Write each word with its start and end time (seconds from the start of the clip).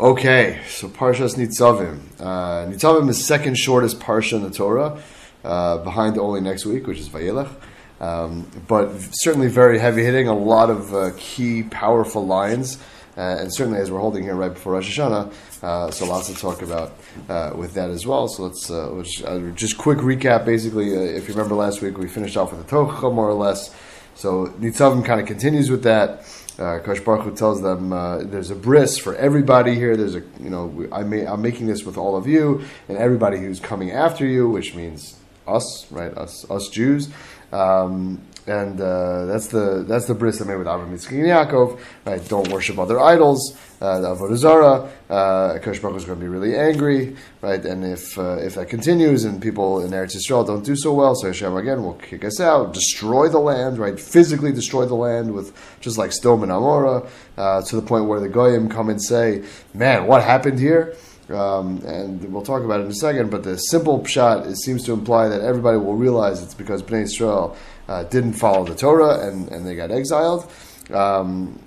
Okay, 0.00 0.58
so 0.66 0.88
Parshas 0.88 1.36
Nitzavim. 1.36 2.00
Uh, 2.18 2.64
Nitzavim 2.72 3.10
is 3.10 3.22
second 3.22 3.58
shortest 3.58 4.00
parsha 4.00 4.32
in 4.38 4.42
the 4.42 4.48
Torah, 4.48 4.98
uh, 5.44 5.76
behind 5.76 6.16
only 6.16 6.40
next 6.40 6.64
week, 6.64 6.86
which 6.86 6.98
is 6.98 7.10
Vayelech. 7.10 7.50
Um, 8.00 8.50
but 8.66 8.92
certainly 9.12 9.48
very 9.48 9.78
heavy 9.78 10.02
hitting, 10.02 10.26
a 10.26 10.34
lot 10.34 10.70
of 10.70 10.94
uh, 10.94 11.10
key, 11.18 11.64
powerful 11.64 12.26
lines, 12.26 12.78
uh, 13.18 13.40
and 13.40 13.54
certainly 13.54 13.78
as 13.78 13.90
we're 13.90 14.00
holding 14.00 14.22
here 14.22 14.34
right 14.34 14.54
before 14.54 14.72
Rosh 14.72 14.98
Hashanah, 14.98 15.34
uh, 15.62 15.90
so 15.90 16.06
lots 16.06 16.28
to 16.28 16.34
talk 16.34 16.62
about 16.62 16.94
uh, 17.28 17.52
with 17.54 17.74
that 17.74 17.90
as 17.90 18.06
well. 18.06 18.26
So 18.26 18.44
let's, 18.44 18.70
let's 18.70 19.16
just 19.54 19.76
quick 19.76 19.98
recap. 19.98 20.46
Basically, 20.46 20.94
if 20.94 21.28
you 21.28 21.34
remember 21.34 21.56
last 21.56 21.82
week, 21.82 21.98
we 21.98 22.08
finished 22.08 22.38
off 22.38 22.52
with 22.52 22.66
the 22.66 22.74
Tocha 22.74 23.12
more 23.12 23.28
or 23.28 23.34
less. 23.34 23.76
So 24.14 24.46
Nitzavim 24.46 25.04
kind 25.04 25.20
of 25.20 25.26
continues 25.26 25.70
with 25.70 25.82
that. 25.82 26.24
Uh, 26.60 26.78
Kosh 26.80 27.00
Baruch 27.00 27.24
Hu 27.24 27.34
tells 27.34 27.62
them 27.62 27.92
uh, 27.92 28.18
there's 28.18 28.50
a 28.50 28.54
bris 28.54 28.98
for 28.98 29.16
everybody 29.16 29.74
here. 29.74 29.96
There's 29.96 30.14
a 30.14 30.22
you 30.38 30.50
know 30.50 30.88
I 30.92 31.02
may, 31.02 31.26
I'm 31.26 31.40
making 31.40 31.66
this 31.66 31.84
with 31.84 31.96
all 31.96 32.16
of 32.16 32.26
you 32.26 32.62
and 32.88 32.98
everybody 32.98 33.38
who's 33.38 33.60
coming 33.60 33.90
after 33.90 34.26
you, 34.26 34.48
which 34.48 34.74
means 34.74 35.18
us, 35.46 35.90
right? 35.90 36.16
Us, 36.16 36.48
us 36.50 36.68
Jews. 36.68 37.08
Um, 37.52 38.20
and 38.50 38.80
uh, 38.80 39.26
that's 39.26 39.46
the 39.46 39.84
that's 39.86 40.06
the 40.06 40.14
bris 40.14 40.42
I 40.42 40.44
made 40.44 40.56
with 40.56 40.66
Avram 40.66 40.90
Yitzchak 40.90 41.12
and 41.12 41.26
Yaakov. 41.26 41.80
Right? 42.04 42.28
Don't 42.28 42.48
worship 42.48 42.78
other 42.78 42.98
idols. 42.98 43.56
Uh, 43.80 44.00
the 44.00 44.08
avodah 44.08 44.36
zara. 44.36 44.90
Uh, 45.08 45.58
Baruch 45.58 45.96
is 45.96 46.04
going 46.04 46.18
to 46.18 46.22
be 46.22 46.26
really 46.26 46.56
angry, 46.56 47.16
right? 47.42 47.64
And 47.64 47.84
if 47.84 48.18
uh, 48.18 48.38
if 48.38 48.56
that 48.56 48.68
continues 48.68 49.24
and 49.24 49.40
people 49.40 49.84
in 49.84 49.92
Eretz 49.92 50.16
Yisrael 50.16 50.44
don't 50.44 50.64
do 50.64 50.74
so 50.74 50.92
well, 50.92 51.14
so 51.14 51.28
Hashem 51.28 51.56
again 51.56 51.82
will 51.84 51.94
kick 51.94 52.24
us 52.24 52.40
out, 52.40 52.74
destroy 52.74 53.28
the 53.28 53.38
land, 53.38 53.78
right? 53.78 53.98
Physically 53.98 54.52
destroy 54.52 54.84
the 54.84 54.96
land 54.96 55.32
with 55.32 55.56
just 55.80 55.96
like 55.96 56.10
Sdom 56.10 56.42
and 56.42 56.50
Amora, 56.50 57.08
uh, 57.38 57.62
to 57.62 57.76
the 57.76 57.82
point 57.82 58.06
where 58.06 58.20
the 58.20 58.28
goyim 58.28 58.68
come 58.68 58.90
and 58.90 59.00
say, 59.02 59.44
"Man, 59.72 60.06
what 60.08 60.24
happened 60.24 60.58
here?" 60.58 60.96
Um, 61.30 61.80
and 61.86 62.32
we'll 62.32 62.42
talk 62.42 62.64
about 62.64 62.80
it 62.80 62.84
in 62.84 62.90
a 62.90 62.94
second. 62.94 63.30
But 63.30 63.44
the 63.44 63.56
simple 63.56 64.00
pshat 64.00 64.50
it 64.50 64.56
seems 64.56 64.84
to 64.86 64.92
imply 64.92 65.28
that 65.28 65.40
everybody 65.40 65.78
will 65.78 65.94
realize 65.94 66.42
it's 66.42 66.54
because 66.54 66.82
Bnei 66.82 67.02
Israel 67.02 67.56
uh, 67.90 68.04
didn't 68.04 68.34
follow 68.34 68.64
the 68.64 68.74
Torah 68.74 69.26
and, 69.26 69.48
and 69.48 69.66
they 69.66 69.74
got 69.74 69.90
exiled. 69.90 70.50
Um, 70.94 71.60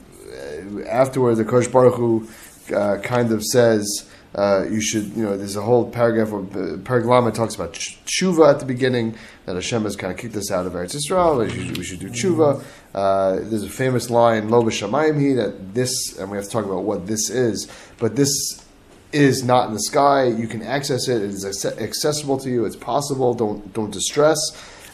afterward, 0.88 1.36
the 1.36 1.46
Kosh 1.46 1.68
Baruch 1.68 1.96
Hu 1.96 2.28
uh, 2.74 2.98
kind 3.04 3.32
of 3.32 3.44
says. 3.44 4.10
Uh, 4.36 4.66
you 4.68 4.82
should, 4.82 5.06
you 5.16 5.22
know, 5.22 5.38
there's 5.38 5.56
a 5.56 5.62
whole 5.62 5.88
paragraph 5.88 6.32
where 6.32 6.42
uh, 6.42 6.78
Paraglama 6.78 7.32
talks 7.32 7.54
about 7.54 7.74
tshuva 7.74 8.50
at 8.50 8.60
the 8.60 8.66
beginning, 8.66 9.16
that 9.46 9.54
Hashem 9.54 9.84
has 9.84 9.96
kind 9.96 10.12
of 10.12 10.18
kicked 10.18 10.36
us 10.36 10.50
out 10.50 10.66
of 10.66 10.74
Eretz 10.74 10.96
Yisrael, 10.96 11.38
we 11.38 11.52
should, 11.52 11.78
we 11.78 11.84
should 11.84 12.00
do 12.00 12.10
tshuva. 12.10 12.64
Uh, 12.96 13.36
there's 13.44 13.64
a 13.64 13.70
famous 13.70 14.10
line, 14.10 14.50
Lo 14.50 14.64
b'shamayim 14.64 15.36
that 15.36 15.76
this, 15.76 16.18
and 16.18 16.32
we 16.32 16.38
have 16.38 16.46
to 16.46 16.50
talk 16.50 16.66
about 16.66 16.84
what 16.84 17.06
this 17.06 17.30
is, 17.30 17.72
but 18.00 18.16
this 18.16 18.66
is 19.12 19.44
not 19.44 19.68
in 19.68 19.74
the 19.76 19.82
sky. 19.82 20.26
You 20.26 20.48
can 20.48 20.64
access 20.64 21.08
it. 21.08 21.22
It 21.22 21.30
is 21.30 21.46
accessible 21.46 22.40
to 22.40 22.50
you. 22.50 22.66
It's 22.66 22.76
possible. 22.76 23.36
Don't 23.36 23.72
don't 23.72 23.92
distress. 23.92 24.40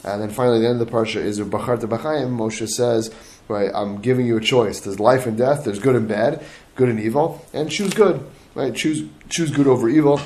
And 0.04 0.22
then 0.22 0.30
finally, 0.30 0.60
the 0.60 0.68
end 0.68 0.82
of 0.82 0.88
the 0.88 0.94
parsha 0.94 1.18
is 1.18 1.40
Bacharta 1.40 1.82
B'chaim. 1.82 2.38
Moshe 2.38 2.68
says, 2.68 3.14
right, 3.48 3.70
I'm 3.74 4.02
giving 4.02 4.26
you 4.26 4.38
a 4.38 4.42
choice. 4.42 4.80
There's 4.80 5.00
life 5.00 5.26
and 5.26 5.38
death. 5.38 5.66
There's 5.66 5.80
good 5.80 5.96
and 5.96 6.08
bad, 6.08 6.44
good 6.76 6.90
and 6.90 7.00
evil, 7.00 7.46
and 7.54 7.70
choose 7.70 7.94
good. 7.94 8.26
Right, 8.56 8.74
choose 8.74 9.08
choose 9.30 9.52
good 9.52 9.68
over 9.68 9.90
evil. 9.90 10.20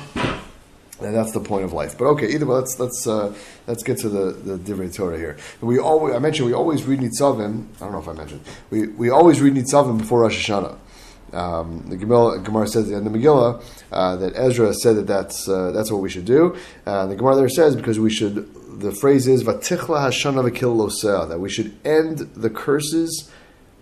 And 1.00 1.14
that's 1.14 1.32
the 1.32 1.40
point 1.40 1.64
of 1.64 1.72
life. 1.72 1.98
But 1.98 2.06
okay, 2.06 2.28
either 2.28 2.46
way, 2.46 2.54
let's 2.54 2.78
let's 2.78 3.06
uh, 3.06 3.34
let's 3.66 3.82
get 3.82 3.98
to 3.98 4.08
the 4.08 4.32
the 4.32 4.58
Divrei 4.58 4.94
Torah 4.94 5.18
here. 5.18 5.36
We 5.60 5.78
always 5.78 6.14
I 6.14 6.18
mentioned 6.20 6.46
we 6.46 6.54
always 6.54 6.84
read 6.84 7.00
Nitzavim. 7.00 7.66
I 7.76 7.78
don't 7.80 7.92
know 7.92 7.98
if 7.98 8.08
I 8.08 8.12
mentioned 8.12 8.40
we 8.70 8.86
we 8.86 9.10
always 9.10 9.40
read 9.40 9.54
Nitzavim 9.54 9.98
before 9.98 10.20
Rosh 10.20 10.48
Hashanah. 10.48 10.78
Um, 11.32 11.84
the 11.88 11.96
Gemara, 11.96 12.68
says 12.68 12.92
at 12.92 13.02
the 13.02 13.10
Megillah 13.10 13.60
uh, 13.90 14.16
that 14.16 14.36
Ezra 14.36 14.72
said 14.72 14.94
that 14.96 15.08
that's 15.08 15.48
uh, 15.48 15.72
that's 15.72 15.90
what 15.90 16.00
we 16.00 16.08
should 16.08 16.24
do. 16.24 16.56
Uh, 16.86 17.06
the 17.06 17.16
Gemara 17.16 17.34
there 17.34 17.48
says 17.48 17.74
because 17.74 17.98
we 17.98 18.10
should. 18.10 18.48
The 18.78 18.92
phrase 18.92 19.26
is 19.26 19.44
"Vatichla 19.44 20.08
Hashana 20.08 21.28
that 21.28 21.38
we 21.38 21.48
should 21.48 21.76
end 21.84 22.18
the 22.34 22.50
curses 22.50 23.30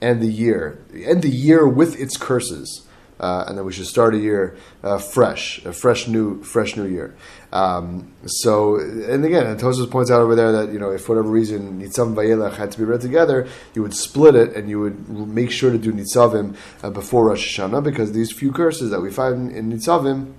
and 0.01 0.21
the 0.21 0.31
year, 0.31 0.79
end 0.95 1.23
the 1.23 1.31
year 1.31 1.67
with 1.67 1.99
its 2.01 2.17
curses 2.17 2.87
uh, 3.23 3.45
and 3.47 3.57
then 3.57 3.65
we 3.65 3.73
should 3.73 3.87
start 3.87 4.15
a 4.15 4.19
year 4.19 4.57
uh, 4.83 4.99
fresh, 4.99 5.65
a 5.65 5.73
fresh 5.73 6.09
new, 6.09 6.43
fresh 6.43 6.77
new 6.77 6.87
year. 6.87 7.15
Um, 7.53 8.13
so, 8.27 8.77
and 8.77 9.25
again, 9.25 9.47
and 9.47 9.61
points 9.91 10.11
out 10.11 10.21
over 10.21 10.35
there 10.35 10.51
that 10.53 10.73
you 10.73 10.79
know 10.79 10.91
if 10.91 11.05
for 11.05 11.15
whatever 11.15 11.31
reason 11.31 11.81
Nitzavim 11.81 12.15
Vayelach 12.15 12.57
had 12.57 12.73
to 12.73 12.79
be 12.79 12.85
read 12.85 13.01
together, 13.01 13.47
you 13.75 13.83
would 13.83 13.95
split 13.95 14.35
it 14.35 14.57
and 14.57 14.69
you 14.69 14.81
would 14.81 15.09
make 15.09 15.51
sure 15.51 15.71
to 15.71 15.79
do 15.79 15.93
Nitzavim 15.93 16.57
uh, 16.83 16.91
before 16.91 17.27
Rosh 17.27 17.59
Hashanah 17.59 17.85
because 17.85 18.13
these 18.13 18.33
few 18.33 18.51
curses 18.51 18.91
that 18.91 19.01
we 19.01 19.11
find 19.11 19.53
in 19.53 19.71
Nitzavim 19.71 20.33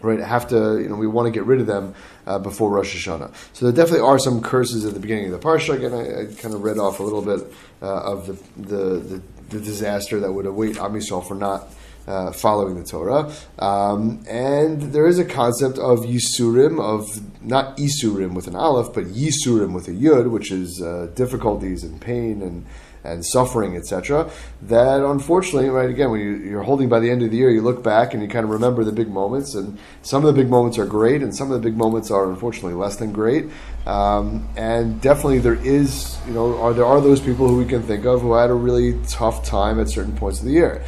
right 0.00 0.18
have 0.20 0.48
to 0.48 0.80
you 0.80 0.88
know 0.88 0.96
we 0.96 1.06
want 1.06 1.26
to 1.26 1.32
get 1.32 1.44
rid 1.44 1.60
of 1.60 1.66
them 1.66 1.94
uh, 2.26 2.38
before 2.38 2.70
Rosh 2.70 2.94
Hashanah. 2.94 3.32
So 3.52 3.70
there 3.70 3.84
definitely 3.84 4.06
are 4.06 4.18
some 4.18 4.42
curses 4.42 4.84
at 4.84 4.94
the 4.94 5.00
beginning 5.00 5.32
of 5.32 5.32
the 5.32 5.46
parsha. 5.46 5.74
Again, 5.74 5.94
I, 5.94 6.22
I 6.22 6.34
kind 6.34 6.54
of 6.54 6.62
read 6.62 6.78
off 6.78 7.00
a 7.00 7.02
little 7.02 7.22
bit 7.22 7.52
uh, 7.82 8.12
of 8.12 8.26
the, 8.26 8.32
the, 8.60 8.84
the 8.98 9.22
the 9.50 9.60
disaster 9.60 10.20
that 10.20 10.32
would 10.32 10.46
await 10.46 10.78
Am 10.78 10.92
Yisrael 10.92 11.26
for 11.26 11.34
not 11.34 11.68
uh, 12.06 12.32
following 12.32 12.76
the 12.76 12.84
Torah. 12.84 13.32
Um, 13.58 14.24
and 14.28 14.80
there 14.92 15.06
is 15.06 15.18
a 15.18 15.24
concept 15.24 15.78
of 15.78 16.00
Yisurim, 16.00 16.80
of 16.80 17.42
not 17.42 17.76
Isurim 17.76 18.34
with 18.34 18.46
an 18.46 18.56
Aleph, 18.56 18.92
but 18.94 19.04
Yisurim 19.04 19.74
with 19.74 19.88
a 19.88 19.92
Yud, 19.92 20.30
which 20.30 20.50
is 20.50 20.80
uh, 20.82 21.10
difficulties 21.14 21.84
and 21.84 22.00
pain 22.00 22.42
and 22.42 22.66
and 23.04 23.24
suffering, 23.24 23.76
etc. 23.76 24.30
That 24.62 25.00
unfortunately, 25.00 25.68
right 25.68 25.88
again, 25.88 26.10
when 26.10 26.20
you, 26.20 26.58
are 26.58 26.62
holding 26.62 26.88
by 26.88 27.00
the 27.00 27.10
end 27.10 27.22
of 27.22 27.30
the 27.30 27.36
year, 27.36 27.50
you 27.50 27.62
look 27.62 27.82
back 27.82 28.12
and 28.12 28.22
you 28.22 28.28
kind 28.28 28.44
of 28.44 28.50
remember 28.50 28.84
the 28.84 28.92
big 28.92 29.08
moments, 29.08 29.54
and 29.54 29.78
some 30.02 30.24
of 30.24 30.34
the 30.34 30.42
big 30.42 30.50
moments 30.50 30.78
are 30.78 30.86
great, 30.86 31.22
and 31.22 31.34
some 31.34 31.50
of 31.50 31.60
the 31.60 31.66
big 31.66 31.76
moments 31.76 32.10
are 32.10 32.28
unfortunately 32.28 32.74
less 32.74 32.96
than 32.96 33.12
great. 33.12 33.46
Um, 33.86 34.48
and 34.56 35.00
definitely, 35.00 35.38
there 35.38 35.54
is, 35.54 36.18
you 36.26 36.32
know, 36.32 36.60
are 36.60 36.74
there 36.74 36.84
are 36.84 37.00
those 37.00 37.20
people 37.20 37.48
who 37.48 37.56
we 37.56 37.66
can 37.66 37.82
think 37.82 38.04
of 38.04 38.20
who 38.20 38.34
had 38.34 38.50
a 38.50 38.54
really 38.54 39.00
tough 39.08 39.44
time 39.44 39.80
at 39.80 39.88
certain 39.88 40.16
points 40.16 40.40
of 40.40 40.46
the 40.46 40.52
year. 40.52 40.84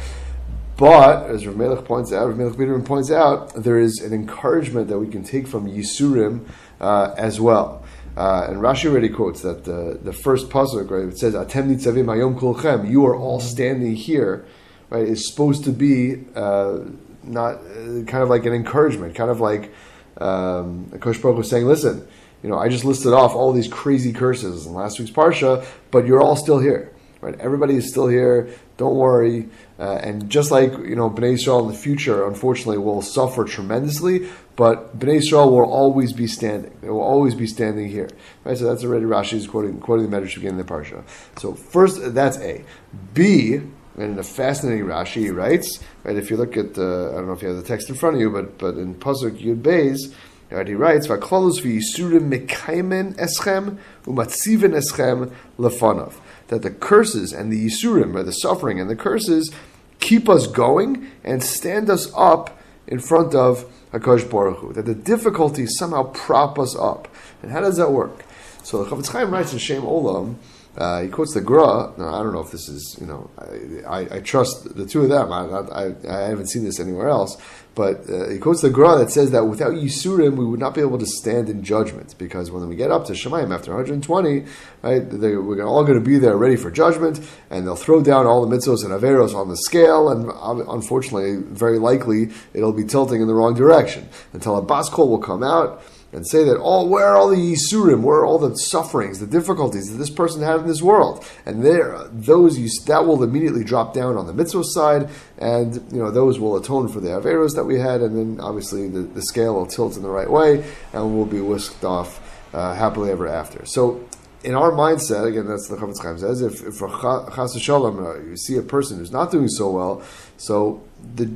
But 0.77 1.27
as 1.27 1.45
Rav 1.45 1.55
Melech 1.55 1.85
points 1.85 2.11
out, 2.11 2.27
Rav 2.27 2.37
Melech 2.37 2.55
Biderman 2.55 2.85
points 2.85 3.11
out, 3.11 3.53
there 3.53 3.77
is 3.77 3.99
an 3.99 4.11
encouragement 4.11 4.87
that 4.87 4.97
we 4.99 5.07
can 5.07 5.23
take 5.23 5.47
from 5.47 5.67
Yisurim 5.67 6.47
uh, 6.81 7.13
as 7.15 7.39
well. 7.39 7.82
Uh, 8.15 8.45
and 8.47 8.57
Rashi 8.57 8.89
already 8.89 9.09
quotes 9.09 9.41
that 9.41 9.63
the, 9.65 9.99
the 10.01 10.13
first 10.13 10.49
pasuk, 10.49 10.91
right? 10.91 11.07
It 11.11 11.17
says, 11.17 11.33
"Atem 11.33 11.75
nitzavim 11.75 12.05
hayom 12.05 12.39
kulchem." 12.39 12.89
You 12.89 13.05
are 13.07 13.15
all 13.15 13.39
standing 13.39 13.95
here, 13.95 14.45
right? 14.89 15.07
Is 15.07 15.27
supposed 15.27 15.63
to 15.63 15.71
be 15.71 16.23
uh, 16.35 16.79
not 17.23 17.55
uh, 17.55 18.03
kind 18.05 18.21
of 18.23 18.29
like 18.29 18.45
an 18.45 18.53
encouragement, 18.53 19.15
kind 19.15 19.31
of 19.31 19.39
like 19.39 19.73
um, 20.19 20.91
Kosh 20.99 21.17
Baruch 21.17 21.37
was 21.37 21.49
saying, 21.49 21.65
"Listen, 21.65 22.07
you 22.43 22.49
know, 22.49 22.59
I 22.59 22.69
just 22.69 22.85
listed 22.85 23.13
off 23.13 23.33
all 23.33 23.51
these 23.51 23.67
crazy 23.67 24.13
curses 24.13 24.67
in 24.67 24.73
last 24.73 24.99
week's 24.99 25.11
parsha, 25.11 25.65
but 25.89 26.05
you're 26.05 26.21
all 26.21 26.35
still 26.35 26.59
here." 26.59 26.92
Right? 27.23 27.39
Everybody 27.39 27.75
is 27.75 27.89
still 27.89 28.07
here. 28.07 28.49
Don't 28.77 28.95
worry. 28.95 29.49
Uh, 29.79 29.93
and 30.03 30.29
just 30.29 30.51
like 30.51 30.71
you 30.71 30.95
know, 30.95 31.09
Bnei 31.09 31.33
Israel 31.33 31.61
in 31.61 31.67
the 31.71 31.77
future, 31.77 32.27
unfortunately, 32.27 32.77
will 32.77 33.01
suffer 33.01 33.45
tremendously. 33.45 34.29
But 34.55 34.99
Bnei 34.99 35.15
Israel 35.15 35.49
will 35.49 35.71
always 35.71 36.11
be 36.11 36.27
standing. 36.27 36.77
They 36.81 36.89
will 36.89 37.01
always 37.01 37.33
be 37.33 37.47
standing 37.47 37.87
here. 37.87 38.09
Right. 38.43 38.57
So 38.57 38.65
that's 38.65 38.83
already 38.83 39.05
Rashi's 39.05 39.47
quoting 39.47 39.79
quoting 39.79 40.09
the 40.09 40.15
Medrash 40.15 40.35
beginning 40.35 40.59
of 40.59 40.67
the 40.67 40.73
parsha. 40.73 41.03
So 41.37 41.53
first, 41.53 42.13
that's 42.13 42.37
A. 42.39 42.65
B. 43.13 43.61
And 43.95 44.13
in 44.13 44.19
a 44.19 44.23
fascinating 44.23 44.85
Rashi, 44.85 45.21
he 45.21 45.29
writes, 45.29 45.79
right, 46.03 46.15
if 46.15 46.31
you 46.31 46.37
look 46.37 46.57
at, 46.57 46.73
the, 46.73 47.11
I 47.11 47.17
don't 47.17 47.27
know 47.27 47.33
if 47.33 47.43
you 47.43 47.49
have 47.49 47.57
the 47.57 47.63
text 47.63 47.89
in 47.89 47.95
front 47.95 48.15
of 48.15 48.21
you, 48.21 48.31
but, 48.31 48.57
but 48.57 48.75
in 48.75 48.95
Pasuk 48.95 49.39
Yud 49.39 49.61
Beis, 49.61 50.11
right, 50.49 50.67
he 50.67 50.73
writes, 50.73 51.05
V'klolos 51.05 51.61
v'yisurim 51.61 52.27
mekaimen 52.27 53.15
eschem 53.17 53.77
umatziven 54.05 54.73
eschem 54.73 55.31
lefanav 55.59 56.13
that 56.53 56.61
the 56.61 56.69
curses 56.69 57.33
and 57.33 57.51
the 57.51 57.65
Yisurim, 57.65 58.13
or 58.13 58.21
the 58.21 58.31
suffering 58.31 58.79
and 58.79 58.87
the 58.87 58.95
curses, 58.95 59.51
keep 59.99 60.29
us 60.29 60.45
going 60.45 61.09
and 61.23 61.41
stand 61.41 61.89
us 61.89 62.11
up 62.15 62.59
in 62.85 62.99
front 62.99 63.33
of 63.33 63.65
Hakadosh 63.91 64.29
Baruch 64.29 64.59
Hu. 64.59 64.73
That 64.73 64.85
the 64.85 64.93
difficulties 64.93 65.75
somehow 65.77 66.03
prop 66.03 66.59
us 66.59 66.75
up. 66.75 67.07
And 67.41 67.51
how 67.51 67.61
does 67.61 67.77
that 67.77 67.91
work? 67.91 68.23
So 68.61 68.83
the 68.83 68.89
Chafetz 68.89 69.11
Chaim 69.11 69.31
writes 69.31 69.51
in 69.51 69.57
Shem 69.57 69.81
Olam 69.81 70.35
uh, 70.75 71.01
he 71.01 71.07
quotes 71.07 71.33
the 71.33 71.41
Gra. 71.41 71.93
Now, 71.97 72.15
I 72.15 72.23
don't 72.23 72.33
know 72.33 72.39
if 72.39 72.51
this 72.51 72.67
is, 72.67 72.97
you 72.99 73.05
know, 73.05 73.29
I, 73.37 73.99
I, 73.99 74.15
I 74.15 74.19
trust 74.21 74.75
the 74.75 74.85
two 74.87 75.03
of 75.03 75.09
them. 75.09 75.31
I, 75.31 75.41
I, 75.41 75.85
I, 76.09 76.29
haven't 76.29 76.49
seen 76.49 76.63
this 76.63 76.79
anywhere 76.79 77.09
else. 77.09 77.37
But 77.75 78.09
uh, 78.09 78.29
he 78.29 78.39
quotes 78.39 78.61
the 78.61 78.71
Gra 78.71 78.97
that 78.97 79.11
says 79.11 79.31
that 79.31 79.45
without 79.45 79.73
Yisurim, 79.73 80.35
we 80.35 80.45
would 80.45 80.59
not 80.59 80.73
be 80.73 80.81
able 80.81 80.97
to 80.97 81.05
stand 81.05 81.47
in 81.47 81.63
judgment. 81.63 82.15
Because 82.17 82.49
when 82.49 82.67
we 82.67 82.75
get 82.75 82.89
up 82.89 83.05
to 83.05 83.13
Shemayim 83.13 83.53
after 83.53 83.71
120, 83.71 84.45
right, 84.81 84.99
they, 85.09 85.35
we're 85.35 85.63
all 85.63 85.83
going 85.83 85.97
to 85.97 86.03
be 86.03 86.17
there 86.17 86.37
ready 86.37 86.55
for 86.55 86.71
judgment, 86.71 87.19
and 87.51 87.67
they'll 87.67 87.75
throw 87.75 88.01
down 88.01 88.25
all 88.25 88.45
the 88.45 88.55
mitzvos 88.55 88.83
and 88.83 88.93
averos 88.93 89.35
on 89.35 89.49
the 89.49 89.57
scale, 89.57 90.09
and 90.09 90.31
um, 90.31 90.67
unfortunately, 90.69 91.35
very 91.37 91.77
likely, 91.77 92.29
it'll 92.53 92.73
be 92.73 92.83
tilting 92.83 93.21
in 93.21 93.27
the 93.27 93.33
wrong 93.35 93.53
direction 93.53 94.09
until 94.33 94.57
a 94.57 94.61
bas 94.61 94.89
kol 94.89 95.09
will 95.09 95.19
come 95.19 95.43
out 95.43 95.83
and 96.13 96.27
say 96.27 96.43
that 96.43 96.57
all 96.57 96.87
where 96.87 97.07
are 97.07 97.15
all 97.15 97.29
the 97.29 97.35
yisurim, 97.35 98.01
where 98.01 98.19
are 98.19 98.25
all 98.25 98.37
the 98.37 98.55
sufferings, 98.55 99.19
the 99.19 99.27
difficulties 99.27 99.91
that 99.91 99.97
this 99.97 100.09
person 100.09 100.41
had 100.41 100.61
in 100.61 100.67
this 100.67 100.81
world, 100.81 101.25
and 101.45 101.65
there 101.65 102.07
those 102.11 102.57
that 102.85 103.05
will 103.05 103.21
immediately 103.23 103.63
drop 103.63 103.93
down 103.93 104.15
on 104.15 104.27
the 104.27 104.33
mitzvah 104.33 104.63
side, 104.63 105.09
and 105.39 105.75
you 105.91 105.99
know 105.99 106.11
those 106.11 106.39
will 106.39 106.55
atone 106.55 106.87
for 106.87 106.99
the 106.99 107.09
averos 107.09 107.55
that 107.55 107.65
we 107.65 107.79
had, 107.79 108.01
and 108.01 108.15
then 108.15 108.39
obviously 108.39 108.87
the, 108.87 109.01
the 109.01 109.21
scale 109.21 109.55
will 109.55 109.65
tilt 109.65 109.97
in 109.97 110.03
the 110.03 110.09
right 110.09 110.29
way, 110.29 110.63
and 110.93 111.15
we'll 111.15 111.25
be 111.25 111.41
whisked 111.41 111.83
off 111.83 112.21
uh, 112.53 112.73
happily 112.75 113.11
ever 113.11 113.27
after. 113.27 113.65
So. 113.65 114.07
In 114.45 114.55
our 114.55 114.71
mindset, 114.71 115.25
again, 115.25 115.47
that's 115.47 115.69
the 115.69 115.77
Chafetz 115.77 116.03
Chaim 116.03 116.17
says. 116.17 116.41
If, 116.41 116.67
if 116.67 116.75
for 116.75 116.89
chas 116.89 117.55
uh, 117.55 118.19
you 118.19 118.35
see 118.35 118.57
a 118.57 118.61
person 118.61 118.97
who's 118.97 119.09
not 119.09 119.31
doing 119.31 119.47
so 119.47 119.71
well, 119.71 120.01
so 120.35 120.83
the 121.15 121.31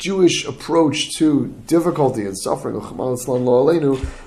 Jewish 0.00 0.46
approach 0.46 1.14
to 1.18 1.48
difficulty 1.66 2.24
and 2.24 2.36
suffering 2.36 2.74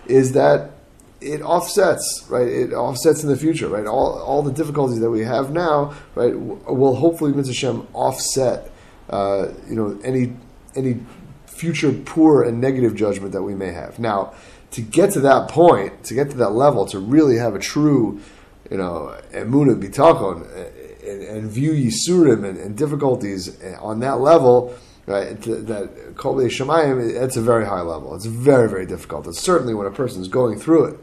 is 0.07 0.31
that 0.33 0.71
it 1.19 1.41
offsets, 1.41 2.25
right? 2.29 2.47
It 2.47 2.73
offsets 2.73 3.23
in 3.23 3.29
the 3.29 3.35
future, 3.35 3.67
right? 3.67 3.87
All, 3.87 4.19
all 4.19 4.43
the 4.43 4.51
difficulties 4.51 4.99
that 4.99 5.09
we 5.09 5.21
have 5.21 5.51
now, 5.51 5.95
right, 6.15 6.37
will 6.37 6.95
hopefully, 6.95 7.33
Mitzvah 7.33 7.85
offset, 7.93 8.71
uh, 9.09 9.47
you 9.67 9.75
know, 9.75 9.99
any 10.03 10.33
any 10.75 10.99
future 11.45 11.91
poor 11.91 12.43
and 12.43 12.59
negative 12.59 12.95
judgment 12.95 13.31
that 13.31 13.43
we 13.43 13.55
may 13.55 13.71
have. 13.71 13.99
Now, 13.99 14.33
to 14.71 14.81
get 14.81 15.11
to 15.13 15.21
that 15.21 15.49
point, 15.49 16.03
to 16.05 16.13
get 16.13 16.29
to 16.31 16.37
that 16.37 16.49
level, 16.49 16.85
to 16.87 16.99
really 16.99 17.37
have 17.37 17.55
a 17.55 17.59
true, 17.59 18.19
you 18.69 18.77
know, 18.77 19.15
emunah 19.31 19.81
bitachon 19.81 20.47
and, 21.07 21.21
and, 21.23 21.51
view 21.51 21.73
yisurim 21.73 22.43
and, 22.43 22.57
and 22.57 22.75
difficulties 22.75 23.61
on 23.79 23.99
that 23.99 24.19
level 24.19 24.75
right? 25.05 25.39
That 25.41 26.13
kol 26.15 26.35
shemayim, 26.35 27.21
it's 27.21 27.37
a 27.37 27.41
very 27.41 27.65
high 27.65 27.81
level. 27.81 28.15
It's 28.15 28.25
very 28.25 28.69
very 28.69 28.85
difficult. 28.85 29.27
It's 29.27 29.39
certainly 29.39 29.73
when 29.73 29.87
a 29.87 29.91
person 29.91 30.21
is 30.21 30.27
going 30.27 30.59
through 30.59 30.85
it, 30.85 30.99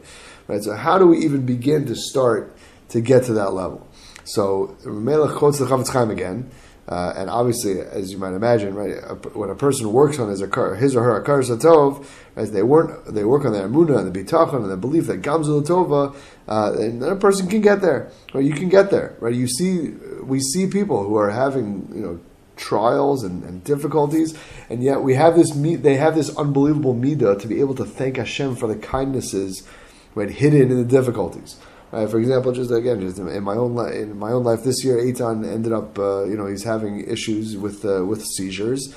right? 0.47 0.63
So 0.63 0.75
how 0.75 0.97
do 0.97 1.07
we 1.07 1.19
even 1.19 1.45
begin 1.45 1.85
to 1.87 1.95
start 1.95 2.55
to 2.89 3.01
get 3.01 3.23
to 3.25 3.33
that 3.33 3.53
level? 3.53 3.87
So 4.23 4.77
Melech 4.85 5.35
quotes 5.35 5.59
the 5.59 5.65
Chafetz 5.65 5.91
Chaim 5.91 6.11
again. 6.11 6.51
Uh, 6.87 7.13
and 7.15 7.29
obviously, 7.29 7.79
as 7.79 8.11
you 8.11 8.17
might 8.17 8.33
imagine, 8.33 8.73
right, 8.73 8.95
when 9.33 9.49
a 9.49 9.55
person 9.55 9.93
works 9.93 10.19
on 10.19 10.29
his, 10.29 10.39
his 10.39 10.95
or 10.95 11.03
her 11.03 11.21
hakaras 11.21 11.55
hatov, 11.55 12.05
right, 12.35 12.51
they 12.51 12.63
work 12.63 13.05
they 13.05 13.23
work 13.23 13.45
on 13.45 13.53
their 13.53 13.67
emunah 13.67 13.99
and 13.99 14.13
the 14.13 14.23
bitachon 14.23 14.55
and 14.55 14.69
the 14.69 14.75
belief 14.75 15.07
that 15.07 15.21
gamzul 15.21 15.65
tova, 15.65 16.13
uh, 16.49 17.05
a 17.05 17.15
person 17.15 17.47
can 17.47 17.61
get 17.61 17.81
there. 17.81 18.11
Right, 18.33 18.43
you 18.43 18.53
can 18.53 18.67
get 18.67 18.89
there. 18.89 19.15
Right, 19.19 19.33
you 19.33 19.47
see, 19.47 19.91
we 20.23 20.39
see 20.39 20.67
people 20.67 21.03
who 21.03 21.15
are 21.15 21.29
having 21.29 21.87
you 21.95 22.01
know 22.01 22.19
trials 22.55 23.23
and, 23.23 23.43
and, 23.43 23.63
difficulties, 23.63 24.37
and 24.69 24.83
yet 24.83 25.01
we 25.01 25.15
have 25.15 25.35
this. 25.35 25.51
They 25.51 25.97
have 25.97 26.15
this 26.15 26.35
unbelievable 26.37 26.93
midah 26.93 27.39
to 27.41 27.47
be 27.47 27.59
able 27.59 27.75
to 27.75 27.85
thank 27.85 28.17
Hashem 28.17 28.55
for 28.55 28.67
the 28.67 28.75
kindnesses, 28.75 29.67
right, 30.15 30.29
hidden 30.29 30.71
in 30.71 30.77
the 30.77 30.85
difficulties. 30.85 31.57
Right, 31.91 32.09
for 32.09 32.19
example, 32.19 32.53
just 32.53 32.71
again, 32.71 33.01
just 33.01 33.19
in 33.19 33.43
my 33.43 33.55
own 33.55 33.75
li- 33.75 33.97
in 33.97 34.17
my 34.17 34.31
own 34.31 34.43
life 34.43 34.63
this 34.63 34.83
year, 34.83 34.97
Eitan 34.97 35.45
ended 35.45 35.73
up, 35.73 35.99
uh, 35.99 36.23
you 36.23 36.37
know, 36.37 36.47
he's 36.47 36.63
having 36.63 37.05
issues 37.05 37.57
with 37.57 37.83
uh, 37.83 38.05
with 38.05 38.23
seizures. 38.23 38.93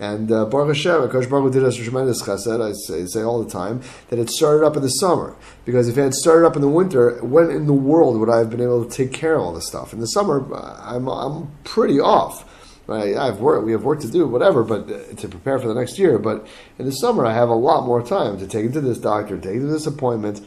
And 0.00 0.30
uh, 0.30 0.44
Baruch 0.44 0.76
Hashem, 0.76 1.08
Akash 1.08 1.28
Baruch 1.28 1.52
did 1.52 1.64
us 1.64 1.74
tremendous 1.74 2.22
chesed. 2.22 2.62
I 2.62 2.72
say, 2.72 3.04
say, 3.06 3.22
all 3.22 3.42
the 3.42 3.50
time 3.50 3.82
that 4.08 4.18
it 4.18 4.30
started 4.30 4.64
up 4.64 4.76
in 4.76 4.82
the 4.82 4.88
summer 4.88 5.36
because 5.64 5.88
if 5.88 5.98
it 5.98 6.02
had 6.02 6.14
started 6.14 6.46
up 6.46 6.54
in 6.54 6.62
the 6.62 6.68
winter, 6.68 7.18
when 7.22 7.50
in 7.50 7.66
the 7.66 7.72
world 7.72 8.18
would 8.18 8.30
I 8.30 8.38
have 8.38 8.50
been 8.50 8.60
able 8.60 8.84
to 8.84 8.90
take 8.90 9.12
care 9.12 9.34
of 9.34 9.42
all 9.42 9.52
this 9.52 9.66
stuff? 9.66 9.92
In 9.92 9.98
the 9.98 10.06
summer, 10.06 10.46
I'm 10.54 11.08
I'm 11.08 11.50
pretty 11.64 11.98
off. 11.98 12.44
Right? 12.88 13.18
I 13.18 13.26
have 13.26 13.38
work, 13.38 13.66
we 13.66 13.72
have 13.72 13.84
work 13.84 14.00
to 14.00 14.10
do, 14.10 14.26
whatever, 14.26 14.64
but 14.64 14.90
uh, 14.90 15.14
to 15.16 15.28
prepare 15.28 15.58
for 15.58 15.68
the 15.68 15.74
next 15.74 15.98
year. 15.98 16.18
But 16.18 16.46
in 16.78 16.86
the 16.86 16.92
summer, 16.92 17.26
I 17.26 17.34
have 17.34 17.50
a 17.50 17.54
lot 17.54 17.84
more 17.84 18.02
time 18.02 18.38
to 18.38 18.46
take 18.46 18.64
him 18.64 18.72
to 18.72 18.80
this 18.80 18.96
doctor, 18.96 19.36
take 19.36 19.56
him 19.56 19.66
to 19.66 19.66
this 19.66 19.86
appointment, 19.86 20.40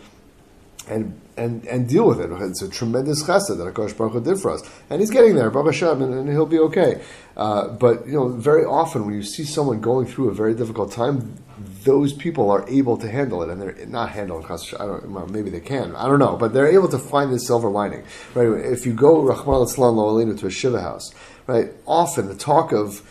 and 0.88 1.22
and 1.38 1.64
and 1.68 1.88
deal 1.88 2.08
with 2.08 2.20
it. 2.20 2.32
It's 2.32 2.64
a 2.64 2.68
tremendous 2.68 3.22
chesed 3.22 3.56
that 3.56 3.74
Akash 3.74 3.96
Baruch 3.96 4.14
Hu 4.14 4.22
did 4.22 4.40
for 4.40 4.50
us, 4.50 4.68
and 4.90 5.00
he's 5.00 5.12
getting 5.12 5.36
there, 5.36 5.52
Baruch 5.52 5.76
Hashem, 5.76 6.02
and, 6.02 6.16
and 6.16 6.30
he'll 6.30 6.48
be 6.48 6.58
okay. 6.58 7.04
Uh, 7.38 7.68
but 7.68 8.08
you 8.08 8.14
know, 8.14 8.30
very 8.30 8.66
often 8.66 9.06
when 9.06 9.14
you 9.14 9.22
see 9.22 9.44
someone 9.44 9.80
going 9.80 10.08
through 10.08 10.30
a 10.30 10.34
very 10.34 10.56
difficult 10.56 10.92
time, 10.92 11.38
those 11.84 12.12
people 12.12 12.50
are 12.50 12.68
able 12.68 12.98
to 12.98 13.08
handle 13.08 13.44
it, 13.44 13.50
and 13.50 13.62
they're 13.62 13.86
not 13.86 14.10
handling 14.10 14.46
I 14.46 14.86
don't. 14.86 15.12
Well, 15.12 15.28
maybe 15.28 15.52
they 15.52 15.60
can. 15.60 15.96
I 15.96 16.08
don't 16.08 16.20
know, 16.20 16.38
but 16.38 16.54
they're 16.54 16.72
able 16.72 16.90
to 16.90 16.98
find 16.98 17.32
the 17.32 17.40
silver 17.40 17.70
lining. 17.70 18.04
Right? 18.34 18.48
If 18.48 18.88
you 18.88 18.94
go 18.94 19.22
Rahman 19.22 19.54
al 19.54 19.68
to 19.68 20.48
a 20.48 20.52
shiva 20.52 20.82
house 20.82 21.14
right? 21.48 21.72
Often 21.86 22.28
the 22.28 22.36
talk 22.36 22.72
of 22.72 23.02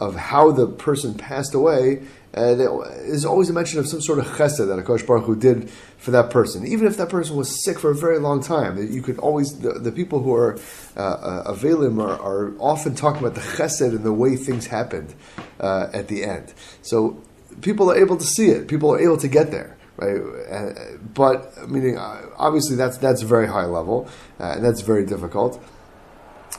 of 0.00 0.16
how 0.16 0.50
the 0.50 0.66
person 0.66 1.14
passed 1.14 1.54
away 1.54 2.02
uh, 2.36 2.80
is 3.02 3.24
always 3.24 3.50
a 3.50 3.52
mention 3.52 3.78
of 3.78 3.86
some 3.86 4.00
sort 4.00 4.18
of 4.18 4.26
chesed 4.26 4.56
that 4.56 4.84
Akash 4.84 5.06
Baruch 5.06 5.24
Hu 5.24 5.36
did 5.36 5.68
for 5.98 6.10
that 6.12 6.30
person. 6.30 6.66
Even 6.66 6.86
if 6.86 6.96
that 6.96 7.08
person 7.08 7.36
was 7.36 7.62
sick 7.64 7.78
for 7.78 7.90
a 7.90 7.94
very 7.94 8.18
long 8.18 8.42
time, 8.42 8.78
you 8.92 9.02
could 9.02 9.18
always, 9.18 9.58
the, 9.58 9.72
the 9.72 9.92
people 9.92 10.22
who 10.22 10.34
are 10.34 10.58
uh, 10.96 11.00
uh, 11.00 11.52
Avelim 11.52 12.00
are, 12.02 12.18
are, 12.20 12.54
often 12.58 12.94
talking 12.94 13.20
about 13.20 13.34
the 13.34 13.40
chesed 13.40 13.90
and 13.90 14.04
the 14.04 14.12
way 14.12 14.36
things 14.36 14.66
happened 14.66 15.14
uh, 15.58 15.88
at 15.92 16.08
the 16.08 16.24
end. 16.24 16.54
So 16.82 17.22
people 17.60 17.90
are 17.90 17.96
able 17.96 18.16
to 18.16 18.24
see 18.24 18.50
it, 18.50 18.68
people 18.68 18.94
are 18.94 19.00
able 19.00 19.18
to 19.18 19.28
get 19.28 19.50
there. 19.50 19.76
Right, 19.96 20.16
uh, 20.16 20.96
but 21.12 21.68
meaning 21.68 21.98
uh, 21.98 22.22
obviously 22.38 22.74
that's 22.74 22.96
that's 22.96 23.20
very 23.20 23.46
high 23.46 23.66
level 23.66 24.08
and 24.38 24.64
that's 24.64 24.80
very 24.80 25.04
difficult. 25.04 25.62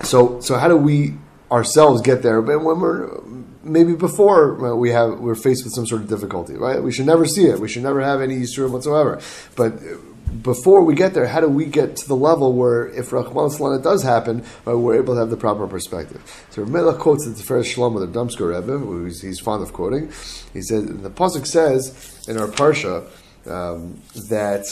So 0.03 0.39
so 0.41 0.57
how 0.57 0.67
do 0.67 0.77
we 0.77 1.15
ourselves 1.51 2.01
get 2.01 2.21
there, 2.23 2.41
but 2.41 2.63
when 2.63 2.79
we're 2.79 3.21
maybe 3.63 3.93
before 3.93 4.65
uh, 4.65 4.75
we 4.75 4.89
have 4.91 5.19
we're 5.19 5.35
faced 5.35 5.63
with 5.63 5.73
some 5.73 5.85
sort 5.85 6.01
of 6.01 6.09
difficulty, 6.09 6.55
right? 6.55 6.81
We 6.81 6.91
should 6.91 7.05
never 7.05 7.25
see 7.25 7.45
it. 7.45 7.59
We 7.59 7.67
should 7.67 7.83
never 7.83 8.01
have 8.01 8.21
any 8.21 8.37
Yisurim 8.37 8.71
whatsoever. 8.71 9.19
But 9.55 9.73
uh, 9.73 9.97
before 10.41 10.81
we 10.83 10.95
get 10.95 11.13
there, 11.13 11.27
how 11.27 11.41
do 11.41 11.49
we 11.49 11.65
get 11.65 11.97
to 11.97 12.07
the 12.07 12.15
level 12.15 12.53
where 12.53 12.87
if 12.87 13.09
Rachmana 13.09 13.51
Litzlan 13.51 13.83
does 13.83 14.01
happen, 14.03 14.45
right, 14.65 14.73
we're 14.73 14.95
able 14.95 15.13
to 15.15 15.19
have 15.19 15.29
the 15.29 15.37
proper 15.37 15.67
perspective? 15.67 16.21
So 16.51 16.63
Melech 16.63 16.99
quotes 16.99 17.25
the 17.25 17.31
Tiferes 17.31 17.73
Shlomo, 17.73 17.99
the 17.99 18.07
Radomsker 18.07 18.55
Rebbe, 18.55 18.77
who 18.77 19.05
he's, 19.05 19.39
fond 19.41 19.61
of 19.61 19.73
quoting. 19.73 20.07
He 20.53 20.61
said, 20.61 21.03
the 21.03 21.09
Pasuk 21.09 21.45
says 21.45 22.25
in 22.29 22.37
our 22.37 22.47
Parsha 22.47 23.07
um, 23.45 24.01
that 24.29 24.65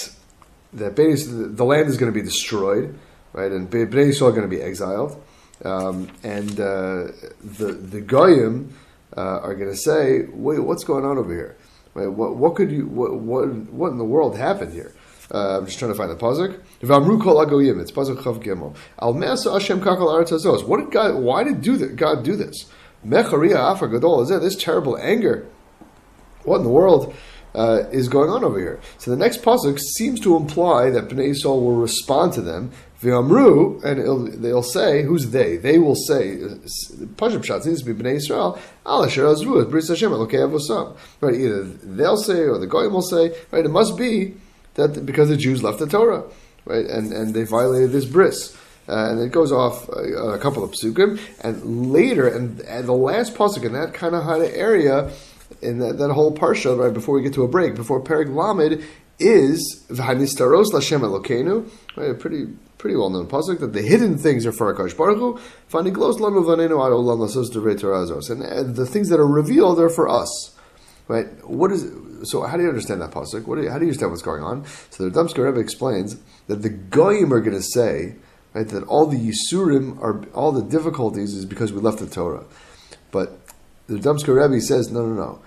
that 0.71 0.95
the 0.95 1.65
land 1.65 1.89
is 1.89 1.97
going 1.97 2.13
to 2.13 2.17
be 2.17 2.23
destroyed, 2.23 2.97
right, 3.33 3.51
and 3.51 3.69
Bnei 3.69 4.09
Yisrael 4.09 4.29
are 4.29 4.31
going 4.31 4.41
to 4.43 4.47
be 4.47 4.61
exiled. 4.61 5.21
Um, 5.65 6.09
and 6.23 6.51
uh, 6.51 7.11
the 7.43 7.73
the 7.73 8.01
goyim 8.01 8.73
uh, 9.15 9.39
are 9.39 9.55
going 9.55 9.69
to 9.69 9.77
say, 9.77 10.25
"Wait, 10.31 10.59
what's 10.59 10.83
going 10.83 11.05
on 11.05 11.17
over 11.17 11.33
here? 11.33 11.57
Wait, 11.93 12.07
what, 12.07 12.37
what 12.37 12.55
could 12.55 12.71
you? 12.71 12.87
What, 12.87 13.15
what, 13.15 13.49
what 13.71 13.91
in 13.91 13.97
the 13.97 14.05
world 14.05 14.37
happened 14.37 14.73
here?" 14.73 14.93
Uh, 15.31 15.59
I'm 15.59 15.65
just 15.65 15.77
trying 15.77 15.91
to 15.91 15.97
find 15.97 16.09
the 16.09 16.15
pasuk. 16.15 16.59
V'amru 16.81 17.21
kol 17.21 17.45
agoyim. 17.45 17.81
It's 17.81 17.91
pasuk 17.91 18.17
chav 18.17 18.43
gimel. 18.43 18.75
Al 19.01 19.13
me'asa 19.13 19.51
Hashem 19.51 19.81
kakal 19.81 20.07
aretz. 20.07 20.65
What 20.65 20.77
did 20.77 20.91
God? 20.91 21.15
Why 21.15 21.43
did 21.43 21.61
do 21.61 21.77
that? 21.77 21.95
God 21.95 22.23
do 22.23 22.35
this? 22.35 22.65
Mecharia 23.05 23.57
afa 23.57 23.87
gadol 23.87 24.21
is 24.21 24.29
This 24.29 24.55
terrible 24.55 24.97
anger. 24.97 25.47
What 26.43 26.57
in 26.57 26.63
the 26.63 26.69
world? 26.69 27.13
Uh, 27.56 27.83
is 27.92 28.07
going 28.07 28.30
on 28.30 28.44
over 28.44 28.59
here. 28.59 28.80
So 28.99 29.09
the 29.09 29.18
next 29.18 29.42
pasuk 29.42 29.80
seems 29.80 30.19
to 30.19 30.35
imply 30.35 30.92
that 30.92 31.09
Bnei 31.09 31.31
Yisrael 31.31 31.59
will 31.59 31.77
respond 31.77 32.31
to 32.33 32.42
them 32.44 32.71
V'amru, 33.01 33.81
and 33.83 34.44
they'll 34.44 34.61
say, 34.61 35.03
who's 35.03 35.29
they? 35.29 35.56
They 35.56 35.79
will 35.79 35.95
say, 35.95 36.37
Pashab 37.15 37.45
Shat 37.45 37.63
seems 37.63 37.81
to 37.81 37.94
be 37.94 38.03
Bnei 38.03 38.15
Israel, 38.15 38.59
Al 38.85 39.06
Asher 39.06 39.23
Azru, 39.23 39.69
Bris 39.69 39.87
Hashem, 39.87 40.11
Elokei 40.11 40.33
Avosam. 40.33 40.97
Right, 41.21 41.35
either 41.35 41.63
they'll 41.63 42.18
say 42.18 42.41
or 42.41 42.57
the 42.57 42.68
Goyim 42.68 42.91
will 42.91 43.01
say, 43.01 43.33
right, 43.51 43.63
it 43.63 43.69
must 43.69 43.97
be 43.97 44.35
that 44.73 45.06
because 45.06 45.29
the 45.29 45.37
Jews 45.37 45.63
left 45.63 45.79
the 45.79 45.87
Torah, 45.87 46.23
right, 46.65 46.85
and, 46.85 47.13
and 47.13 47.33
they 47.33 47.44
violated 47.44 47.91
this 47.91 48.06
bris. 48.06 48.57
Uh, 48.89 49.11
and 49.11 49.21
it 49.21 49.31
goes 49.31 49.51
off 49.51 49.87
uh, 49.89 50.29
a 50.29 50.39
couple 50.39 50.63
of 50.63 50.71
psukim, 50.71 51.19
and 51.41 51.94
later, 51.94 52.27
and, 52.27 52.59
and 52.61 52.87
the 52.87 52.94
last 52.94 53.35
pasuk 53.35 53.63
in 53.63 53.73
that 53.73 53.94
kind 53.94 54.15
of 54.15 54.27
area, 54.27 55.11
in 55.61 55.79
that, 55.79 55.99
that 55.99 56.11
whole 56.11 56.35
parsha, 56.35 56.77
right 56.77 56.94
before 56.94 57.15
we 57.15 57.21
get 57.21 57.33
to 57.33 57.44
a 57.44 57.47
break, 57.47 57.75
before 57.75 58.03
Perek 58.03 58.33
Lamed, 58.33 58.83
is 59.19 59.85
v'hanistaros 59.89 60.73
l'Shem 60.73 61.01
Elokeinu, 61.01 61.69
right, 61.95 62.09
a 62.09 62.13
pretty 62.13 62.47
pretty 62.80 62.95
well 62.95 63.09
known 63.09 63.28
pasuk 63.28 63.59
that 63.59 63.74
the 63.74 63.81
hidden 63.81 64.18
things 64.18 64.45
are 64.45 64.52
for 64.52 64.74
Akash 64.74 64.98
Baruch 64.98 65.18
lanu 65.19 65.38
and 68.31 68.44
uh, 68.44 68.64
the 68.64 68.86
things 68.86 69.09
that 69.09 69.19
are 69.19 69.28
revealed 69.28 69.80
are 69.80 69.90
for 69.90 70.09
us. 70.09 70.56
Right? 71.07 71.28
What 71.48 71.71
is 71.71 71.92
so? 72.24 72.44
How 72.44 72.56
do 72.56 72.64
you 72.64 72.69
understand 72.69 73.02
that 73.02 73.12
pasuk? 73.12 73.45
What 73.45 73.57
do 73.57 73.64
you, 73.64 73.69
how 73.69 73.78
do 73.78 73.86
you 73.86 73.90
understand 73.90 74.12
what's 74.12 74.24
going 74.24 74.44
on? 74.44 74.66
So 74.92 75.07
the 75.07 75.12
Radomsker 75.12 75.45
Rebbe 75.45 75.59
explains 75.59 76.18
that 76.48 76.62
the 76.62 76.69
goyim 76.69 77.33
are 77.33 77.42
going 77.42 77.57
to 77.57 77.64
say 77.64 78.16
right 78.54 78.68
that 78.68 78.83
all 78.83 79.06
the 79.06 79.18
yisurim 79.18 80.00
are 80.02 80.24
all 80.33 80.52
the 80.52 80.64
difficulties 80.64 81.33
is 81.33 81.45
because 81.45 81.74
we 81.74 81.81
left 81.81 82.00
the 82.00 82.07
Torah, 82.07 82.45
but 83.12 83.40
the 83.88 83.95
Radomsker 83.95 84.42
Rebbe 84.42 84.62
says 84.62 84.90
no, 84.90 85.06
no, 85.06 85.14
no. 85.14 85.42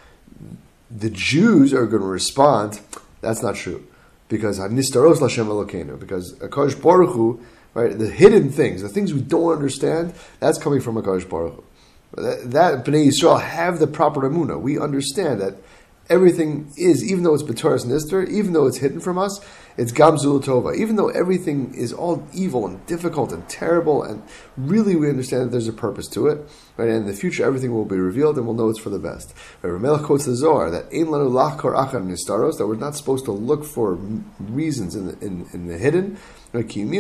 The 0.91 1.11
Jews 1.11 1.73
are 1.73 1.87
going 1.87 2.03
to 2.03 2.09
respond. 2.09 2.81
That's 3.23 3.43
not 3.43 3.55
true 3.55 3.87
because 4.33 4.59
Nistaros 4.59 5.19
Lashem 5.19 5.47
Elokeinu, 5.47 6.01
because 6.01 6.35
Akash 6.39 6.81
Baruch 6.83 7.15
Hu, 7.15 7.41
right, 7.75 7.97
the 7.97 8.09
hidden 8.09 8.51
things, 8.51 8.81
the 8.81 8.89
things 8.89 9.13
we 9.13 9.21
don't 9.21 9.53
understand, 9.53 10.15
that's 10.41 10.59
coming 10.59 10.81
from 10.81 10.97
Akash 10.97 11.29
Baruch 11.29 11.55
Hu. 11.55 11.65
That, 12.23 12.51
that 12.51 12.85
Bnei 12.87 13.09
Yisrael 13.09 13.43
have 13.43 13.79
the 13.79 13.87
proper 13.87 14.23
emuna. 14.23 14.59
We 14.59 14.79
understand 14.79 15.43
that 15.43 15.57
everything 16.09 16.73
is, 16.77 17.05
even 17.05 17.25
though 17.25 17.35
it's 17.35 17.43
B'toras 17.43 17.87
Nister, 17.87 18.29
even 18.29 18.53
though 18.53 18.67
it's 18.67 18.79
hidden 18.79 19.01
from 19.01 19.19
us, 19.19 19.41
it's 19.77 19.93
Gamzul 19.93 20.43
Tova. 20.45 20.77
Even 20.77 20.97
though 20.97 21.09
everything 21.09 21.75
is 21.75 21.93
all 21.93 22.27
evil 22.35 22.67
and 22.67 22.85
difficult 22.87 23.33
and 23.33 23.49
terrible, 23.49 24.03
and 24.03 24.23
really 24.57 24.97
we 24.97 25.09
understand 25.09 25.45
that 25.45 25.51
there's 25.51 25.69
a 25.69 25.73
purpose 25.73 26.09
to 26.09 26.27
it, 26.27 26.47
right? 26.77 26.89
And 26.89 26.99
in 26.99 27.07
the 27.07 27.15
future, 27.15 27.45
everything 27.45 27.73
will 27.73 27.87
be 27.87 27.97
revealed 27.97 28.37
and 28.37 28.47
we'll 28.47 28.55
know 28.55 28.69
it's 28.69 28.79
for 28.79 28.91
the 28.91 28.99
best. 28.99 29.33
Right? 29.63 29.73
Ramelech 29.73 30.05
quotes 30.05 30.27
the 30.27 30.37
Zohar 30.37 30.71
that 30.71 30.85
Ein 30.93 31.07
Lanu 31.07 31.31
Lachkor 31.31 31.75
Achar 31.75 32.03
Nistaros, 32.03 32.59
that 32.59 32.67
we're 32.67 32.77
not 32.77 32.97
supposed 32.97 33.25
to 33.25 33.33
look 33.33 33.65
for 33.65 33.95
reasons 34.39 34.95
in 34.95 35.07
the, 35.07 35.19
in, 35.25 35.47
in 35.55 35.69
the 35.69 35.79
hidden. 35.79 36.19
Who 36.53 36.63
can 36.65 36.91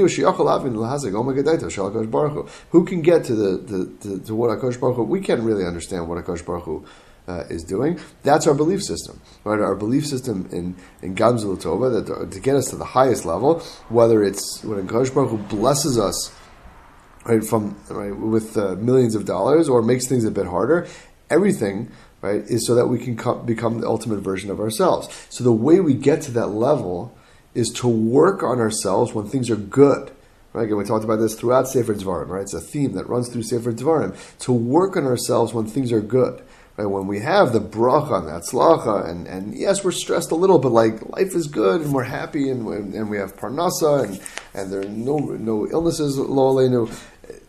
get 3.02 3.25
to 3.25 3.35
the, 3.35 3.59
the, 3.59 4.09
the 4.09 4.18
to 4.21 4.35
what 4.35 4.59
Akash 4.59 4.80
Baruch 4.80 4.97
Hu? 4.97 5.02
We 5.02 5.21
can't 5.21 5.42
really 5.42 5.66
understand 5.66 6.09
what 6.09 6.25
Akash 6.25 6.42
Baruch 6.47 6.64
Hu 6.64 6.87
uh, 7.29 7.45
is 7.49 7.62
doing. 7.62 7.99
That's 8.23 8.47
our 8.47 8.55
belief 8.55 8.83
system, 8.83 9.21
right? 9.45 9.61
Our 9.61 9.75
belief 9.75 10.07
system 10.07 10.49
in 10.52 10.76
in 11.02 11.14
Gamzul 11.14 11.61
Tova 11.62 12.05
that 12.05 12.31
to 12.31 12.41
get 12.41 12.57
us 12.57 12.71
to 12.71 12.76
the 12.76 12.85
highest 12.85 13.25
level, 13.25 13.61
whether 13.88 14.23
it's 14.23 14.62
when 14.64 14.87
Akash 14.87 15.14
Baruch 15.14 15.49
blesses 15.49 15.99
us, 15.99 16.35
right, 17.25 17.45
from 17.45 17.76
right 17.88 18.17
with 18.17 18.57
uh, 18.57 18.75
millions 18.76 19.14
of 19.14 19.25
dollars, 19.25 19.69
or 19.69 19.83
makes 19.83 20.09
things 20.09 20.25
a 20.25 20.31
bit 20.31 20.47
harder. 20.47 20.87
Everything 21.31 21.91
right 22.21 22.43
is 22.43 22.67
so 22.67 22.75
that 22.75 22.87
we 22.87 22.99
can 22.99 23.17
co- 23.17 23.38
become 23.38 23.81
the 23.81 23.87
ultimate 23.87 24.21
version 24.21 24.50
of 24.50 24.61
ourselves. 24.61 25.26
So 25.31 25.45
the 25.45 25.52
way 25.52 25.81
we 25.81 25.95
get 25.95 26.23
to 26.23 26.31
that 26.33 26.49
level 26.49 27.17
is 27.55 27.69
to 27.71 27.88
work 27.88 28.43
on 28.43 28.59
ourselves 28.59 29.12
when 29.12 29.26
things 29.26 29.50
are 29.50 29.57
good. 29.57 30.12
Right? 30.55 30.69
and 30.69 30.76
we 30.76 30.85
talked 30.85 31.05
about 31.05 31.17
this 31.17 31.35
throughout 31.35 31.67
Sefer 31.67 31.95
Dvarim, 31.95 32.29
right? 32.29 32.43
It's 32.43 32.52
a 32.52 32.61
theme 32.61 32.93
that 32.93 33.09
runs 33.09 33.31
through 33.31 33.45
Sefer 33.45 33.73
Dvarim. 33.73 34.14
To 34.41 34.52
work 34.52 34.99
on 34.99 35.07
ourselves 35.07 35.55
when 35.55 35.67
things 35.67 35.93
are 35.93 36.02
good. 36.02 36.43
Right? 36.76 36.87
When 36.87 37.07
we 37.07 37.21
have 37.21 37.52
the 37.52 37.61
bracha 37.61 38.19
and 38.19 38.29
the 38.29 38.33
atzlacha, 38.33 39.09
and, 39.09 39.26
and 39.26 39.55
yes, 39.55 39.85
we're 39.85 39.93
stressed 39.93 40.31
a 40.31 40.35
little, 40.35 40.59
but 40.59 40.73
like 40.73 41.07
life 41.11 41.35
is 41.35 41.47
good 41.47 41.83
and 41.83 41.93
we're 41.93 42.05
happy 42.05 42.49
and, 42.49 42.67
and 42.95 43.11
we 43.11 43.19
have 43.19 43.37
parnasa 43.37 44.05
and, 44.05 44.21
and 44.55 44.73
there 44.73 44.81
are 44.81 44.88
no, 44.88 45.19
no 45.19 45.69
illnesses, 45.69 46.17
lo 46.19 46.88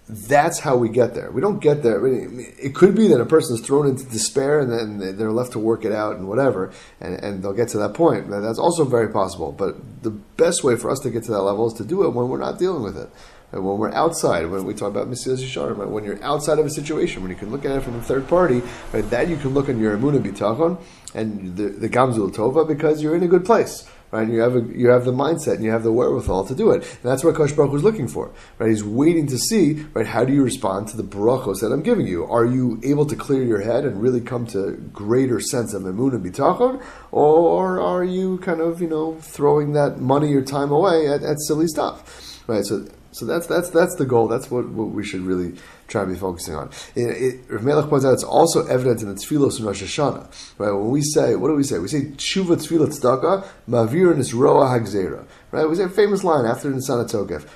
that's 0.10 0.60
how 0.60 0.75
we 0.75 0.89
get 0.89 1.13
there. 1.13 1.32
We 1.32 1.39
don't 1.42 1.60
get 1.60 1.82
there. 1.82 2.06
It 2.06 2.75
could 2.75 2.94
be 2.94 3.08
that 3.08 3.22
a 3.22 3.25
person 3.25 3.56
is 3.56 3.62
thrown 3.62 3.88
into 3.88 4.03
despair 4.03 4.60
and 4.60 4.72
then 4.72 5.18
they're 5.18 5.32
left 5.32 5.53
to 5.53 5.60
work 5.60 5.86
it 5.86 5.94
out 5.94 6.18
and 6.18 6.27
whatever, 6.27 6.74
and, 7.00 7.15
and 7.24 7.42
they'll 7.42 7.53
get 7.53 7.70
to 7.70 7.77
that 7.80 7.94
point. 7.94 8.30
That's 8.30 8.60
also 8.60 8.84
very 8.84 9.10
possible. 9.10 9.53
But 9.53 10.03
the 10.03 10.12
best 10.12 10.63
way 10.63 10.75
for 10.75 10.89
us 10.89 11.00
to 11.00 11.10
get 11.10 11.24
to 11.24 11.32
that 11.32 11.42
level 11.42 11.68
is 11.68 11.74
to 11.75 11.86
do 11.86 12.03
it 12.03 12.10
when 12.10 12.27
we're 12.27 12.38
not 12.38 12.60
dealing 12.60 12.84
with 12.84 12.98
it. 12.98 13.10
When 13.53 13.77
we're 13.77 13.93
outside, 13.93 14.50
when 14.50 14.65
we 14.65 14.74
talk 14.74 14.89
about 14.89 15.10
Mesilas 15.10 15.43
Yesharim, 15.43 15.88
when 15.88 16.03
you're 16.03 16.22
outside 16.24 16.60
of 16.60 16.65
a 16.65 16.69
situation, 16.69 17.22
when 17.22 17.31
you 17.31 17.38
can 17.38 17.51
look 17.51 17.65
at 17.65 17.72
it 17.72 17.81
from 17.81 17.95
a 17.95 18.01
third 18.01 18.27
party, 18.27 18.62
right, 18.91 19.07
that 19.10 19.27
you 19.27 19.38
can 19.38 19.51
look 19.51 19.69
on 19.69 19.79
your 19.79 19.95
Emunah 19.98 20.24
Bitachon 20.24 20.81
and 21.13 21.55
the, 21.55 21.69
the 21.69 21.89
Gamzul 21.89 22.33
Tova 22.33 22.67
because 22.67 23.01
you're 23.01 23.15
in 23.15 23.24
a 23.24 23.27
good 23.27 23.45
place 23.45 23.88
right? 24.13 24.29
You 24.29 24.41
have 24.41 24.55
a, 24.55 24.62
you 24.62 24.89
have 24.89 25.05
the 25.05 25.12
mindset 25.12 25.55
and 25.55 25.63
you 25.63 25.72
have 25.72 25.81
the 25.81 25.91
wherewithal 25.91 26.45
to 26.45 26.53
do 26.53 26.69
it. 26.69 26.83
And 26.83 27.01
that's 27.01 27.24
what 27.24 27.33
Kosh 27.33 27.51
Baruch 27.51 27.72
was 27.72 27.83
looking 27.83 28.07
for, 28.07 28.31
right? 28.60 28.69
He's 28.69 28.83
waiting 28.83 29.25
to 29.27 29.39
see, 29.39 29.86
right? 29.95 30.05
How 30.05 30.24
do 30.24 30.31
you 30.31 30.43
respond 30.43 30.88
to 30.89 30.98
the 30.98 31.03
brachos 31.03 31.62
that 31.62 31.72
I'm 31.72 31.81
giving 31.81 32.05
you? 32.05 32.24
Are 32.25 32.45
you 32.45 32.79
able 32.83 33.07
to 33.07 33.15
clear 33.15 33.43
your 33.43 33.62
head 33.62 33.86
and 33.86 34.00
really 34.00 34.22
come 34.22 34.45
to 34.48 34.74
greater 34.93 35.39
sense 35.39 35.74
of 35.74 35.81
emun 35.81 36.13
and 36.13 36.24
bitachon, 36.24 36.83
or 37.12 37.81
are 37.81 38.03
you 38.03 38.38
kind 38.38 38.62
of 38.62 38.81
you 38.81 38.88
know 38.88 39.15
throwing 39.15 39.74
that 39.74 40.00
money 40.00 40.36
or 40.36 40.43
time 40.43 40.72
away 40.72 41.07
at, 41.07 41.24
at 41.24 41.39
silly 41.48 41.65
stuff, 41.67 42.43
right? 42.48 42.63
So 42.63 42.86
so 43.13 43.25
that's 43.25 43.48
that's 43.48 43.70
that's 43.70 43.96
the 43.96 44.05
goal. 44.05 44.27
That's 44.27 44.50
what, 44.50 44.67
what 44.70 44.89
we 44.89 45.03
should 45.03 45.22
really 45.22 45.53
try 45.88 46.01
to 46.03 46.08
be 46.08 46.17
focusing 46.17 46.55
on. 46.55 46.72
It, 46.96 47.41
it, 47.50 47.62
Melech 47.62 47.89
points 47.89 48.05
out 48.05 48.13
it's 48.13 48.24
also 48.24 48.65
evident 48.65 49.01
in 49.01 49.10
the 49.10 49.13
tefillos 49.13 49.60
in 49.60 49.65
Rosh 49.65 49.84
Hashanah. 49.84 50.58
Right? 50.58 50.72
When 50.72 50.89
we 50.89 51.01
say, 51.01 51.36
what 51.36 51.50
do 51.50 51.55
we 51.55 51.63
say? 51.63 51.77
We 51.77 51.88
say 51.88 52.05
tshuva 52.05 52.58
tefillah 52.58 52.88
tzedakah 52.88 53.48
ma'avir 53.70 54.17
is 54.17 54.34
roa 54.34 54.65
hagzera. 54.65 55.25
Right? 55.51 55.70
We 55.70 55.75
say 55.75 55.84
a 55.84 55.89
famous 55.89 56.24
line 56.24 56.46
after 56.46 56.70
the 56.70 56.75
Nisan. 56.75 56.98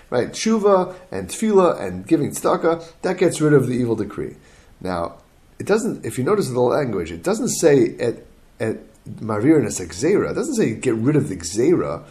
Right? 0.09 0.29
Tshuva 0.29 0.95
and 1.11 1.27
tefillah 1.27 1.81
and 1.81 2.07
giving 2.07 2.31
tzedakah 2.31 2.91
that 3.01 3.17
gets 3.17 3.41
rid 3.41 3.53
of 3.53 3.67
the 3.67 3.73
evil 3.73 3.95
decree. 3.95 4.35
Now, 4.79 5.17
it 5.59 5.65
doesn't. 5.65 6.05
If 6.05 6.19
you 6.19 6.23
notice 6.23 6.49
the 6.49 6.59
language, 6.59 7.11
it 7.11 7.23
doesn't 7.23 7.49
say 7.49 7.97
at 7.97 8.23
at 8.59 8.77
ma'avir 9.07 9.65
is 9.65 9.79
It 9.79 10.35
doesn't 10.35 10.55
say 10.55 10.75
get 10.75 10.93
rid 10.93 11.15
of 11.15 11.29
the 11.29 11.37
gzera. 11.37 12.03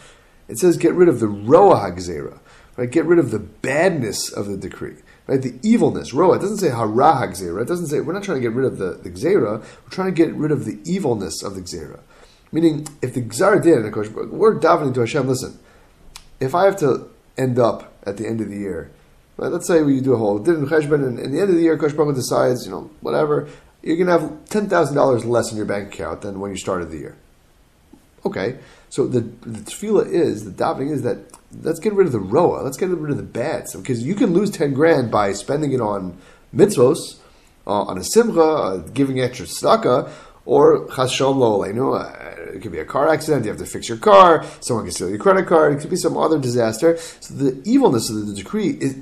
It 0.49 0.59
says 0.59 0.77
get 0.77 0.95
rid 0.95 1.09
of 1.09 1.21
the 1.21 1.29
roa 1.29 1.77
hagzera. 1.77 2.39
Right? 2.77 2.91
Get 2.91 3.07
rid 3.07 3.19
of 3.19 3.31
the 3.31 3.39
badness 3.39 4.31
of 4.31 4.47
the 4.47 4.57
decree. 4.57 4.97
Right? 5.27 5.41
The 5.41 5.59
evilness. 5.63 6.13
Roa. 6.13 6.37
It 6.37 6.41
doesn't 6.41 6.59
say 6.59 6.69
hara 6.69 7.15
hagzera. 7.15 7.63
It 7.63 7.69
doesn't 7.69 7.87
say 7.87 8.01
we're 8.01 8.13
not 8.13 8.23
trying 8.23 8.39
to 8.39 8.49
get 8.49 8.53
rid 8.53 8.67
of 8.67 8.79
the, 8.79 8.93
the 9.03 9.11
gzera. 9.11 9.61
We're 9.61 9.91
trying 9.91 10.15
to 10.15 10.25
get 10.25 10.35
rid 10.35 10.53
of 10.53 10.65
the 10.65 10.79
evilness 10.85 11.43
of 11.43 11.55
the 11.55 11.63
gzera. 11.63 12.01
Meaning, 12.53 12.87
if 13.03 13.15
the 13.15 13.23
gzara 13.23 13.63
did, 13.63 13.79
and 13.79 13.87
of 13.87 13.93
course, 13.93 14.09
we're 14.09 14.59
davening 14.59 14.95
to 14.95 15.01
Hashem. 15.01 15.27
Listen, 15.27 15.59
if 16.41 16.55
I 16.55 16.65
have 16.65 16.77
to 16.79 17.09
end 17.37 17.59
up 17.59 17.93
at 18.05 18.17
the 18.19 18.27
end 18.27 18.41
of 18.41 18.49
the 18.49 18.57
year, 18.57 18.91
right, 19.37 19.51
let's 19.51 19.67
say 19.67 19.83
we 19.83 20.01
do 20.01 20.15
a 20.15 20.17
whole 20.17 20.39
din 20.39 20.67
cheshbon, 20.67 21.07
and 21.07 21.19
at 21.19 21.33
the 21.33 21.41
end 21.41 21.51
of 21.51 21.57
the 21.57 21.63
year, 21.63 21.77
Kosh 21.77 21.93
decides, 21.93 22.65
you 22.65 22.71
know, 22.71 22.91
whatever, 23.01 23.49
you're 23.83 23.97
going 23.97 24.07
to 24.07 24.19
have 24.19 24.45
ten 24.47 24.69
thousand 24.69 24.97
dollars 24.97 25.25
less 25.25 25.51
in 25.51 25.57
your 25.57 25.67
bank 25.67 25.93
account 25.93 26.23
than 26.23 26.41
when 26.41 26.51
you 26.51 26.57
started 26.57 26.91
the 26.91 26.99
year. 26.99 27.17
Okay, 28.25 28.59
so 28.89 29.07
the 29.07 29.21
the 29.21 29.61
tefillah 29.61 30.07
is 30.07 30.45
the 30.45 30.51
davening 30.51 30.91
is 30.91 31.03
that 31.03 31.19
let's 31.63 31.79
get 31.79 31.93
rid 31.93 32.07
of 32.07 32.13
the 32.13 32.21
roa, 32.21 32.63
let's 32.63 32.77
get 32.77 32.89
rid 32.91 33.11
of 33.11 33.17
the 33.17 33.23
bad 33.23 33.67
because 33.75 34.03
you 34.03 34.15
can 34.15 34.33
lose 34.33 34.51
ten 34.51 34.75
grand 34.75 35.11
by 35.11 35.33
spending 35.33 35.73
it 35.73 35.81
on 35.81 36.19
mitzvos, 36.55 37.19
uh, 37.67 37.83
on 37.83 37.99
a 37.99 38.05
simcha, 38.05 38.41
uh, 38.41 38.77
giving 38.79 39.21
extra 39.21 39.47
tzedakah, 39.47 40.11
or 40.45 40.87
chashom 40.89 41.37
lo 41.37 41.65
you 41.65 41.73
know, 41.73 41.95
uh, 41.95 42.35
it 42.55 42.63
could 42.63 42.73
be 42.73 42.79
a 42.79 42.85
car 42.85 43.09
accident. 43.09 43.45
You 43.45 43.51
have 43.51 43.59
to 43.59 43.67
fix 43.67 43.89
your 43.89 43.99
car. 43.99 44.45
Someone 44.61 44.85
can 44.85 44.93
steal 44.93 45.09
your 45.09 45.19
credit 45.19 45.47
card. 45.47 45.75
It 45.75 45.81
could 45.81 45.91
be 45.91 45.97
some 45.97 46.17
other 46.17 46.39
disaster. 46.39 46.97
So 46.97 47.35
the 47.35 47.63
evilness 47.65 48.09
of 48.09 48.27
the 48.27 48.35
decree 48.35 48.71
is, 48.81 48.97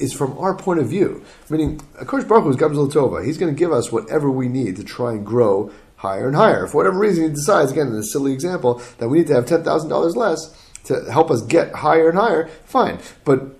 is 0.00 0.12
from 0.12 0.36
our 0.38 0.54
point 0.54 0.80
of 0.80 0.88
view. 0.88 1.22
Meaning, 1.50 1.78
Akash 2.00 2.26
Baruch 2.26 2.44
Hu 2.44 2.50
is 2.50 2.56
Gamzul 2.56 2.90
Tova. 2.90 3.24
He's 3.24 3.38
going 3.38 3.54
to 3.54 3.58
give 3.58 3.72
us 3.72 3.92
whatever 3.92 4.30
we 4.30 4.48
need 4.48 4.76
to 4.76 4.84
try 4.84 5.12
and 5.12 5.24
grow 5.24 5.70
higher 5.96 6.26
and 6.26 6.36
higher. 6.36 6.66
For 6.66 6.78
whatever 6.78 6.98
reason, 6.98 7.24
he 7.24 7.30
decides, 7.30 7.72
again, 7.72 7.88
in 7.88 7.94
a 7.94 8.02
silly 8.02 8.32
example, 8.32 8.82
that 8.98 9.08
we 9.08 9.18
need 9.18 9.26
to 9.28 9.34
have 9.34 9.46
$10,000 9.46 10.16
less 10.16 10.65
to 10.86 11.10
help 11.10 11.30
us 11.30 11.42
get 11.42 11.72
higher 11.74 12.08
and 12.08 12.18
higher, 12.18 12.48
fine. 12.64 12.98
But 13.24 13.58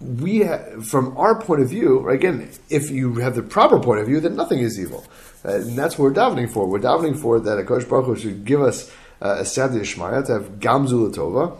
we, 0.00 0.44
from 0.82 1.16
our 1.16 1.40
point 1.40 1.62
of 1.62 1.68
view, 1.68 2.08
again, 2.08 2.50
if 2.68 2.90
you 2.90 3.16
have 3.16 3.34
the 3.34 3.42
proper 3.42 3.78
point 3.78 4.00
of 4.00 4.06
view, 4.06 4.20
then 4.20 4.36
nothing 4.36 4.58
is 4.58 4.78
evil. 4.78 5.04
Uh, 5.44 5.56
and 5.56 5.78
that's 5.78 5.98
what 5.98 6.04
we're 6.04 6.14
davening 6.14 6.50
for. 6.50 6.66
We're 6.66 6.80
davening 6.80 7.18
for 7.18 7.40
that 7.40 7.64
Akash 7.64 7.88
Baruch 7.88 8.06
Hu 8.06 8.16
should 8.16 8.44
give 8.44 8.60
us 8.60 8.90
uh, 9.20 9.36
a 9.38 9.44
Sadi 9.44 9.84
to 9.84 10.32
have 10.32 10.58
Gamzul 10.58 11.14
Tova, 11.14 11.58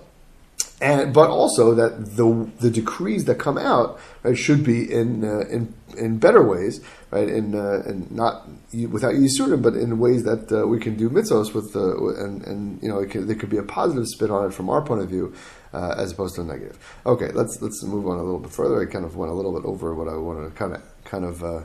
and 0.83 1.15
but 1.15 1.31
also 1.31 1.75
that 1.75 2.17
the 2.17 2.51
the 2.59 2.71
decrees 2.71 3.25
that 3.27 3.37
come 3.37 3.57
out 3.57 4.01
right, 4.25 4.37
should 4.37 4.65
be 4.65 4.93
in 4.93 5.25
uh, 5.25 5.47
in 5.49 5.73
in 5.97 6.19
better 6.19 6.43
ways, 6.43 6.81
right? 7.13 7.29
In 7.29 7.55
uh, 7.55 7.83
and 7.87 8.11
not 8.11 8.49
without 8.91 9.15
yisurim, 9.15 9.63
but 9.63 9.75
in 9.75 10.01
ways 10.01 10.25
that 10.25 10.51
uh, 10.51 10.67
we 10.67 10.81
can 10.81 10.97
do 10.97 11.09
mitzvos 11.09 11.55
with, 11.55 11.77
uh, 11.77 12.25
and 12.25 12.45
and 12.45 12.83
you 12.83 12.89
know 12.89 13.05
there 13.05 13.37
could 13.37 13.51
be 13.51 13.59
a 13.59 13.63
positive 13.63 14.09
spin 14.09 14.33
on 14.33 14.47
it 14.47 14.53
from 14.53 14.69
our 14.69 14.83
point 14.83 15.03
of 15.03 15.09
view, 15.09 15.33
uh, 15.73 15.95
as 15.97 16.11
opposed 16.13 16.35
to 16.35 16.41
a 16.41 16.45
negative. 16.45 16.79
Okay, 17.07 17.31
let's 17.31 17.63
let's 17.63 17.83
move 17.85 18.09
on 18.09 18.19
a 18.19 18.23
little 18.23 18.41
bit 18.41 18.51
further. 18.51 18.83
I 18.83 18.87
kind 18.87 19.05
of 19.05 19.17
went 19.17 19.31
a 19.31 19.35
little 19.35 19.53
bit 19.53 19.65
over 19.65 19.95
what 19.95 20.09
I 20.09 20.17
wanted 20.17 20.49
to 20.49 20.51
kind 20.51 20.75
of 20.75 20.83
kind 21.05 21.25
of. 21.25 21.45
Uh, 21.45 21.65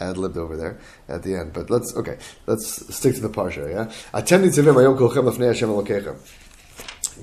ad 0.00 0.16
libbed 0.16 0.38
over 0.38 0.56
there 0.56 0.78
at 1.06 1.22
the 1.22 1.34
end, 1.34 1.52
but 1.52 1.68
let's 1.68 1.94
okay. 1.94 2.16
Let's 2.46 2.96
stick 2.96 3.14
to 3.14 3.20
the 3.20 3.28
parsha. 3.28 3.70
Yeah, 3.70 3.92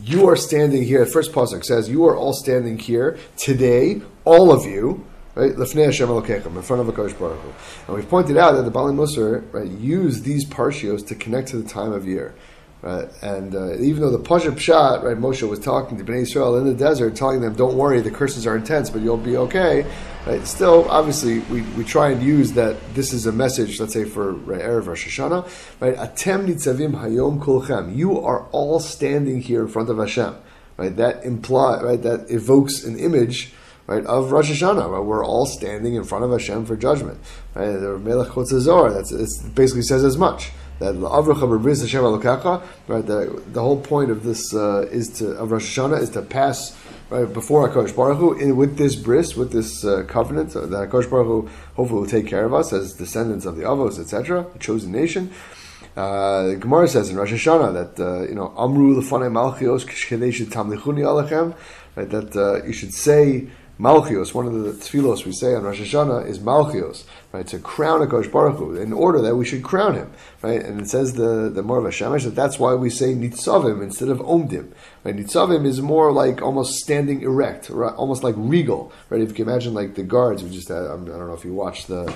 you 0.04 0.28
are 0.28 0.36
standing 0.36 0.84
here. 0.84 1.06
The 1.06 1.12
first 1.12 1.32
pasuk 1.32 1.64
says, 1.64 1.90
"You 1.90 2.06
are 2.06 2.16
all 2.16 2.34
standing 2.34 2.78
here 2.78 3.18
today, 3.38 4.02
all 4.26 4.52
of 4.52 4.66
you." 4.66 5.06
Right, 5.36 5.56
lefnei 5.56 5.86
Hashem 5.86 6.10
in 6.10 6.62
front 6.64 6.82
of 6.82 6.90
a 6.90 6.92
Kodesh 6.92 7.18
Baruch. 7.18 7.40
And 7.88 7.96
we've 7.96 8.10
pointed 8.10 8.36
out 8.36 8.54
that 8.54 8.64
the 8.64 8.72
Baalei 8.72 8.94
Musar 8.94 9.44
right, 9.54 9.70
use 9.70 10.24
these 10.24 10.46
parshios 10.46 11.06
to 11.08 11.16
connect 11.16 11.50
to 11.50 11.58
the 11.58 11.70
time 11.70 11.94
of 11.94 12.06
year. 12.08 12.34
Right? 12.82 13.10
And 13.22 13.56
uh, 13.56 13.76
even 13.76 14.02
though 14.02 14.12
the 14.12 14.20
Pasha 14.20 14.52
Pshat, 14.52 15.04
right, 15.04 15.18
Moshe 15.18 15.48
was 15.48 15.60
talking 15.60 15.98
to 15.98 16.04
Bnei 16.06 16.22
Israel 16.22 16.58
in 16.58 16.66
the 16.66 16.74
desert, 16.74 17.14
telling 17.14 17.42
them, 17.42 17.54
"Don't 17.54 17.76
worry, 17.76 18.00
the 18.00 18.12
curses 18.12 18.48
are 18.48 18.56
intense, 18.56 18.90
but 18.90 19.02
you'll 19.02 19.18
be 19.18 19.36
okay." 19.36 19.86
Right? 20.26 20.46
Still, 20.48 20.90
obviously, 20.90 21.40
we, 21.40 21.62
we 21.62 21.84
try 21.84 22.12
and 22.12 22.24
use 22.24 22.54
that. 22.54 22.78
This 22.94 23.12
is 23.12 23.26
a 23.26 23.34
message, 23.34 23.82
let's 23.82 23.94
say, 23.94 24.06
for 24.06 24.32
right, 24.32 24.62
erev 24.62 24.88
Rosh 24.88 25.08
Hashanah. 25.08 25.82
Right? 25.82 25.96
Atem 25.96 26.48
nitzavim 26.48 26.94
hayom 26.94 27.44
kulchem. 27.44 27.94
You 27.94 28.22
are 28.22 28.46
all 28.52 28.80
standing 28.80 29.42
here 29.42 29.62
in 29.62 29.68
front 29.68 29.90
of 29.90 29.98
Hashem. 29.98 30.36
Right? 30.78 30.96
That 30.96 31.26
imply, 31.26 31.82
right? 31.82 32.02
That 32.02 32.32
evokes 32.32 32.86
an 32.86 32.98
image. 32.98 33.54
Right, 33.88 34.06
of 34.06 34.32
Rosh 34.32 34.52
Hashanah, 34.52 34.88
right? 34.88 35.00
we're 35.00 35.26
all 35.26 35.48
standing 35.48 35.96
in 35.96 36.04
front 36.04 36.24
of 36.24 36.30
Hashem 36.30 36.68
for 36.68 36.78
judgment. 36.78 37.20
Right? 37.56 37.72
The 37.72 37.98
Melech 37.98 38.28
Chotzazor, 38.28 38.94
that 38.94 39.56
basically 39.56 39.82
says 39.82 40.04
as 40.04 40.16
much 40.16 40.52
that 40.80 42.64
right? 42.88 43.06
The, 43.06 43.44
the 43.48 43.62
whole 43.62 43.82
point 43.82 44.12
of 44.12 44.24
this 44.24 44.54
uh, 44.54 44.88
is 44.92 45.10
to 45.20 45.32
of 45.32 45.52
Rosh 45.52 45.78
Hashanah 45.78 46.02
is 46.02 46.10
to 46.12 46.22
pass 46.22 46.78
right 47.10 47.32
before 47.32 47.68
Hakadosh 47.68 47.96
Baruch 47.96 48.18
Hu 48.18 48.34
in, 48.34 48.56
with 48.56 48.78
this 48.78 48.96
bris, 48.96 49.36
with 49.36 49.52
this 49.52 49.84
uh, 49.84 50.04
covenant 50.08 50.54
that 50.54 50.70
Hakadosh 50.70 51.10
Baruch 51.10 51.28
Hu 51.28 51.50
hopefully 51.76 52.02
will 52.02 52.08
take 52.08 52.28
care 52.28 52.46
of 52.46 52.54
us 52.54 52.72
as 52.72 52.94
descendants 52.94 53.46
of 53.46 53.58
the 53.58 53.64
Avos, 53.64 54.00
etc., 54.00 54.46
the 54.54 54.60
chosen 54.60 54.92
nation. 54.92 55.32
Uh, 55.98 56.54
Gemara 56.54 56.88
says 56.88 57.10
in 57.10 57.18
Rosh 57.18 57.34
Hashanah 57.34 57.74
that 57.74 58.04
uh, 58.04 58.22
you 58.22 58.36
know 58.36 58.54
Amru 58.58 58.96
lefanei 59.02 59.30
malchios 59.30 59.86
k'shkedei 59.86 60.46
tamlichuni 60.46 61.02
alechem, 61.02 61.56
right? 61.96 62.10
That 62.10 62.36
uh, 62.36 62.64
you 62.66 62.74
should 62.74 62.94
say 62.94 63.50
Malchios, 63.80 64.34
one 64.34 64.46
of 64.46 64.54
the 64.54 64.72
tefillos 64.72 65.26
we 65.26 65.32
say 65.32 65.56
on 65.56 65.64
Rosh 65.64 65.80
Hashanah 65.80 66.28
is 66.28 66.40
Malchios, 66.40 67.06
right? 67.32 67.48
To 67.48 67.60
crown 67.60 68.02
a 68.02 68.08
Kosh 68.08 68.28
Baruch 68.28 68.58
Hu, 68.58 68.76
in 68.76 68.92
order 68.92 69.22
that 69.22 69.38
we 69.38 69.46
should 69.46 69.64
crown 69.64 69.96
him, 69.96 70.12
right? 70.42 70.62
And 70.62 70.82
it 70.82 70.90
says 70.90 71.14
the 71.14 71.50
the 71.50 71.64
Maor 71.64 71.82
VaShemesh 71.82 72.26
that 72.26 72.36
that's 72.36 72.60
why 72.60 72.74
we 72.76 72.90
say 72.90 73.14
Nitzavim 73.14 73.82
instead 73.82 74.10
of 74.10 74.20
Omdim, 74.20 74.74
right? 75.06 75.16
Nitzavim 75.16 75.66
is 75.66 75.82
more 75.82 76.12
like 76.12 76.42
almost 76.42 76.80
standing 76.80 77.22
erect, 77.22 77.70
right? 77.70 77.94
almost 77.94 78.22
like 78.22 78.36
regal, 78.38 78.92
right? 79.10 79.22
If 79.22 79.30
you 79.30 79.36
can 79.36 79.48
imagine 79.48 79.74
like 79.74 79.96
the 79.96 80.04
guards, 80.04 80.44
we 80.44 80.50
just 80.50 80.68
had, 80.68 80.84
I 80.84 80.98
don't 80.98 81.06
know 81.06 81.34
if 81.34 81.46
you 81.46 81.54
watched 81.54 81.88
the 81.88 82.14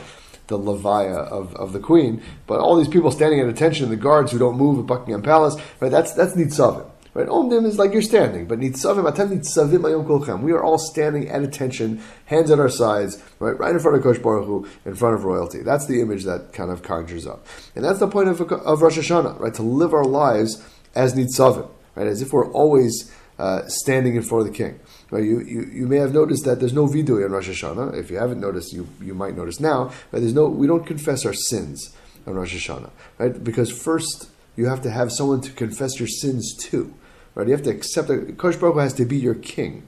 the 0.48 0.60
levaya 0.60 1.16
of, 1.16 1.56
of 1.56 1.72
the 1.72 1.80
queen, 1.80 2.22
but 2.46 2.60
all 2.60 2.76
these 2.76 2.90
people 2.90 3.10
standing 3.10 3.40
at 3.40 3.48
attention, 3.48 3.90
the 3.90 3.96
guards 3.96 4.34
who 4.34 4.38
don't 4.38 4.58
move 4.58 4.80
at 4.80 4.86
Buckingham 4.86 5.22
Palace, 5.22 5.56
right? 5.80 5.90
That's 5.90 6.14
that's 6.14 6.34
Nitzavim. 6.34 6.90
Right? 7.14 7.28
Omdim 7.28 7.66
is 7.66 7.78
like 7.78 7.94
you're 7.94 8.02
standing, 8.02 8.48
but 8.48 8.60
nitzavim 8.60 9.12
atem 9.12 9.30
nitzavim 9.30 9.82
ayom 9.82 10.08
kolchem. 10.08 10.42
We 10.42 10.52
are 10.52 10.64
all 10.64 10.80
standing 10.80 11.30
at 11.30 11.44
attention, 11.44 12.02
hands 12.26 12.50
at 12.50 12.60
our 12.60 12.70
sides, 12.70 13.22
right, 13.38 13.58
right 13.60 13.72
in 13.72 13.80
front 13.80 13.98
of 13.98 14.04
Kosh 14.04 14.18
Baruch 14.18 14.48
Hu, 14.48 14.68
in 14.86 14.96
front 14.96 15.16
of 15.16 15.24
royalty. 15.24 15.62
That's 15.62 15.86
the 15.86 16.02
image 16.02 16.24
that 16.24 16.54
kind 16.54 16.72
of 16.72 16.82
conjures 16.82 17.28
up, 17.28 17.46
and 17.76 17.86
that's 17.86 18.00
the 18.00 18.08
point 18.08 18.30
of, 18.30 18.42
of 18.42 18.82
Rosh 18.82 18.98
Hashanah, 18.98 19.40
right? 19.40 19.54
To 19.54 19.62
live 19.62 19.94
our 19.94 20.06
lives 20.06 20.64
as 20.96 21.14
nitzavim, 21.14 21.70
right, 21.96 22.08
as 22.08 22.24
if 22.24 22.34
we're 22.34 22.52
always 22.52 23.12
uh, 23.38 23.68
standing 23.68 24.16
in 24.16 24.24
front 24.24 24.48
of 24.48 24.52
the 24.52 24.58
king. 24.58 24.80
Right? 25.12 25.24
You, 25.24 25.42
you, 25.42 25.70
you 25.72 25.88
may 25.88 25.98
have 25.98 26.14
noticed 26.14 26.46
that 26.46 26.60
there's 26.60 26.74
no 26.74 26.88
vidui 26.88 27.24
on 27.24 27.32
Rosh 27.32 27.50
Hashanah. 27.50 27.96
If 27.96 28.10
you 28.10 28.18
haven't 28.18 28.40
noticed, 28.40 28.74
you, 28.74 28.88
you 29.02 29.14
might 29.14 29.36
notice 29.36 29.60
now. 29.60 29.86
Right? 30.12 30.20
There's 30.20 30.34
no, 30.34 30.48
we 30.48 30.66
don't 30.66 30.86
confess 30.86 31.26
our 31.26 31.34
sins 31.34 31.96
on 32.26 32.34
Rosh 32.34 32.56
Hashanah, 32.56 32.90
right? 33.18 33.44
Because 33.44 33.72
first 33.72 34.30
you 34.56 34.68
have 34.68 34.82
to 34.82 34.92
have 34.92 35.12
someone 35.12 35.42
to 35.42 35.52
confess 35.52 36.00
your 36.00 36.08
sins 36.08 36.56
to 36.70 36.94
right? 37.36 37.48
You 37.48 37.54
have 37.54 37.64
to 37.64 37.70
accept 37.70 38.08
that 38.08 38.38
Kosh 38.38 38.56
Baruch 38.58 38.78
has 38.78 38.94
to 38.94 39.06
be 39.06 39.18
your 39.18 39.36
king, 39.36 39.88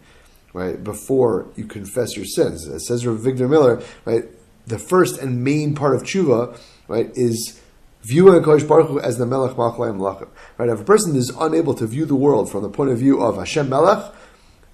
right? 0.53 0.83
Before 0.83 1.47
you 1.55 1.65
confess 1.65 2.15
your 2.15 2.25
sins. 2.25 2.67
It 2.67 2.81
says 2.81 3.03
Victor 3.03 3.47
Miller, 3.47 3.83
right? 4.05 4.23
The 4.67 4.79
first 4.79 5.19
and 5.19 5.43
main 5.43 5.75
part 5.75 5.95
of 5.95 6.03
tshuva, 6.03 6.59
right, 6.87 7.11
is 7.15 7.61
viewing 8.05 8.41
Kosh 8.43 8.63
Baruch 8.63 9.03
as 9.03 9.17
the 9.17 9.25
Melech 9.25 9.55
Malchayim 9.55 9.97
Lachim. 9.97 10.29
Right? 10.57 10.69
If 10.69 10.81
a 10.81 10.83
person 10.83 11.15
is 11.15 11.29
unable 11.39 11.73
to 11.75 11.87
view 11.87 12.05
the 12.05 12.15
world 12.15 12.51
from 12.51 12.63
the 12.63 12.69
point 12.69 12.91
of 12.91 12.99
view 12.99 13.21
of 13.21 13.37
Hashem 13.37 13.69
Melech, 13.69 14.13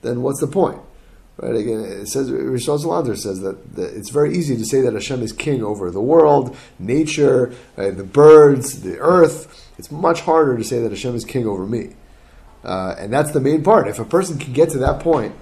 then 0.01 0.21
what's 0.21 0.41
the 0.41 0.47
point? 0.47 0.81
Right? 1.37 1.55
Again, 1.55 1.79
it 1.79 2.07
says 2.07 2.29
Rishon 2.29 2.83
Zalander 2.83 3.17
says 3.17 3.39
that, 3.41 3.75
that, 3.75 3.95
it's 3.95 4.09
very 4.09 4.35
easy 4.35 4.57
to 4.57 4.65
say 4.65 4.81
that 4.81 4.93
Hashem 4.93 5.21
is 5.23 5.31
king 5.31 5.63
over 5.63 5.89
the 5.89 6.01
world, 6.01 6.55
nature, 6.77 7.53
right, 7.77 7.95
the 7.95 8.03
birds, 8.03 8.81
the 8.81 8.97
earth. 8.99 9.69
It's 9.77 9.91
much 9.91 10.21
harder 10.21 10.57
to 10.57 10.63
say 10.63 10.81
that 10.81 10.91
Hashem 10.91 11.15
is 11.15 11.25
king 11.25 11.47
over 11.47 11.65
me. 11.65 11.95
Uh, 12.63 12.95
and 12.97 13.11
that's 13.11 13.31
the 13.31 13.39
main 13.39 13.63
part. 13.63 13.87
If 13.87 13.99
a 13.99 14.05
person 14.05 14.37
can 14.37 14.53
get 14.53 14.69
to 14.71 14.77
that 14.79 14.99
point, 14.99 15.35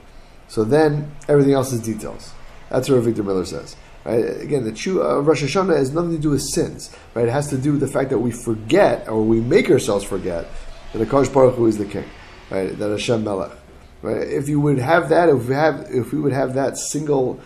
so 0.48 0.64
then 0.64 1.12
everything 1.28 1.54
else 1.54 1.72
is 1.72 1.82
details. 1.82 2.34
That's 2.70 2.90
what 2.90 3.02
Victor 3.02 3.24
Miller 3.24 3.46
says. 3.46 3.76
Right? 4.06 4.24
Again, 4.42 4.64
the 4.64 4.72
true 4.72 5.06
uh, 5.06 5.20
Rosh 5.20 5.44
Hashanah 5.44 5.76
has 5.78 5.92
nothing 5.94 6.12
to 6.12 6.18
do 6.18 6.30
with 6.32 6.42
sins. 6.42 6.96
Right? 7.14 7.28
It 7.28 7.32
has 7.32 7.50
to 7.50 7.58
do 7.58 7.74
with 7.74 7.82
the 7.82 7.88
fact 7.88 8.10
that 8.12 8.20
we 8.20 8.32
forget 8.32 9.08
or 9.08 9.22
we 9.22 9.42
make 9.42 9.70
ourselves 9.70 10.04
forget 10.04 10.48
that 10.94 11.08
Akash 11.08 11.32
Baruch 11.34 11.56
Hu 11.56 11.68
is 11.68 11.78
the 11.78 11.86
king. 11.86 12.06
Right? 12.50 12.78
That 12.78 12.90
Hashem 12.90 13.24
Melech. 13.24 13.52
Right? 14.02 14.28
If 14.28 14.48
you 14.48 14.60
would 14.62 14.80
have 14.80 15.10
that, 15.10 15.30
if 15.30 15.48
we 15.48 15.56
have, 15.56 15.88
if 15.90 16.14
we 16.14 16.20
would 16.20 16.34
have 16.34 16.54
that 16.54 16.78
single 16.78 17.40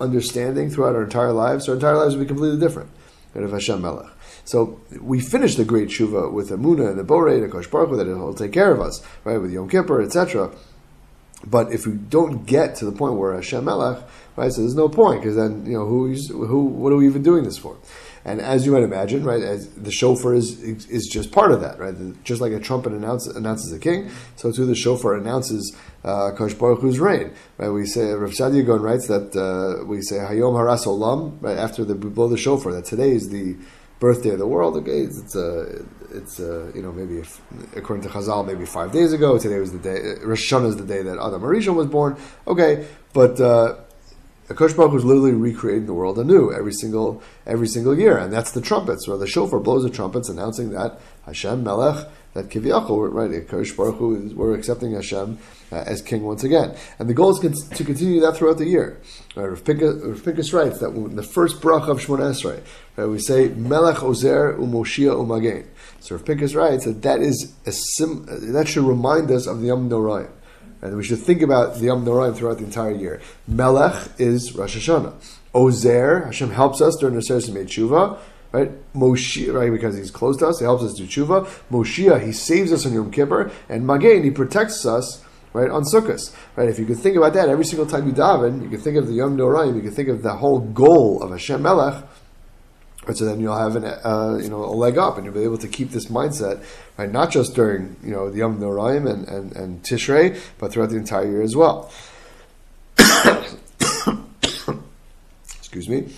understanding 0.00 0.68
throughout 0.70 0.96
our 0.96 1.04
entire 1.04 1.32
lives, 1.32 1.68
our 1.68 1.74
entire 1.74 1.96
lives 1.96 2.16
would 2.16 2.24
be 2.24 2.28
completely 2.28 2.58
different. 2.58 2.90
Right? 3.34 3.44
Of 3.44 3.52
Hashem 3.52 3.80
Melech. 3.80 4.10
So 4.44 4.80
we 5.00 5.20
finish 5.20 5.56
the 5.56 5.64
great 5.64 5.88
tshuva 5.88 6.32
with 6.32 6.50
Amuna 6.50 6.90
and 6.90 6.98
the 6.98 7.04
Borei 7.04 7.42
and 7.42 7.50
Kosh 7.50 7.66
Baruch 7.66 7.96
that 7.96 8.06
it'll 8.06 8.34
take 8.34 8.52
care 8.52 8.72
of 8.72 8.80
us, 8.80 9.02
right, 9.24 9.38
with 9.38 9.52
Yom 9.52 9.68
Kippur, 9.68 10.02
etc. 10.02 10.50
But 11.46 11.72
if 11.72 11.86
we 11.86 11.92
don't 11.92 12.46
get 12.46 12.76
to 12.76 12.84
the 12.84 12.92
point 12.92 13.14
where 13.14 13.34
Hashem 13.34 13.64
Melech, 13.64 14.02
right, 14.36 14.52
so 14.52 14.60
there's 14.60 14.74
no 14.74 14.88
point 14.88 15.20
because 15.20 15.36
then 15.36 15.66
you 15.66 15.72
know 15.72 15.86
who's, 15.86 16.28
who 16.28 16.64
what 16.64 16.92
are 16.92 16.96
we 16.96 17.06
even 17.06 17.22
doing 17.22 17.44
this 17.44 17.58
for? 17.58 17.76
And 18.26 18.40
as 18.40 18.64
you 18.64 18.72
might 18.72 18.82
imagine, 18.82 19.22
right, 19.22 19.42
as 19.42 19.68
the 19.74 19.92
shofar 19.92 20.34
is 20.34 20.62
is 20.62 21.06
just 21.06 21.30
part 21.30 21.52
of 21.52 21.60
that, 21.60 21.78
right? 21.78 21.94
Just 22.24 22.40
like 22.40 22.52
a 22.52 22.60
trumpet 22.60 22.92
announce, 22.92 23.26
announces 23.26 23.70
a 23.72 23.78
king, 23.78 24.10
so 24.36 24.50
too 24.50 24.64
the 24.64 24.74
shofar 24.74 25.14
announces 25.14 25.76
uh, 26.04 26.30
Kosh 26.32 26.54
Baruch 26.54 26.80
Hu's 26.80 26.98
reign. 26.98 27.32
Right? 27.58 27.68
We 27.68 27.84
say 27.84 28.12
Rav 28.12 28.30
Saadia 28.30 28.64
Gaon 28.64 28.80
writes 28.80 29.08
that 29.08 29.36
uh, 29.36 29.84
we 29.84 30.00
say 30.00 30.16
Hayom 30.16 30.56
Haras 30.56 30.86
Olam, 30.86 31.36
right 31.42 31.58
after 31.58 31.84
the 31.84 31.94
we 31.94 32.08
blow 32.08 32.28
the 32.28 32.38
shofar. 32.38 32.72
That 32.72 32.86
today 32.86 33.10
is 33.10 33.28
the 33.28 33.56
birthday 34.04 34.32
of 34.36 34.38
the 34.38 34.46
world. 34.46 34.76
Okay, 34.76 35.00
it's, 35.06 35.18
it's 35.18 35.34
a, 35.34 35.82
it's 36.18 36.38
a, 36.38 36.70
you 36.74 36.82
know 36.82 36.92
maybe 36.92 37.16
if, 37.24 37.40
according 37.74 38.02
to 38.06 38.10
Chazal, 38.10 38.46
maybe 38.46 38.66
five 38.66 38.92
days 38.92 39.14
ago. 39.14 39.38
Today 39.38 39.58
was 39.58 39.72
the 39.72 39.78
day. 39.78 39.98
Uh, 39.98 40.26
Rosh 40.28 40.52
Hashanah 40.52 40.68
is 40.72 40.76
the 40.76 40.88
day 40.94 41.02
that 41.08 41.16
Adam 41.26 41.42
Arishon 41.48 41.74
was 41.74 41.86
born. 41.86 42.12
Okay, 42.46 42.86
but 43.14 43.40
uh, 43.40 43.76
Akash 44.48 44.76
Baruch 44.76 44.92
was 44.92 45.06
literally 45.06 45.32
recreating 45.32 45.86
the 45.86 45.94
world 45.94 46.18
anew 46.18 46.52
every 46.52 46.72
single 46.72 47.22
every 47.46 47.66
single 47.66 47.98
year, 47.98 48.18
and 48.18 48.30
that's 48.30 48.52
the 48.52 48.60
trumpets. 48.60 49.08
Where 49.08 49.16
the 49.16 49.26
shofar 49.26 49.58
blows 49.58 49.84
the 49.84 49.90
trumpets, 49.98 50.28
announcing 50.28 50.68
that 50.78 51.00
Hashem 51.24 51.64
Melech, 51.64 52.06
that 52.34 52.50
Kiviyachol, 52.50 53.10
right? 53.10 53.30
Akash 53.30 53.74
Baruch 53.74 53.96
Hu, 53.96 54.34
we're 54.36 54.54
accepting 54.54 54.92
Hashem 54.92 55.38
uh, 55.74 55.84
as 55.86 56.00
king 56.00 56.22
once 56.22 56.44
again, 56.44 56.74
and 56.98 57.08
the 57.08 57.14
goal 57.14 57.30
is 57.30 57.68
to 57.68 57.84
continue 57.84 58.20
that 58.20 58.36
throughout 58.36 58.58
the 58.58 58.66
year. 58.66 59.00
Right, 59.34 59.46
Rav 59.46 59.64
Pincus 59.64 60.52
writes 60.52 60.78
that 60.78 60.92
when 60.92 61.16
the 61.16 61.22
first 61.22 61.60
bracha 61.60 61.88
of 61.88 62.00
Shemona 62.00 62.30
Esrei, 62.30 62.62
right, 62.96 63.06
we 63.06 63.18
say 63.18 63.48
Melech 63.48 64.02
Ozer 64.02 64.54
Umoshia 64.54 65.14
Umagen. 65.14 65.66
So 66.00 66.14
Rav 66.14 66.24
Pincus 66.24 66.54
writes 66.54 66.84
that 66.84 67.02
that 67.02 67.20
is 67.20 67.52
a 67.66 67.72
sim, 67.72 68.26
that 68.52 68.68
should 68.68 68.84
remind 68.84 69.30
us 69.30 69.46
of 69.46 69.60
the 69.60 69.66
Yom 69.66 69.90
Noraim. 69.90 70.30
And 70.80 70.96
we 70.96 71.02
should 71.02 71.18
think 71.18 71.42
about 71.42 71.76
the 71.76 71.86
Yom 71.86 72.04
Noraim 72.04 72.36
throughout 72.36 72.58
the 72.58 72.64
entire 72.64 72.92
year. 72.92 73.20
Melech 73.48 74.10
is 74.18 74.54
Rosh 74.54 74.76
Hashanah. 74.76 75.14
Ozer, 75.54 76.26
Hashem 76.26 76.50
helps 76.50 76.80
us 76.80 76.96
during 76.96 77.16
the 77.16 77.22
Seres 77.22 77.48
Tshuva. 77.48 78.18
Right? 78.52 78.70
Moshe, 78.94 79.52
right, 79.52 79.72
because 79.72 79.96
he's 79.96 80.12
close 80.12 80.36
to 80.36 80.46
us, 80.46 80.60
he 80.60 80.64
helps 80.64 80.84
us 80.84 80.94
do 80.94 81.08
tshuva. 81.08 81.44
Moshiach, 81.72 82.24
he 82.24 82.30
saves 82.30 82.72
us 82.72 82.86
on 82.86 82.92
Yom 82.92 83.10
Kippur. 83.10 83.50
And 83.68 83.84
Magen, 83.84 84.22
he 84.22 84.30
protects 84.30 84.86
us 84.86 85.23
right, 85.54 85.70
on 85.70 85.84
Sukkot. 85.84 86.34
Right? 86.56 86.68
If 86.68 86.78
you 86.78 86.84
could 86.84 86.98
think 86.98 87.16
about 87.16 87.32
that 87.32 87.48
every 87.48 87.64
single 87.64 87.86
time 87.86 88.06
you 88.06 88.12
daven, 88.12 88.62
you 88.62 88.68
could 88.68 88.82
think 88.82 88.98
of 88.98 89.06
the 89.06 89.14
Yom 89.14 89.38
Noraim, 89.38 89.74
you 89.74 89.80
could 89.80 89.94
think 89.94 90.10
of 90.10 90.22
the 90.22 90.34
whole 90.34 90.60
goal 90.60 91.22
of 91.22 91.30
Hashem 91.30 91.62
Melech. 91.62 92.04
Right, 93.06 93.16
so 93.16 93.24
then 93.26 93.38
you'll 93.38 93.56
have 93.56 93.76
an, 93.76 93.84
uh, 93.84 94.38
you 94.42 94.48
know 94.48 94.64
a 94.64 94.74
leg 94.74 94.96
up, 94.96 95.16
and 95.16 95.26
you'll 95.26 95.34
be 95.34 95.42
able 95.42 95.58
to 95.58 95.68
keep 95.68 95.90
this 95.90 96.06
mindset, 96.06 96.64
right? 96.96 97.10
Not 97.10 97.30
just 97.30 97.54
during 97.54 97.96
you 98.02 98.10
know 98.10 98.30
the 98.30 98.38
Yom 98.38 98.58
Noraim 98.58 99.10
and, 99.10 99.28
and, 99.28 99.54
and 99.54 99.82
Tishrei, 99.82 100.40
but 100.58 100.72
throughout 100.72 100.88
the 100.88 100.96
entire 100.96 101.30
year 101.30 101.42
as 101.42 101.54
well. 101.54 101.92
Excuse 105.58 105.88
me. 105.88 106.14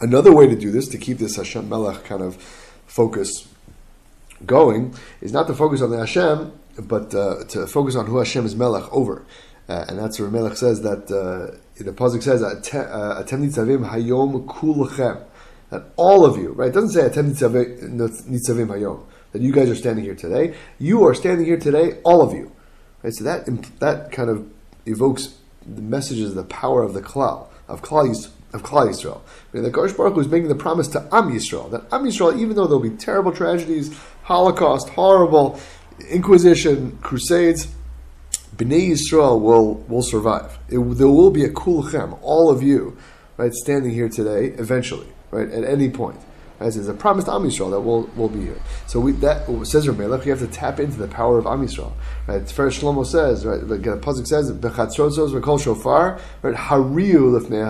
Another 0.00 0.32
way 0.32 0.46
to 0.46 0.56
do 0.56 0.70
this, 0.70 0.88
to 0.88 0.96
keep 0.96 1.18
this 1.18 1.36
Hashem 1.36 1.68
Melech 1.68 2.04
kind 2.04 2.22
of 2.22 2.36
focus 2.86 3.48
going 4.46 4.94
is 5.20 5.32
not 5.32 5.46
to 5.46 5.54
focus 5.54 5.82
on 5.82 5.90
the 5.90 5.98
Hashem, 5.98 6.52
but 6.78 7.14
uh, 7.14 7.44
to 7.44 7.66
focus 7.66 7.96
on 7.96 8.06
who 8.06 8.18
Hashem 8.18 8.46
is 8.46 8.54
Melech 8.54 8.90
over. 8.92 9.24
Uh, 9.68 9.84
and 9.88 9.98
that's 9.98 10.18
where 10.18 10.30
Melech 10.30 10.56
says 10.56 10.82
that 10.82 11.04
uh, 11.10 11.56
the 11.76 11.92
Pasuk 11.92 12.22
says, 12.22 12.42
Atem 12.42 13.26
nitzavim 13.26 13.90
hayom 13.90 14.46
kulchem. 14.46 15.22
That 15.70 15.84
all 15.96 16.24
of 16.24 16.38
you, 16.38 16.52
right? 16.52 16.68
It 16.68 16.74
doesn't 16.74 16.90
say 16.90 17.08
Atem 17.08 17.32
nitzavim 17.32 18.68
hayom. 18.68 19.04
That 19.32 19.42
you 19.42 19.52
guys 19.52 19.68
are 19.68 19.74
standing 19.74 20.04
here 20.04 20.14
today. 20.14 20.54
You 20.78 21.04
are 21.04 21.14
standing 21.14 21.44
here 21.44 21.58
today, 21.58 22.00
all 22.02 22.22
of 22.22 22.32
you. 22.32 22.50
Right? 23.02 23.12
So 23.12 23.24
that, 23.24 23.44
that 23.80 24.10
kind 24.10 24.30
of 24.30 24.50
evokes 24.86 25.36
the 25.66 25.82
messages, 25.82 26.34
the 26.34 26.44
power 26.44 26.82
of 26.82 26.94
the 26.94 27.02
Klal, 27.02 27.48
of 27.68 27.82
Klal 27.82 28.08
of 28.52 28.62
Klal 28.62 28.88
Yisrael. 28.88 29.20
I 29.20 29.56
mean, 29.56 29.62
the 29.62 29.70
Kosh 29.70 29.92
Baruch 29.92 30.14
Hu 30.14 30.20
is 30.20 30.28
making 30.28 30.48
the 30.48 30.54
promise 30.54 30.88
to 30.88 31.00
Am 31.12 31.30
Yisrael 31.30 31.70
that 31.70 31.82
Am 31.92 32.04
Yisrael, 32.04 32.38
even 32.38 32.56
though 32.56 32.66
there'll 32.66 32.80
be 32.80 32.90
terrible 32.90 33.32
tragedies, 33.32 33.94
Holocaust, 34.28 34.90
horrible 34.90 35.58
Inquisition, 36.10 36.98
Crusades, 37.00 37.66
Bnei 38.54 38.90
Yisrael 38.90 39.40
will 39.40 39.76
will 39.88 40.02
survive. 40.02 40.58
It, 40.68 40.78
there 40.98 41.08
will 41.08 41.30
be 41.30 41.44
a 41.44 41.48
kulchem, 41.48 42.18
all 42.20 42.50
of 42.50 42.62
you, 42.62 42.98
right, 43.38 43.54
standing 43.54 43.90
here 43.90 44.10
today, 44.10 44.48
eventually, 44.58 45.06
right, 45.30 45.50
at 45.50 45.64
any 45.64 45.88
point. 45.88 46.20
As 46.60 46.76
is 46.76 46.88
a 46.88 46.94
promised 46.94 47.28
Am 47.28 47.42
Yisrael 47.42 47.70
that 47.70 47.80
will 47.80 48.02
will 48.16 48.28
be 48.28 48.40
here. 48.40 48.60
So 48.86 48.98
we, 48.98 49.12
that 49.12 49.46
says 49.64 49.86
Ramelech, 49.86 50.24
you 50.24 50.32
have 50.32 50.40
to 50.40 50.48
tap 50.48 50.80
into 50.80 50.96
the 50.96 51.06
power 51.06 51.38
of 51.38 51.46
Am 51.46 51.64
Yisrael. 51.64 51.92
Right? 52.26 52.42
Tiferes 52.42 52.80
Shlomo 52.80 53.06
says, 53.06 53.46
right, 53.46 53.60
the 53.60 53.76
pasuk 53.78 54.26
says, 54.26 54.50
"Bechatzrotzos 54.50 55.38
v'kol 55.38 55.62
shofar." 55.62 56.20
Right, 56.42 56.54
Hariu 56.54 57.38
lefnei 57.38 57.64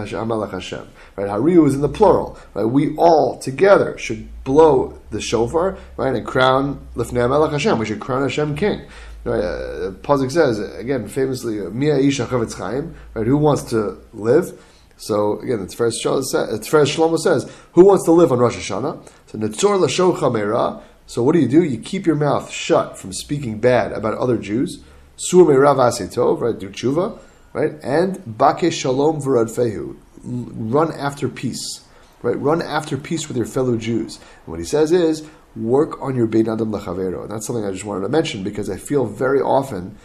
Hashem. 0.51 0.88
Right, 1.16 1.29
Hariu 1.29 1.66
is 1.66 1.74
in 1.74 1.81
the 1.83 1.88
plural. 1.88 2.38
Right, 2.55 2.64
we 2.64 2.96
all 2.96 3.38
together 3.38 3.98
should 3.98 4.29
blow 4.44 4.98
the 5.11 5.20
shofar, 5.20 5.77
right, 5.96 6.14
and 6.14 6.27
crown 6.27 6.87
lefnei 6.94 7.29
Melech 7.29 7.53
Hashem. 7.53 7.79
We 7.79 7.87
should 7.87 8.01
crown 8.01 8.22
Hashem 8.22 8.57
King. 8.57 8.87
Right, 9.24 9.42
uh, 9.42 9.90
Pasuk 10.01 10.31
says 10.31 10.59
again 10.79 11.09
famously, 11.09 11.59
"Mia 11.59 11.98
isha 11.98 12.24
chavetz 12.24 12.55
chaim." 12.55 12.94
Right, 13.12 13.27
who 13.27 13.37
wants 13.37 13.64
to 13.64 13.98
live? 14.14 14.59
So 14.98 15.38
again, 15.40 15.61
it's 15.61 15.74
Tiferes 15.74 16.02
Shlomo 16.04 17.18
says, 17.18 17.50
"Who 17.72 17.84
wants 17.84 18.04
to 18.04 18.12
live 18.12 18.32
on 18.32 18.40
Rosh 18.40 18.56
Hashanah?" 18.56 19.08
So 19.26 19.38
Netzor 19.38 19.78
Lashocha 19.78 20.30
Meira. 20.30 20.82
So 21.06 21.22
what 21.22 21.32
do 21.32 21.38
you 21.38 21.48
do? 21.48 21.62
You 21.62 21.78
keep 21.78 22.04
your 22.04 22.16
mouth 22.16 22.50
shut 22.50 22.98
from 22.98 23.12
speaking 23.12 23.61
bad 23.61 23.92
about 23.92 24.18
other 24.18 24.37
Jews. 24.37 24.80
Sur 25.16 25.44
Meira 25.44 25.74
Vasetov, 25.74 26.40
right? 26.40 26.58
Do 26.58 26.68
tshuva, 26.68 27.18
right? 27.52 27.72
And 27.82 28.38
Bake 28.38 28.72
Shalom 28.72 29.20
V'Radfehu. 29.22 29.96
Run 30.22 30.92
after 30.92 31.28
peace, 31.28 31.80
right? 32.22 32.38
Run 32.38 32.61
after 32.61 32.96
peace 32.96 33.28
with 33.28 33.37
your 33.37 33.46
fellow 33.46 33.76
Jews. 33.76 34.16
And 34.16 34.48
what 34.52 34.58
he 34.58 34.66
says 34.66 34.92
is, 34.92 35.24
work 35.56 36.00
on 36.02 36.14
your 36.14 36.26
Bein 36.26 36.48
Adam 36.48 36.70
Lechavero. 36.70 37.22
And 37.22 37.30
that's 37.30 37.46
something 37.46 37.64
I 37.64 37.70
just 37.70 37.84
wanted 37.84 38.02
to 38.02 38.08
mention 38.08 38.42
because 38.42 38.68
I 38.68 38.76
feel 38.76 39.06
very 39.06 39.40
often 39.40 39.96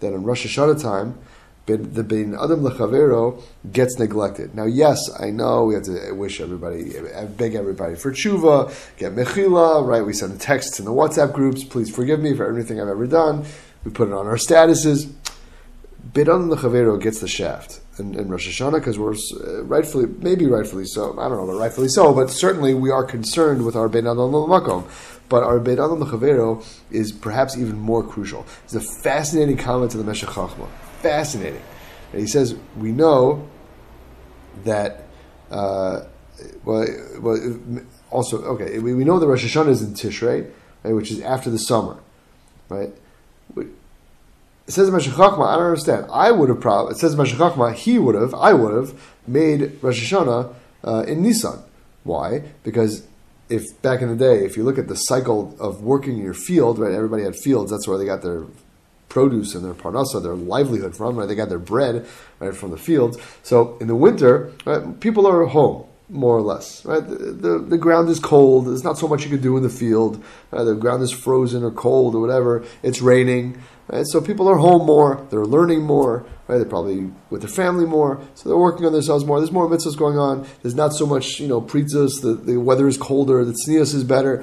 that 0.00 0.12
on 0.14 0.24
Rosh 0.24 0.46
Hashanah 0.46 0.80
time, 0.80 1.18
the 1.66 2.02
Bein 2.02 2.34
Adam 2.34 2.60
Lechavero 2.60 3.40
gets 3.72 3.98
neglected. 3.98 4.54
Now, 4.54 4.64
yes, 4.64 4.98
I 5.20 5.30
know 5.30 5.64
we 5.64 5.74
have 5.74 5.84
to 5.84 6.12
wish 6.12 6.40
everybody, 6.40 6.94
beg 7.36 7.54
everybody 7.54 7.94
for 7.94 8.12
tshuva, 8.12 8.96
get 8.96 9.14
mechila, 9.14 9.86
right? 9.86 10.04
We 10.04 10.12
send 10.12 10.32
the 10.32 10.38
texts 10.38 10.78
in 10.78 10.84
the 10.84 10.90
WhatsApp 10.90 11.32
groups. 11.32 11.62
Please 11.64 11.94
forgive 11.94 12.20
me 12.20 12.34
for 12.34 12.46
everything 12.46 12.80
I've 12.80 12.88
ever 12.88 13.06
done. 13.06 13.44
We 13.84 13.92
put 13.92 14.08
it 14.08 14.14
on 14.14 14.26
our 14.26 14.36
statuses. 14.36 15.12
Bein 16.12 16.28
Adam 16.28 16.50
Lechavero 16.50 17.00
gets 17.00 17.20
the 17.20 17.28
shaft 17.28 17.80
in, 17.98 18.18
in 18.18 18.28
Rosh 18.28 18.48
Hashanah 18.48 18.80
because 18.80 18.98
we're 18.98 19.14
uh, 19.14 19.62
rightfully, 19.62 20.06
maybe 20.18 20.46
rightfully 20.46 20.84
so. 20.84 21.12
I 21.18 21.28
don't 21.28 21.38
know, 21.38 21.46
but 21.46 21.58
rightfully 21.58 21.88
so. 21.88 22.12
But 22.12 22.30
certainly 22.30 22.74
we 22.74 22.90
are 22.90 23.04
concerned 23.04 23.64
with 23.64 23.76
our 23.76 23.88
Bein 23.88 24.06
Adam 24.08 24.32
Makom. 24.32 24.84
But 25.28 25.44
our 25.44 25.60
Bein 25.60 25.78
Adam 25.78 26.00
Lechavero 26.00 26.64
is 26.90 27.12
perhaps 27.12 27.56
even 27.56 27.78
more 27.78 28.02
crucial. 28.02 28.44
It's 28.64 28.74
a 28.74 28.80
fascinating 28.80 29.56
comment 29.56 29.92
to 29.92 29.98
the 29.98 30.04
Meshech 30.04 30.30
Chochmah 30.30 30.68
fascinating. 31.02 31.62
And 32.12 32.20
he 32.20 32.26
says, 32.26 32.54
we 32.76 32.92
know 32.92 33.48
that, 34.64 35.04
uh, 35.50 36.04
well, 36.64 36.86
well, 37.20 37.82
also, 38.10 38.42
okay, 38.42 38.78
we, 38.78 38.94
we 38.94 39.04
know 39.04 39.18
that 39.18 39.26
Rosh 39.26 39.44
Hashanah 39.44 39.70
is 39.70 39.82
in 39.82 39.94
Tishrei, 39.94 40.50
right, 40.82 40.94
which 40.94 41.10
is 41.10 41.20
after 41.20 41.50
the 41.50 41.58
summer, 41.58 41.98
right? 42.68 42.90
It 43.56 44.74
says 44.74 44.90
Meshech 44.90 45.14
Chochmah, 45.14 45.48
I 45.48 45.56
don't 45.56 45.66
understand. 45.66 46.06
I 46.12 46.30
would 46.30 46.48
have 46.48 46.60
probably, 46.60 46.92
it 46.92 46.98
says 46.98 47.16
Meshech 47.16 47.38
Chochmah, 47.38 47.74
he 47.74 47.98
would 47.98 48.14
have, 48.14 48.32
I 48.34 48.52
would 48.52 48.74
have 48.74 49.00
made 49.26 49.82
Rosh 49.82 50.12
Hashanah 50.12 50.54
uh, 50.84 51.04
in 51.08 51.22
Nisan. 51.22 51.62
Why? 52.04 52.44
Because 52.62 53.06
if 53.48 53.80
back 53.82 54.02
in 54.02 54.08
the 54.08 54.16
day, 54.16 54.44
if 54.44 54.56
you 54.56 54.62
look 54.62 54.78
at 54.78 54.88
the 54.88 54.94
cycle 54.94 55.56
of 55.58 55.82
working 55.82 56.18
in 56.18 56.24
your 56.24 56.34
field, 56.34 56.78
right, 56.78 56.92
everybody 56.92 57.24
had 57.24 57.36
fields, 57.36 57.70
that's 57.70 57.88
where 57.88 57.98
they 57.98 58.04
got 58.04 58.22
their 58.22 58.44
produce 59.12 59.54
and 59.54 59.62
their 59.62 59.74
parnasa, 59.74 60.22
their 60.22 60.34
livelihood 60.34 60.96
from, 60.96 61.16
right? 61.16 61.28
They 61.28 61.34
got 61.34 61.50
their 61.50 61.58
bread 61.58 62.06
right 62.38 62.54
from 62.54 62.70
the 62.70 62.78
fields. 62.78 63.18
So 63.42 63.76
in 63.78 63.86
the 63.86 63.94
winter, 63.94 64.52
right, 64.64 64.98
people 65.00 65.26
are 65.26 65.44
home 65.44 65.84
more 66.08 66.34
or 66.34 66.40
less. 66.40 66.82
Right, 66.86 67.06
the, 67.06 67.16
the, 67.16 67.58
the, 67.58 67.76
ground 67.76 68.08
is 68.08 68.18
cold. 68.18 68.66
There's 68.66 68.84
not 68.84 68.96
so 68.96 69.06
much 69.06 69.24
you 69.24 69.28
can 69.28 69.42
do 69.42 69.58
in 69.58 69.62
the 69.62 69.68
field. 69.68 70.22
Right? 70.50 70.64
The 70.64 70.74
ground 70.74 71.02
is 71.02 71.10
frozen 71.10 71.62
or 71.62 71.70
cold 71.70 72.14
or 72.14 72.20
whatever. 72.20 72.64
It's 72.82 73.02
raining. 73.02 73.62
Right? 73.88 74.06
So 74.06 74.22
people 74.22 74.48
are 74.48 74.56
home 74.56 74.86
more. 74.86 75.26
They're 75.30 75.44
learning 75.44 75.82
more. 75.82 76.24
Right? 76.48 76.56
They're 76.56 76.64
probably 76.64 77.10
with 77.28 77.42
their 77.42 77.50
family 77.50 77.84
more. 77.84 78.18
So 78.34 78.48
they're 78.48 78.58
working 78.58 78.86
on 78.86 78.92
themselves 78.92 79.26
more. 79.26 79.40
There's 79.40 79.52
more 79.52 79.68
mitzvahs 79.68 79.96
going 79.96 80.16
on. 80.16 80.46
There's 80.62 80.74
not 80.74 80.94
so 80.94 81.04
much 81.04 81.38
you 81.38 81.48
know 81.48 81.60
pritzas. 81.60 82.22
The, 82.22 82.32
the 82.32 82.56
weather 82.58 82.88
is 82.88 82.96
colder. 82.96 83.44
The 83.44 83.52
tznius 83.52 83.94
is 83.94 84.04
better. 84.04 84.42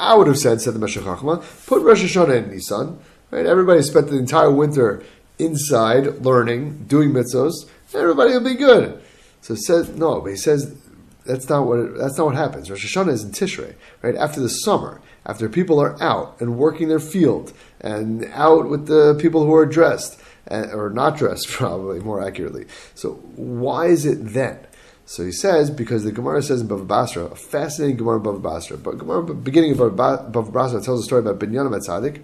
I 0.00 0.14
would 0.14 0.28
have 0.28 0.38
said, 0.38 0.60
said 0.60 0.74
the 0.74 0.78
Meshech 0.78 1.02
put 1.02 1.82
Rosh 1.82 2.04
Hashanah 2.04 2.44
in 2.44 2.50
Nisan. 2.50 3.00
Right? 3.30 3.46
Everybody 3.46 3.82
spent 3.82 4.08
the 4.08 4.18
entire 4.18 4.50
winter 4.50 5.02
inside 5.38 6.24
learning, 6.24 6.84
doing 6.86 7.10
mitzvos. 7.10 7.68
Everybody 7.94 8.32
will 8.32 8.44
be 8.44 8.54
good. 8.54 9.00
So 9.40 9.54
says 9.54 9.90
no, 9.90 10.20
but 10.20 10.30
he 10.30 10.36
says 10.36 10.76
that's 11.24 11.48
not 11.48 11.66
what 11.66 11.78
it, 11.78 11.98
that's 11.98 12.18
not 12.18 12.26
what 12.26 12.34
happens. 12.34 12.70
Rosh 12.70 12.84
Hashanah 12.84 13.12
is 13.12 13.22
in 13.22 13.30
Tishrei, 13.30 13.74
right 14.02 14.16
after 14.16 14.40
the 14.40 14.48
summer, 14.48 15.00
after 15.26 15.48
people 15.48 15.78
are 15.78 16.02
out 16.02 16.40
and 16.40 16.56
working 16.56 16.88
their 16.88 16.98
field 16.98 17.52
and 17.80 18.24
out 18.32 18.68
with 18.68 18.86
the 18.86 19.16
people 19.20 19.44
who 19.44 19.54
are 19.54 19.66
dressed 19.66 20.18
and, 20.46 20.72
or 20.72 20.90
not 20.90 21.16
dressed, 21.16 21.48
probably 21.50 22.00
more 22.00 22.26
accurately. 22.26 22.66
So 22.94 23.14
why 23.36 23.86
is 23.86 24.06
it 24.06 24.32
then? 24.32 24.58
So 25.04 25.24
he 25.24 25.32
says 25.32 25.70
because 25.70 26.04
the 26.04 26.12
Gemara 26.12 26.42
says 26.42 26.60
in 26.60 26.68
Bava 26.68 26.86
Basra, 26.86 27.24
a 27.24 27.34
fascinating 27.34 27.96
Gemara 27.96 28.16
in 28.16 28.22
Bava 28.22 28.42
Basra, 28.42 28.76
but 28.76 28.98
Gemara 28.98 29.22
beginning 29.34 29.72
of 29.72 29.78
Bava 29.78 30.52
Basra 30.52 30.82
tells 30.82 31.00
a 31.00 31.04
story 31.04 31.20
about 31.20 31.38
Binyamin 31.38 31.80
Tzaddik 31.86 32.22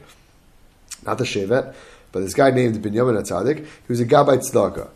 not 1.06 1.18
the 1.18 1.24
Shevet, 1.24 1.74
but 2.12 2.20
this 2.20 2.34
guy 2.34 2.50
named 2.50 2.76
Binyamin 2.76 3.20
Atzadik, 3.20 3.58
he 3.58 3.88
was 3.88 4.00
a 4.00 4.04
Gabbai 4.04 4.38
Tzedakah. 4.38 4.88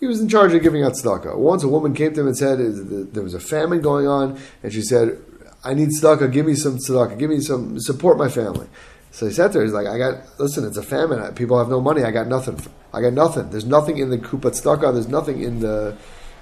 He 0.00 0.06
was 0.06 0.20
in 0.20 0.28
charge 0.28 0.52
of 0.52 0.62
giving 0.62 0.84
out 0.84 0.92
tzedakah. 0.92 1.36
Once 1.38 1.62
a 1.62 1.68
woman 1.68 1.94
came 1.94 2.12
to 2.12 2.20
him 2.20 2.26
and 2.26 2.36
said 2.36 2.58
there 2.58 3.22
was 3.22 3.32
a 3.32 3.40
famine 3.40 3.80
going 3.80 4.06
on, 4.06 4.38
and 4.62 4.70
she 4.70 4.82
said, 4.82 5.18
"I 5.62 5.72
need 5.72 5.88
tzedakah. 5.88 6.30
Give 6.30 6.44
me 6.44 6.54
some 6.56 6.76
tzedakah. 6.76 7.18
Give 7.18 7.30
me 7.30 7.40
some 7.40 7.80
support 7.80 8.18
my 8.18 8.28
family." 8.28 8.66
So 9.12 9.26
he 9.26 9.32
said 9.32 9.52
to 9.52 9.60
her, 9.60 9.64
"He's 9.64 9.72
like, 9.72 9.86
I 9.86 9.96
got 9.96 10.38
listen. 10.38 10.66
It's 10.66 10.76
a 10.76 10.82
famine. 10.82 11.32
People 11.34 11.58
have 11.58 11.70
no 11.70 11.80
money. 11.80 12.02
I 12.02 12.10
got 12.10 12.26
nothing. 12.26 12.60
I 12.92 13.00
got 13.00 13.14
nothing. 13.14 13.48
There's 13.48 13.64
nothing 13.64 13.96
in 13.98 14.10
the 14.10 14.18
kupat 14.18 14.60
tzedakah. 14.60 14.92
There's 14.92 15.08
nothing 15.08 15.40
in 15.40 15.60
the 15.60 15.96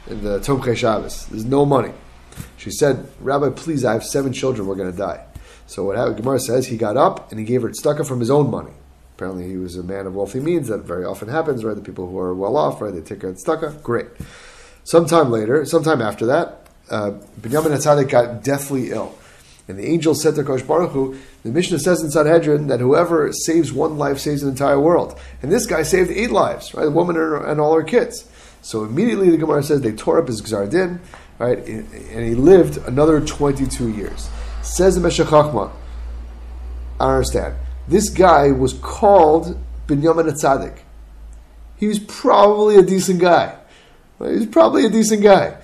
in 0.08 0.24
the 0.24 0.40
Tomchei 0.40 0.76
Shabbos. 0.76 1.26
There's 1.26 1.44
no 1.44 1.64
money." 1.64 1.92
She 2.56 2.72
said, 2.72 3.06
"Rabbi, 3.20 3.50
please, 3.50 3.84
I 3.84 3.92
have 3.92 4.02
seven 4.02 4.32
children. 4.32 4.66
We're 4.66 4.74
going 4.74 4.90
to 4.90 4.98
die." 4.98 5.24
So 5.72 5.84
what 5.84 5.96
happened, 5.96 6.18
Gemara 6.18 6.38
says 6.38 6.66
he 6.66 6.76
got 6.76 6.98
up 6.98 7.30
and 7.30 7.40
he 7.40 7.46
gave 7.46 7.62
her 7.62 7.70
tzedakah 7.70 8.06
from 8.06 8.20
his 8.20 8.30
own 8.30 8.50
money. 8.50 8.72
Apparently, 9.16 9.48
he 9.48 9.56
was 9.56 9.74
a 9.74 9.82
man 9.82 10.06
of 10.06 10.14
wealthy 10.14 10.38
means. 10.38 10.68
That 10.68 10.80
very 10.80 11.06
often 11.06 11.28
happens, 11.28 11.64
right? 11.64 11.74
The 11.74 11.80
people 11.80 12.10
who 12.10 12.18
are 12.18 12.34
well 12.34 12.58
off, 12.58 12.82
right? 12.82 12.92
They 12.92 13.00
take 13.00 13.22
her 13.22 13.32
tzedakah. 13.32 13.82
Great. 13.82 14.08
Sometime 14.84 15.30
later, 15.30 15.64
sometime 15.64 16.02
after 16.02 16.26
that, 16.26 16.68
uh, 16.90 17.12
Binyamin 17.40 17.70
Hatzadik 17.70 18.10
got 18.10 18.44
deathly 18.44 18.90
ill. 18.90 19.16
And 19.66 19.78
the 19.78 19.86
angel 19.86 20.14
said 20.14 20.34
to 20.34 20.44
Kosh 20.44 20.60
Baruch 20.60 20.90
Hu, 20.90 21.16
the 21.42 21.50
Mishnah 21.50 21.78
says 21.78 22.02
in 22.02 22.10
Sanhedrin 22.10 22.66
that 22.66 22.80
whoever 22.80 23.32
saves 23.32 23.72
one 23.72 23.96
life 23.96 24.18
saves 24.18 24.42
an 24.42 24.50
entire 24.50 24.78
world. 24.78 25.18
And 25.40 25.50
this 25.50 25.64
guy 25.64 25.84
saved 25.84 26.10
eight 26.10 26.32
lives, 26.32 26.74
right? 26.74 26.84
The 26.84 26.90
woman 26.90 27.16
and 27.16 27.58
all 27.58 27.74
her 27.74 27.82
kids. 27.82 28.28
So 28.60 28.84
immediately 28.84 29.30
the 29.30 29.38
Gemara 29.38 29.62
says 29.62 29.80
they 29.80 29.92
tore 29.92 30.20
up 30.20 30.26
his 30.26 30.42
Gzardin, 30.42 30.98
right? 31.38 31.58
And 31.66 32.26
he 32.26 32.34
lived 32.34 32.76
another 32.86 33.22
22 33.22 33.88
years. 33.88 34.28
Says 34.62 34.94
the 34.94 35.00
Meshech 35.00 35.26
Chochmah, 35.26 35.72
I 37.00 37.14
understand. 37.16 37.56
This 37.88 38.08
guy 38.08 38.52
was 38.52 38.74
called 38.74 39.58
Binyamin 39.86 40.30
Atzadik. 40.30 40.78
He 41.76 41.88
was 41.88 41.98
probably 41.98 42.76
a 42.76 42.82
decent 42.82 43.20
guy. 43.20 43.58
He 44.18 44.24
was 44.24 44.46
probably 44.46 44.86
a 44.86 44.88
decent 44.88 45.22
guy. 45.22 45.56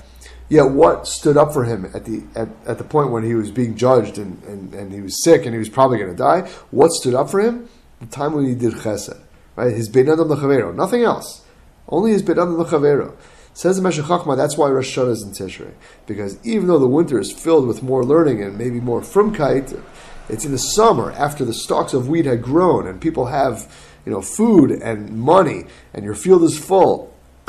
Yet 0.49 0.71
what 0.71 1.07
stood 1.07 1.37
up 1.37 1.53
for 1.53 1.65
him 1.65 1.91
at 1.95 2.07
the 2.07 2.23
at, 2.35 2.49
at 2.67 2.79
the 2.79 2.85
point 2.85 3.11
when 3.11 3.23
he 3.23 3.35
was 3.35 3.51
being 3.51 3.77
judged 3.77 4.19
and, 4.19 4.43
and, 4.45 4.75
and 4.75 4.93
he 4.93 5.01
was 5.01 5.23
sick 5.23 5.45
and 5.45 5.55
he 5.55 5.59
was 5.59 5.69
probably 5.69 5.99
going 5.99 6.11
to 6.11 6.17
die? 6.17 6.49
What 6.71 6.91
stood 6.91 7.15
up 7.15 7.31
for 7.31 7.41
him? 7.41 7.69
The 8.01 8.07
time 8.07 8.33
when 8.33 8.47
he 8.47 8.55
did 8.55 8.73
chesed. 8.73 9.21
Right? 9.57 9.75
His 9.75 9.89
Bein 9.89 10.09
Adam 10.09 10.29
L'Chavero. 10.29 10.75
Nothing 10.75 11.03
else. 11.03 11.45
Only 11.89 12.13
his 12.13 12.23
Bein 12.23 12.39
Adam 12.39 12.59
L'Chavero. 12.59 13.15
Says 13.59 13.75
the 13.75 13.83
Meshech 13.83 14.05
Chochmah, 14.05 14.37
that's 14.37 14.57
why 14.57 14.71
Rosh 14.71 14.97
Hashanah 14.97 15.11
is 15.11 15.23
in 15.25 15.31
Tishrei. 15.33 15.73
Because 16.07 16.39
even 16.47 16.69
though 16.69 16.79
the 16.79 16.87
winter 16.87 17.19
is 17.19 17.33
filled 17.33 17.67
with 17.67 17.83
more 17.83 18.05
learning 18.05 18.41
and 18.41 18.57
maybe 18.57 18.79
more 18.79 19.01
frumkeit, 19.01 19.83
it's 20.29 20.45
in 20.45 20.53
the 20.53 20.59
summer 20.59 21.11
after 21.11 21.45
the 21.45 21.53
stalks 21.53 21.93
of 21.93 22.09
wheat 22.09 22.25
had 22.25 22.41
grown 22.41 22.87
and 22.87 23.01
people 23.01 23.27
have, 23.27 23.69
you 24.07 24.13
know, 24.13 24.23
food 24.23 24.71
and 24.71 25.11
money 25.11 25.65
and 25.93 26.05
your 26.05 26.15
field 26.15 26.45
is 26.45 26.57
full. 26.57 27.13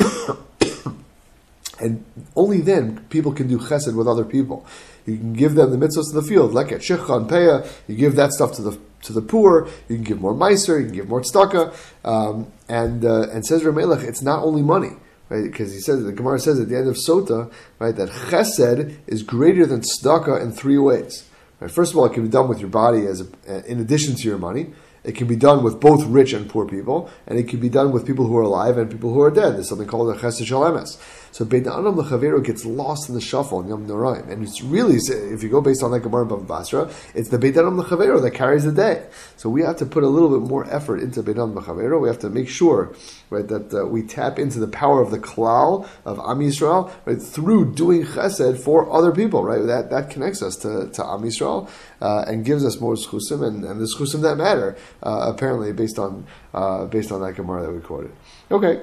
and 1.78 2.04
only 2.34 2.60
then 2.60 3.06
people 3.08 3.32
can 3.32 3.46
do 3.46 3.58
chesed 3.58 3.94
with 3.94 4.08
other 4.08 4.24
people. 4.24 4.66
You 5.06 5.16
can 5.16 5.32
give 5.32 5.54
them 5.54 5.70
the 5.70 5.76
mitzvahs 5.76 6.08
of 6.08 6.24
the 6.24 6.28
field, 6.28 6.52
like 6.52 6.72
at 6.72 6.80
shechcha 6.80 7.18
and 7.18 7.30
peah. 7.30 7.70
You 7.86 7.94
give 7.94 8.16
that 8.16 8.32
stuff 8.32 8.54
to 8.54 8.62
the 8.62 8.76
to 9.02 9.12
the 9.12 9.22
poor. 9.22 9.68
You 9.88 9.94
can 9.94 10.04
give 10.04 10.20
more 10.20 10.34
meiser. 10.34 10.80
You 10.80 10.86
can 10.86 10.94
give 10.96 11.08
more 11.08 11.20
tzedakah. 11.20 11.72
Um, 12.04 12.50
and 12.68 13.04
uh, 13.04 13.28
and 13.30 13.46
says 13.46 13.62
Ramelech, 13.62 14.02
it's 14.02 14.22
not 14.22 14.42
only 14.42 14.62
money 14.62 14.96
right? 15.30 15.44
Because 15.44 15.72
he 15.72 15.80
says 15.80 16.04
the 16.04 16.12
Gemara 16.12 16.38
says 16.38 16.60
at 16.60 16.68
the 16.68 16.76
end 16.76 16.88
of 16.88 16.96
Sota, 16.96 17.50
right, 17.78 17.96
that 17.96 18.10
Chesed 18.10 18.94
is 19.06 19.22
greater 19.22 19.64
than 19.64 19.80
tzedakah 19.80 20.42
in 20.42 20.52
three 20.52 20.76
ways. 20.76 21.26
Right? 21.60 21.70
First 21.70 21.92
of 21.92 21.98
all, 21.98 22.04
it 22.04 22.12
can 22.12 22.24
be 22.24 22.28
done 22.28 22.48
with 22.48 22.60
your 22.60 22.68
body 22.68 23.06
as 23.06 23.22
a, 23.46 23.70
in 23.70 23.80
addition 23.80 24.14
to 24.16 24.22
your 24.28 24.38
money. 24.38 24.72
It 25.02 25.16
can 25.16 25.26
be 25.26 25.36
done 25.36 25.62
with 25.62 25.80
both 25.80 26.04
rich 26.04 26.32
and 26.32 26.48
poor 26.48 26.66
people, 26.66 27.10
and 27.26 27.38
it 27.38 27.48
can 27.48 27.58
be 27.58 27.68
done 27.68 27.90
with 27.92 28.06
people 28.06 28.26
who 28.26 28.36
are 28.36 28.42
alive 28.42 28.76
and 28.76 28.90
people 28.90 29.12
who 29.12 29.20
are 29.20 29.30
dead. 29.30 29.54
There's 29.54 29.68
something 29.68 29.88
called 29.88 30.14
a 30.14 30.18
chesed 30.18 30.44
shalemes. 30.44 30.98
So 31.32 31.44
Bein 31.44 31.66
Adam 31.68 31.94
Lechavero 31.94 32.44
gets 32.44 32.64
lost 32.64 33.08
in 33.08 33.14
the 33.14 33.20
shuffle 33.20 33.60
in 33.60 33.68
Yom 33.68 33.86
Noraim. 33.86 34.28
And 34.28 34.42
it's 34.42 34.62
really, 34.62 34.96
if 34.96 35.42
you 35.42 35.48
go 35.48 35.60
based 35.60 35.82
on 35.82 35.92
that 35.92 36.00
Gemara 36.00 36.26
Bava 36.26 36.46
Basra, 36.46 36.90
it's 37.14 37.28
the 37.28 37.38
Bein 37.38 37.52
Adam 37.52 37.80
Lechavero 37.80 38.20
that 38.20 38.32
carries 38.32 38.64
the 38.64 38.72
day. 38.72 39.06
So 39.36 39.48
we 39.48 39.62
have 39.62 39.76
to 39.76 39.86
put 39.86 40.02
a 40.02 40.08
little 40.08 40.28
bit 40.28 40.48
more 40.48 40.68
effort 40.68 40.98
into 41.00 41.22
Bein 41.22 41.36
Adam 41.36 41.54
Lechavero. 41.54 42.00
We 42.00 42.08
have 42.08 42.18
to 42.20 42.30
make 42.30 42.48
sure, 42.48 42.94
right, 43.30 43.46
that 43.46 43.72
uh, 43.72 43.86
we 43.86 44.02
tap 44.02 44.38
into 44.38 44.58
the 44.58 44.68
power 44.68 45.00
of 45.00 45.10
the 45.10 45.18
klal 45.18 45.88
of 46.04 46.18
Am 46.18 46.40
Yisrael, 46.40 46.92
right, 47.04 47.22
through 47.22 47.74
doing 47.74 48.04
chesed 48.04 48.58
for 48.58 48.90
other 48.92 49.12
people, 49.12 49.44
right? 49.44 49.64
That, 49.64 49.90
that 49.90 50.10
connects 50.10 50.42
us 50.42 50.56
to, 50.56 50.90
to 50.90 51.04
Am 51.06 51.22
Yisrael, 51.22 51.70
uh, 52.00 52.24
and 52.26 52.44
gives 52.44 52.64
us 52.64 52.80
more 52.80 52.94
zechusim, 52.94 53.46
and, 53.46 53.64
and 53.64 53.80
the 53.80 53.84
zechusim 53.84 54.22
that 54.22 54.36
matter, 54.36 54.76
uh, 55.02 55.32
apparently 55.34 55.72
based 55.72 55.98
on, 55.98 56.26
uh, 56.54 56.84
based 56.86 57.12
on 57.12 57.20
that 57.20 57.34
Gemara 57.34 57.62
that 57.62 57.72
we 57.72 57.80
quoted. 57.80 58.12
Okay. 58.50 58.82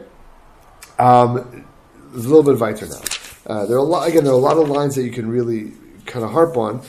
Um, 1.00 1.66
a 2.14 2.18
little 2.18 2.44
bit 2.44 2.54
of 2.54 2.62
weiter 2.62 2.88
now. 2.88 3.02
Uh, 3.46 3.66
there 3.66 3.76
are 3.76 3.80
a 3.80 3.84
lot 3.84 4.08
again. 4.08 4.24
There 4.24 4.34
are 4.34 4.36
a 4.36 4.40
lot 4.40 4.58
of 4.58 4.70
lines 4.70 4.96
that 4.96 5.04
you 5.04 5.12
can 5.12 5.30
really 5.30 5.72
kind 6.06 6.26
of 6.26 6.32
harp 6.32 6.58
on. 6.58 6.82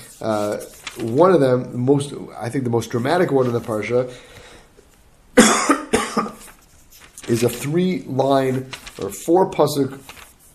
One 1.01 1.33
of 1.33 1.41
them, 1.41 1.79
most 1.79 2.13
I 2.37 2.49
think 2.49 2.65
the 2.65 2.71
most 2.71 2.91
dramatic 2.91 3.31
one 3.31 3.47
in 3.47 3.53
the 3.53 3.61
parsha, 3.61 4.13
is 7.29 7.45
a 7.45 7.49
three 7.49 8.03
line 8.03 8.71
or 9.01 9.11
four 9.11 9.49
pasuk 9.51 10.01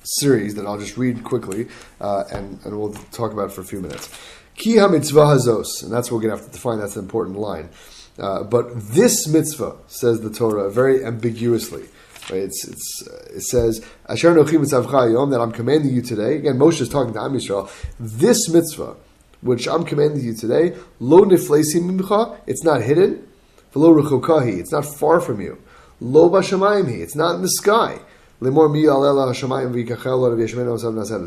series 0.04 0.56
that 0.56 0.66
I'll 0.66 0.80
just 0.80 0.98
read 0.98 1.24
quickly, 1.24 1.68
uh, 2.02 2.26
and, 2.32 2.60
and 2.66 2.78
we'll 2.78 2.94
talk 3.12 3.32
about 3.32 3.52
for 3.52 3.62
a 3.62 3.66
few 3.66 3.80
minutes. 3.80 4.10
Ki 4.56 4.78
ha-mitzvah 4.78 5.20
hazos, 5.20 5.84
and 5.84 5.92
that's 5.92 6.12
what 6.12 6.18
we're 6.18 6.24
going 6.24 6.38
to 6.38 6.44
have 6.44 6.46
to 6.46 6.54
define. 6.54 6.80
That's 6.80 6.96
an 6.96 7.04
important 7.04 7.38
line. 7.38 7.70
Uh, 8.20 8.44
but 8.44 8.70
this 8.76 9.28
mitzvah, 9.28 9.76
says 9.88 10.22
the 10.22 10.30
Torah, 10.30 10.70
very 10.70 11.04
ambiguously. 11.04 11.84
Right? 12.30 12.44
It's, 12.44 12.68
it's, 12.68 13.08
uh, 13.10 13.36
it 13.36 13.42
says, 13.42 13.86
Asher 14.08 14.34
yom, 14.34 15.30
that 15.32 15.42
I'm 15.42 15.52
commanding 15.52 15.94
you 15.94 16.02
today. 16.02 16.38
Again, 16.38 16.58
Moshe 16.58 16.82
is 16.82 16.90
talking 16.90 17.14
to 17.14 17.22
Am 17.22 17.34
Yisrael. 17.34 17.70
This 18.00 18.50
mitzvah, 18.50 18.96
which 19.42 19.68
I'm 19.68 19.84
commanding 19.84 20.24
you 20.24 20.34
today, 20.34 20.78
lo 21.00 21.22
niflesim 21.26 21.90
mimcha, 21.90 22.40
it's 22.48 22.64
not 22.64 22.82
hidden. 22.82 23.28
V'lo 23.74 24.02
rechokahi, 24.02 24.60
it's 24.60 24.72
not 24.72 24.86
far 24.86 25.20
from 25.20 25.42
you. 25.42 25.62
Lo 26.00 26.30
bashamayim 26.30 26.90
it's 26.90 27.16
not 27.16 27.36
in 27.36 27.42
the 27.42 27.50
sky. 27.50 28.00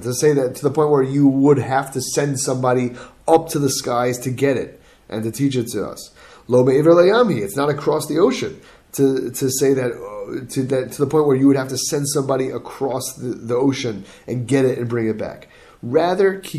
To 0.02 0.14
say 0.14 0.32
that 0.34 0.54
to 0.56 0.62
the 0.62 0.70
point 0.70 0.90
where 0.90 1.02
you 1.02 1.26
would 1.26 1.58
have 1.58 1.92
to 1.92 2.00
send 2.00 2.38
somebody 2.40 2.94
up 3.26 3.48
to 3.50 3.58
the 3.58 3.70
skies 3.70 4.18
to 4.20 4.30
get 4.30 4.56
it 4.56 4.80
and 5.08 5.22
to 5.22 5.30
teach 5.30 5.56
it 5.56 5.68
to 5.68 5.86
us. 5.86 6.10
It's 6.48 7.56
not 7.56 7.70
across 7.70 8.06
the 8.06 8.18
ocean. 8.18 8.60
To, 8.92 9.30
to 9.30 9.50
say 9.50 9.74
that 9.74 9.92
uh, 9.92 10.46
to 10.52 10.62
that 10.64 10.92
to 10.92 11.04
the 11.04 11.06
point 11.06 11.26
where 11.26 11.36
you 11.36 11.46
would 11.48 11.56
have 11.56 11.68
to 11.68 11.76
send 11.76 12.08
somebody 12.08 12.48
across 12.48 13.12
the, 13.14 13.28
the 13.28 13.54
ocean 13.54 14.06
and 14.26 14.48
get 14.48 14.64
it 14.64 14.78
and 14.78 14.88
bring 14.88 15.06
it 15.06 15.18
back. 15.18 15.48
Rather. 15.82 16.34
It 16.34 16.54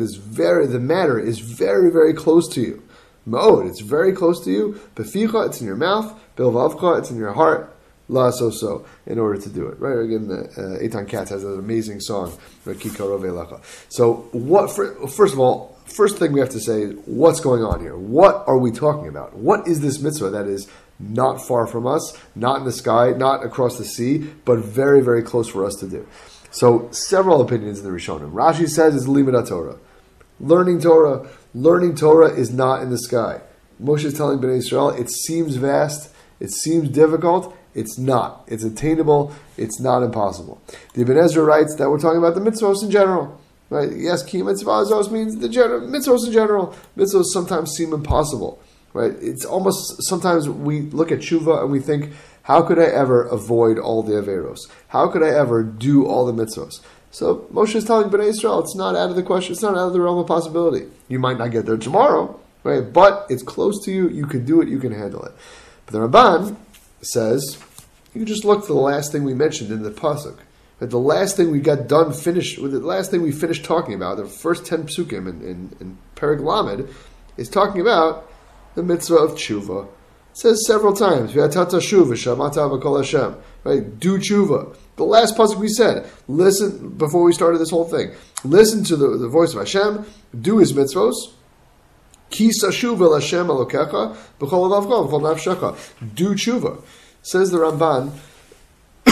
is 0.00 0.16
very 0.16 0.66
the 0.66 0.80
matter 0.80 1.20
is 1.20 1.38
very 1.38 1.92
very 1.92 2.12
close 2.12 2.48
to 2.54 2.60
you. 2.60 2.82
Ma'od, 3.28 3.68
it's 3.68 3.80
very 3.80 4.12
close 4.12 4.44
to 4.44 4.50
you. 4.50 4.80
Beficha, 4.96 5.46
it's 5.46 5.60
in 5.60 5.66
your 5.66 5.76
mouth. 5.76 6.20
Bilvavcha, 6.36 6.98
it's 6.98 7.10
in 7.10 7.16
your 7.16 7.32
heart. 7.32 7.70
La 8.08 8.30
so 8.30 8.50
so, 8.50 8.84
in 9.06 9.18
order 9.18 9.40
to 9.40 9.48
do 9.48 9.66
it. 9.66 9.80
Right? 9.80 9.98
Again, 9.98 10.30
uh, 10.30 10.78
Eitan 10.82 11.08
Katz 11.08 11.30
has 11.30 11.42
an 11.42 11.58
amazing 11.58 12.00
song, 12.00 12.36
So, 13.88 14.28
what, 14.32 14.70
for, 14.70 15.08
first 15.08 15.32
of 15.32 15.40
all, 15.40 15.78
first 15.86 16.18
thing 16.18 16.32
we 16.32 16.40
have 16.40 16.50
to 16.50 16.60
say 16.60 16.82
is 16.82 16.96
what's 17.06 17.40
going 17.40 17.62
on 17.62 17.80
here? 17.80 17.96
What 17.96 18.44
are 18.46 18.58
we 18.58 18.70
talking 18.72 19.08
about? 19.08 19.34
What 19.34 19.66
is 19.66 19.80
this 19.80 20.00
mitzvah 20.00 20.30
that 20.30 20.46
is 20.46 20.68
not 20.98 21.40
far 21.40 21.66
from 21.66 21.86
us, 21.86 22.16
not 22.34 22.58
in 22.58 22.64
the 22.64 22.72
sky, 22.72 23.12
not 23.16 23.42
across 23.42 23.78
the 23.78 23.84
sea, 23.86 24.18
but 24.44 24.58
very, 24.58 25.00
very 25.00 25.22
close 25.22 25.48
for 25.48 25.64
us 25.64 25.74
to 25.76 25.88
do? 25.88 26.06
So, 26.50 26.90
several 26.92 27.40
opinions 27.40 27.80
in 27.80 27.86
the 27.86 27.90
Rishonim. 27.90 28.32
Rashi 28.32 28.68
says 28.68 28.94
it's 28.94 29.06
Limud 29.06 29.48
Torah. 29.48 29.78
Learning 30.40 30.78
Torah. 30.78 31.26
Learning 31.54 31.96
Torah 31.96 32.28
is 32.28 32.52
not 32.52 32.82
in 32.82 32.90
the 32.90 32.98
sky. 32.98 33.40
Moshe 33.82 34.04
is 34.04 34.14
telling 34.14 34.38
Bnei 34.38 34.58
Israel, 34.58 34.90
it 34.90 35.10
seems 35.10 35.56
vast, 35.56 36.13
it 36.40 36.50
seems 36.50 36.88
difficult. 36.88 37.56
It's 37.74 37.98
not. 37.98 38.44
It's 38.46 38.64
attainable. 38.64 39.32
It's 39.56 39.80
not 39.80 40.02
impossible. 40.02 40.60
The 40.94 41.02
Ibn 41.02 41.18
Ezra 41.18 41.44
writes 41.44 41.74
that 41.76 41.90
we're 41.90 41.98
talking 41.98 42.18
about 42.18 42.34
the 42.34 42.40
mitzvos 42.40 42.82
in 42.82 42.90
general. 42.90 43.40
Right? 43.70 43.90
Yes, 43.92 44.22
ki 44.22 44.42
mitzvahs 44.42 45.10
means 45.10 45.36
the 45.36 45.48
general, 45.48 45.80
mitzvahs 45.80 46.26
in 46.26 46.32
general. 46.32 46.74
Mitzvos 46.96 47.24
sometimes 47.32 47.72
seem 47.72 47.92
impossible. 47.92 48.60
Right? 48.92 49.12
It's 49.20 49.44
almost 49.44 50.04
sometimes 50.04 50.48
we 50.48 50.82
look 50.82 51.10
at 51.10 51.18
tshuva 51.18 51.62
and 51.62 51.72
we 51.72 51.80
think, 51.80 52.12
how 52.42 52.62
could 52.62 52.78
I 52.78 52.84
ever 52.84 53.24
avoid 53.24 53.78
all 53.78 54.02
the 54.02 54.12
averos? 54.12 54.60
How 54.88 55.08
could 55.08 55.22
I 55.22 55.30
ever 55.30 55.62
do 55.62 56.06
all 56.06 56.26
the 56.26 56.32
mitzvos? 56.32 56.80
So 57.10 57.46
Moshe 57.52 57.76
is 57.76 57.84
telling 57.84 58.10
Bnei 58.10 58.28
Israel, 58.28 58.60
it's 58.60 58.76
not 58.76 58.94
out 58.94 59.10
of 59.10 59.16
the 59.16 59.22
question. 59.22 59.52
It's 59.52 59.62
not 59.62 59.76
out 59.76 59.86
of 59.86 59.92
the 59.92 60.00
realm 60.00 60.18
of 60.18 60.26
possibility. 60.26 60.86
You 61.08 61.18
might 61.18 61.38
not 61.38 61.52
get 61.52 61.64
there 61.64 61.76
tomorrow, 61.76 62.38
right? 62.64 62.92
But 62.92 63.26
it's 63.30 63.42
close 63.42 63.84
to 63.84 63.92
you. 63.92 64.08
You 64.08 64.26
can 64.26 64.44
do 64.44 64.60
it. 64.60 64.68
You 64.68 64.78
can 64.78 64.92
handle 64.92 65.24
it. 65.24 65.32
But 65.86 65.92
the 65.92 65.98
Ramban 65.98 66.56
says, 67.02 67.58
you 68.12 68.20
can 68.20 68.26
just 68.26 68.44
look 68.44 68.62
for 68.62 68.72
the 68.72 68.80
last 68.80 69.12
thing 69.12 69.24
we 69.24 69.34
mentioned 69.34 69.70
in 69.70 69.82
the 69.82 69.90
pasuk. 69.90 70.38
But 70.78 70.90
the 70.90 70.98
last 70.98 71.36
thing 71.36 71.50
we 71.50 71.60
got 71.60 71.88
done, 71.88 72.12
finished 72.12 72.58
with 72.58 72.72
the 72.72 72.80
last 72.80 73.10
thing 73.10 73.22
we 73.22 73.32
finished 73.32 73.64
talking 73.64 73.94
about, 73.94 74.16
the 74.16 74.26
first 74.26 74.66
ten 74.66 74.84
psukim 74.84 75.28
in, 75.28 75.42
in, 75.42 75.76
in 75.80 76.44
Lamed, 76.44 76.88
is 77.36 77.48
talking 77.48 77.80
about 77.80 78.30
the 78.74 78.82
mitzvah 78.82 79.16
of 79.16 79.32
tshuva. 79.32 79.86
It 79.86 80.38
says 80.38 80.66
several 80.66 80.92
times, 80.92 81.32
"V'atata 81.32 81.80
shuva 81.80 82.14
shamata 82.14 82.68
v'kol 82.68 82.98
Hashem." 82.98 83.36
Right? 83.62 83.98
Do 83.98 84.18
tshuva. 84.18 84.76
The 84.96 85.04
last 85.04 85.36
pasuk 85.36 85.58
we 85.58 85.68
said, 85.68 86.10
listen 86.28 86.90
before 86.90 87.22
we 87.22 87.32
started 87.32 87.58
this 87.58 87.70
whole 87.70 87.88
thing. 87.88 88.12
Listen 88.44 88.84
to 88.84 88.96
the, 88.96 89.16
the 89.16 89.28
voice 89.28 89.52
of 89.54 89.60
Hashem. 89.60 90.04
Do 90.40 90.58
His 90.58 90.72
mitzvos. 90.72 91.14
Do 96.14 96.34
tshuva. 96.34 96.82
Says 97.22 97.50
the 97.50 97.58
Ramban. 97.58 98.12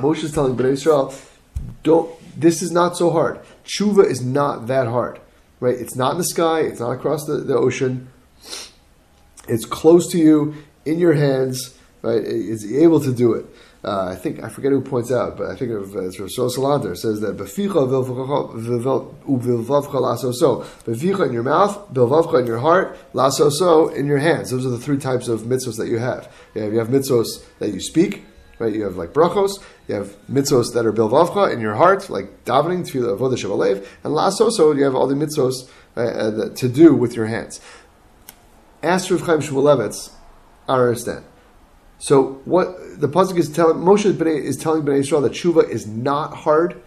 Moshe 0.00 0.24
is 0.24 0.32
telling 0.32 0.56
Bnei 0.56 0.72
Israel, 0.72 1.14
don't. 1.82 2.10
This 2.38 2.62
is 2.62 2.70
not 2.70 2.96
so 2.96 3.10
hard. 3.10 3.40
Tshuva 3.64 4.04
is 4.04 4.24
not 4.24 4.66
that 4.66 4.86
hard, 4.86 5.20
right? 5.60 5.74
It's 5.74 5.96
not 5.96 6.12
in 6.12 6.18
the 6.18 6.24
sky. 6.24 6.60
It's 6.60 6.80
not 6.80 6.92
across 6.92 7.24
the, 7.26 7.36
the 7.38 7.56
ocean. 7.56 8.08
It's 9.48 9.64
close 9.64 10.10
to 10.12 10.18
you, 10.18 10.54
in 10.84 10.98
your 10.98 11.14
hands, 11.14 11.78
right? 12.02 12.22
It's 12.24 12.64
able 12.64 13.00
to 13.00 13.12
do 13.12 13.32
it. 13.34 13.46
Uh, 13.82 14.08
I 14.08 14.14
think 14.14 14.44
I 14.44 14.50
forget 14.50 14.72
who 14.72 14.82
points 14.82 15.10
out, 15.10 15.38
but 15.38 15.48
I 15.48 15.56
think 15.56 15.70
of 15.70 15.96
uh, 15.96 16.02
it's 16.02 16.20
Rosh 16.20 16.36
Salander 16.36 16.94
says 16.94 17.20
that 17.20 17.38
beficha 17.38 17.88
so 20.34 21.24
in 21.24 21.32
your 21.32 21.42
mouth, 21.42 21.94
bilvavcha 21.94 22.40
in 22.40 22.46
your 22.46 22.58
heart, 22.58 22.98
laso 23.14 23.48
so 23.48 23.88
in 23.88 24.06
your 24.06 24.18
hands. 24.18 24.50
Those 24.50 24.66
are 24.66 24.70
the 24.70 24.78
three 24.78 24.98
types 24.98 25.28
of 25.28 25.42
mitzvos 25.42 25.78
that 25.78 25.88
you 25.88 25.98
have. 25.98 26.30
You 26.54 26.62
have, 26.62 26.72
you 26.74 26.78
have 26.78 26.88
mitzvos 26.88 27.42
that 27.58 27.72
you 27.72 27.80
speak, 27.80 28.22
right? 28.58 28.74
You 28.74 28.82
have 28.82 28.96
like 28.96 29.14
brachos. 29.14 29.62
You 29.88 29.94
have 29.94 30.14
mitzvos 30.30 30.74
that 30.74 30.84
are 30.84 30.92
bilvavcha 30.92 31.50
in 31.50 31.60
your 31.60 31.76
heart, 31.76 32.10
like 32.10 32.44
davening, 32.44 32.86
tefillah, 32.86 33.18
avodah 33.18 33.38
shabalev, 33.38 33.86
and 34.04 34.12
laso 34.12 34.50
so 34.50 34.72
you 34.72 34.84
have 34.84 34.94
all 34.94 35.06
the 35.06 35.14
mitzvos 35.14 35.70
uh, 35.96 36.54
to 36.54 36.68
do 36.68 36.94
with 36.94 37.16
your 37.16 37.26
hands. 37.26 37.62
Ask 38.82 39.10
Rav 39.10 39.22
Chaim 39.22 39.40
Shmulevitz, 39.40 40.10
understand. 40.68 41.24
So 42.00 42.40
what 42.46 42.98
the 42.98 43.08
pasuk 43.08 43.36
is 43.36 43.50
telling 43.50 43.76
Moshe 43.76 44.06
is 44.06 44.56
telling 44.56 44.82
Bnei 44.82 45.00
Israel 45.00 45.20
that 45.20 45.32
tshuva 45.32 45.68
is 45.68 45.86
not 45.86 46.34
hard, 46.34 46.80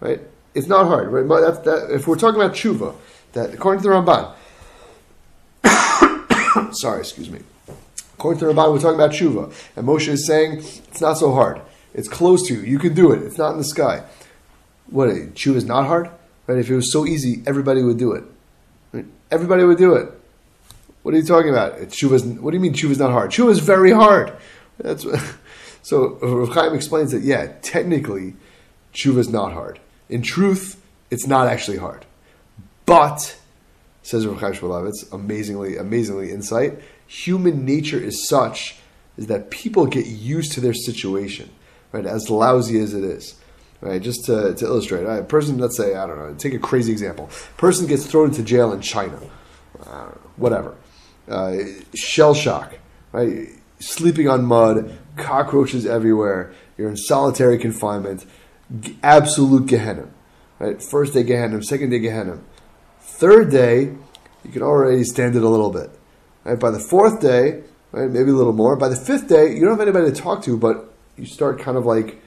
right? 0.00 0.20
It's 0.54 0.66
not 0.66 0.88
hard, 0.88 1.12
right? 1.12 1.26
That, 1.40 1.62
that, 1.64 1.90
if 1.94 2.08
we're 2.08 2.18
talking 2.18 2.40
about 2.40 2.56
tshuva, 2.56 2.96
that 3.32 3.54
according 3.54 3.82
to 3.84 3.88
the 3.88 3.94
Ramban, 3.94 4.34
sorry, 6.74 6.98
excuse 6.98 7.30
me. 7.30 7.40
According 8.14 8.40
to 8.40 8.46
the 8.46 8.52
Ramban, 8.52 8.72
we're 8.72 8.80
talking 8.80 8.96
about 8.96 9.12
tshuva, 9.12 9.54
and 9.76 9.86
Moshe 9.86 10.08
is 10.08 10.26
saying 10.26 10.58
it's 10.58 11.00
not 11.00 11.14
so 11.14 11.32
hard. 11.32 11.60
It's 11.94 12.08
close 12.08 12.46
to 12.48 12.54
you. 12.54 12.60
You 12.62 12.80
can 12.80 12.92
do 12.92 13.12
it. 13.12 13.22
It's 13.22 13.38
not 13.38 13.52
in 13.52 13.58
the 13.58 13.64
sky. 13.64 14.02
What 14.88 15.10
tshuva 15.10 15.56
is 15.56 15.64
not 15.64 15.86
hard, 15.86 16.10
right? 16.48 16.58
If 16.58 16.68
it 16.68 16.74
was 16.74 16.92
so 16.92 17.06
easy, 17.06 17.44
everybody 17.46 17.84
would 17.84 17.98
do 17.98 18.12
it. 18.14 18.24
Right? 18.92 19.06
Everybody 19.30 19.62
would 19.62 19.78
do 19.78 19.94
it. 19.94 20.19
What 21.02 21.14
are 21.14 21.16
you 21.16 21.24
talking 21.24 21.50
about? 21.50 21.78
Tshuva's, 21.78 22.24
what 22.24 22.50
do 22.50 22.56
you 22.56 22.60
mean 22.60 22.74
tshuva 22.74 22.90
is 22.90 22.98
not 22.98 23.10
hard? 23.10 23.30
Tshuva 23.30 23.50
is 23.50 23.60
very 23.60 23.90
hard. 23.90 24.32
That's 24.78 25.06
so. 25.82 26.18
Rav 26.20 26.50
Chaim 26.50 26.74
explains 26.74 27.12
that 27.12 27.22
yeah, 27.22 27.52
technically, 27.62 28.34
tshuva 28.92 29.18
is 29.18 29.28
not 29.28 29.52
hard. 29.52 29.80
In 30.08 30.22
truth, 30.22 30.82
it's 31.10 31.26
not 31.26 31.46
actually 31.46 31.78
hard. 31.78 32.04
But 32.84 33.38
says 34.02 34.26
Rav 34.26 34.40
Chaim 34.40 34.52
Shmulevitz, 34.52 35.12
amazingly, 35.12 35.76
amazingly 35.76 36.30
insight. 36.32 36.78
Human 37.06 37.64
nature 37.64 37.98
is 37.98 38.28
such 38.28 38.76
is 39.16 39.26
that 39.26 39.50
people 39.50 39.86
get 39.86 40.06
used 40.06 40.52
to 40.52 40.60
their 40.60 40.74
situation, 40.74 41.50
right? 41.92 42.06
As 42.06 42.30
lousy 42.30 42.78
as 42.78 42.94
it 42.94 43.04
is, 43.04 43.38
right? 43.80 44.00
Just 44.00 44.24
to, 44.26 44.54
to 44.54 44.64
illustrate, 44.64 45.04
a 45.04 45.22
person, 45.24 45.58
let's 45.58 45.76
say, 45.76 45.94
I 45.94 46.06
don't 46.06 46.18
know, 46.18 46.34
take 46.34 46.54
a 46.54 46.58
crazy 46.58 46.92
example. 46.92 47.28
Person 47.56 47.86
gets 47.86 48.06
thrown 48.06 48.28
into 48.28 48.42
jail 48.42 48.72
in 48.72 48.80
China, 48.80 49.20
know, 49.84 50.18
whatever 50.36 50.74
uh, 51.30 51.56
shell 51.94 52.34
shock, 52.34 52.74
right? 53.12 53.48
Sleeping 53.78 54.28
on 54.28 54.44
mud, 54.44 54.98
cockroaches 55.16 55.86
everywhere. 55.86 56.52
You're 56.76 56.90
in 56.90 56.96
solitary 56.96 57.58
confinement, 57.58 58.26
absolute 59.02 59.66
Gehenna. 59.66 60.08
Right? 60.58 60.82
First 60.82 61.14
day 61.14 61.22
Gehenna, 61.22 61.62
second 61.62 61.90
day 61.90 61.98
Gehenna. 61.98 62.40
Third 63.00 63.50
day, 63.50 63.92
you 64.44 64.50
can 64.52 64.62
already 64.62 65.04
stand 65.04 65.36
it 65.36 65.42
a 65.42 65.48
little 65.48 65.70
bit. 65.70 65.90
Right? 66.44 66.58
By 66.58 66.70
the 66.70 66.80
fourth 66.80 67.20
day, 67.20 67.62
right, 67.92 68.10
maybe 68.10 68.30
a 68.30 68.34
little 68.34 68.52
more. 68.52 68.76
By 68.76 68.88
the 68.88 68.96
fifth 68.96 69.28
day, 69.28 69.54
you 69.54 69.60
don't 69.60 69.78
have 69.78 69.80
anybody 69.80 70.10
to 70.12 70.20
talk 70.20 70.42
to, 70.44 70.56
but 70.56 70.92
you 71.16 71.26
start 71.26 71.58
kind 71.58 71.76
of 71.76 71.86
like 71.86 72.20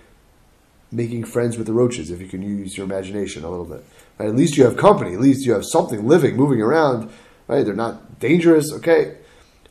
making 0.92 1.26
friends 1.26 1.58
with 1.58 1.66
the 1.66 1.74
roaches 1.74 2.12
if 2.12 2.22
you 2.22 2.28
can 2.28 2.42
use 2.42 2.78
your 2.78 2.86
imagination 2.86 3.44
a 3.44 3.50
little 3.50 3.66
bit. 3.66 3.84
Right? 4.18 4.30
At 4.30 4.36
least 4.36 4.58
you 4.58 4.64
have 4.64 4.78
company. 4.78 5.14
At 5.14 5.22
least 5.22 5.46
you 5.46 5.54
have 5.54 5.66
something 5.66 6.08
living, 6.08 6.36
moving 6.36 6.62
around 6.62 7.12
right? 7.54 7.66
They're 7.66 7.76
not 7.76 8.20
dangerous. 8.20 8.72
Okay, 8.74 9.18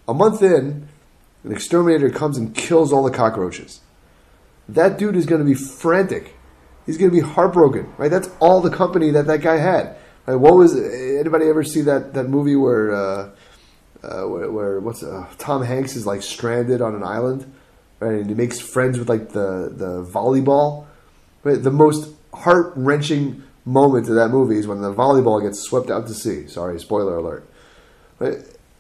a 0.07 0.15
month 0.15 0.43
in, 0.43 0.89
an 1.45 1.53
exterminator 1.53 2.11
comes 2.11 2.39
and 2.39 2.55
kills 2.55 2.93
all 2.93 3.03
the 3.03 3.11
cockroaches. 3.11 3.81
That 4.69 4.99
dude 4.99 5.17
is 5.17 5.27
going 5.27 5.41
to 5.41 5.45
be 5.45 5.55
frantic. 5.55 6.37
He's 6.87 6.97
going 6.97 7.11
to 7.11 7.15
be 7.15 7.21
heartbroken, 7.21 7.93
right? 7.99 8.11
That's 8.11 8.31
all 8.41 8.61
the 8.61 8.71
company 8.71 9.11
that 9.11 9.27
that 9.27 9.41
guy 9.41 9.57
had. 9.57 9.97
Right? 10.27 10.37
What 10.37 10.55
was 10.55 10.77
anybody 10.77 11.47
ever 11.49 11.65
see 11.65 11.83
that 11.83 12.15
that 12.15 12.25
movie 12.25 12.57
where 12.57 12.95
uh, 12.95 13.31
uh, 14.03 14.23
where, 14.23 14.51
where, 14.51 14.81
what's 14.81 15.03
uh, 15.03 15.27
Tom 15.39 15.65
Hanks 15.65 15.97
is 15.97 16.07
like 16.07 16.23
stranded 16.23 16.81
on 16.81 16.95
an 16.95 17.03
island, 17.03 17.53
right? 18.01 18.15
And 18.15 18.29
he 18.29 18.35
makes 18.35 18.61
friends 18.61 18.99
with 18.99 19.09
like 19.09 19.31
the 19.31 19.73
the 19.75 20.05
volleyball. 20.05 20.87
Right? 21.45 21.61
The 21.61 21.73
most 21.73 22.15
heart 22.33 22.73
wrenching 22.77 23.43
moment 23.65 24.09
of 24.09 24.15
that 24.15 24.29
movie 24.29 24.59
is 24.59 24.67
when 24.67 24.81
the 24.81 24.95
volleyball 24.95 25.43
gets 25.43 25.61
swept 25.61 25.91
out 25.91 26.07
to 26.07 26.15
sea. 26.15 26.47
Sorry, 26.47 26.79
spoiler 26.79 27.17
alert. 27.17 27.49
Right? 28.23 28.39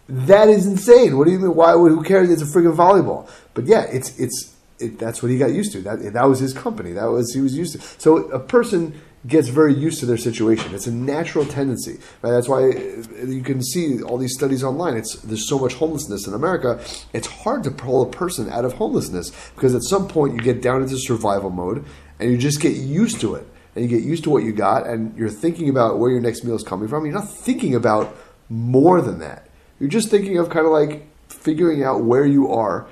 That 0.08 0.48
is 0.48 0.66
insane. 0.66 1.16
What 1.16 1.26
do 1.26 1.32
you 1.32 1.38
mean? 1.38 1.54
Why? 1.54 1.72
Who 1.72 2.02
cares? 2.02 2.30
It's 2.30 2.42
a 2.42 2.46
freaking 2.46 2.76
volleyball. 2.76 3.28
But 3.54 3.66
yeah, 3.66 3.82
it's 3.82 4.18
it's 4.18 4.54
it, 4.78 4.98
that's 4.98 5.22
what 5.22 5.30
he 5.30 5.38
got 5.38 5.52
used 5.52 5.72
to. 5.72 5.80
That 5.80 6.12
that 6.12 6.24
was 6.28 6.38
his 6.38 6.52
company. 6.52 6.92
That 6.92 7.06
was 7.06 7.32
he 7.34 7.40
was 7.40 7.56
used 7.56 7.72
to. 7.74 7.80
So 8.00 8.28
a 8.30 8.38
person 8.38 9.00
gets 9.26 9.48
very 9.48 9.72
used 9.72 10.00
to 10.00 10.06
their 10.06 10.16
situation. 10.16 10.74
It's 10.74 10.86
a 10.86 10.92
natural 10.92 11.44
tendency. 11.46 11.98
Right? 12.22 12.32
That's 12.32 12.48
why 12.48 12.70
uh, 12.70 13.26
you 13.26 13.42
can 13.42 13.62
see 13.62 14.02
all 14.02 14.18
these 14.18 14.34
studies 14.34 14.64
online. 14.64 14.96
It's 14.96 15.16
there's 15.22 15.48
so 15.48 15.58
much 15.58 15.74
homelessness 15.74 16.26
in 16.26 16.34
America. 16.34 16.80
It's 17.12 17.26
hard 17.26 17.64
to 17.64 17.70
pull 17.70 18.02
a 18.02 18.10
person 18.10 18.50
out 18.50 18.64
of 18.64 18.74
homelessness 18.74 19.30
because 19.54 19.74
at 19.74 19.82
some 19.82 20.08
point 20.08 20.34
you 20.34 20.40
get 20.40 20.60
down 20.62 20.82
into 20.82 20.98
survival 20.98 21.50
mode 21.50 21.84
and 22.18 22.30
you 22.30 22.38
just 22.38 22.60
get 22.60 22.76
used 22.76 23.20
to 23.20 23.34
it. 23.34 23.46
And 23.74 23.88
you 23.88 23.88
get 23.88 24.06
used 24.06 24.24
to 24.24 24.30
what 24.30 24.42
you 24.42 24.52
got, 24.52 24.86
and 24.86 25.16
you're 25.16 25.30
thinking 25.30 25.70
about 25.70 25.98
where 25.98 26.10
your 26.10 26.20
next 26.20 26.44
meal 26.44 26.54
is 26.54 26.62
coming 26.62 26.88
from. 26.88 27.06
You're 27.06 27.14
not 27.14 27.32
thinking 27.32 27.74
about 27.74 28.14
more 28.52 29.00
than 29.00 29.18
that. 29.20 29.48
You're 29.80 29.88
just 29.88 30.10
thinking 30.10 30.36
of 30.36 30.50
kind 30.50 30.66
of 30.66 30.72
like 30.72 31.08
figuring 31.28 31.82
out 31.82 32.04
where 32.04 32.26
you 32.26 32.52
are 32.52 32.86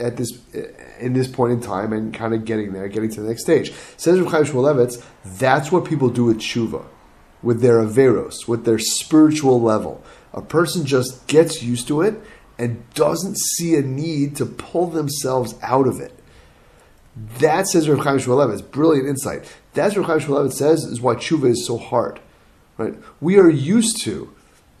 at 0.00 0.16
this 0.16 0.32
in 0.98 1.12
this 1.12 1.28
point 1.28 1.52
in 1.52 1.60
time 1.60 1.92
and 1.92 2.14
kind 2.14 2.32
of 2.34 2.44
getting 2.44 2.72
there, 2.72 2.88
getting 2.88 3.10
to 3.10 3.20
the 3.20 3.28
next 3.28 3.42
stage. 3.42 3.72
Says 3.96 4.18
Rav 4.18 4.32
Chaim 4.32 4.44
Shmulevitz, 4.44 5.04
that's 5.24 5.70
what 5.70 5.84
people 5.84 6.08
do 6.08 6.24
with 6.24 6.38
tshuva, 6.38 6.84
with 7.42 7.60
their 7.60 7.82
averos, 7.82 8.48
with 8.48 8.64
their 8.64 8.78
spiritual 8.78 9.60
level. 9.60 10.02
A 10.32 10.40
person 10.40 10.86
just 10.86 11.26
gets 11.26 11.62
used 11.62 11.86
to 11.88 12.00
it 12.00 12.18
and 12.58 12.88
doesn't 12.94 13.36
see 13.38 13.74
a 13.76 13.82
need 13.82 14.34
to 14.36 14.46
pull 14.46 14.86
themselves 14.86 15.54
out 15.62 15.86
of 15.86 16.00
it. 16.00 16.18
That 17.38 17.66
says 17.66 17.88
Rav 17.88 17.98
Chaim 18.04 18.16
Shmulevitz, 18.18 18.70
brilliant 18.70 19.08
insight. 19.08 19.44
That's 19.74 19.94
what 19.94 20.08
Rav 20.08 20.22
Chaim 20.22 20.30
Shmulevitz 20.30 20.54
says 20.54 20.84
is 20.84 21.02
why 21.02 21.16
tshuva 21.16 21.50
is 21.50 21.66
so 21.66 21.76
hard. 21.76 22.18
Right? 22.78 22.94
We 23.20 23.38
are 23.38 23.50
used 23.50 24.02
to, 24.04 24.32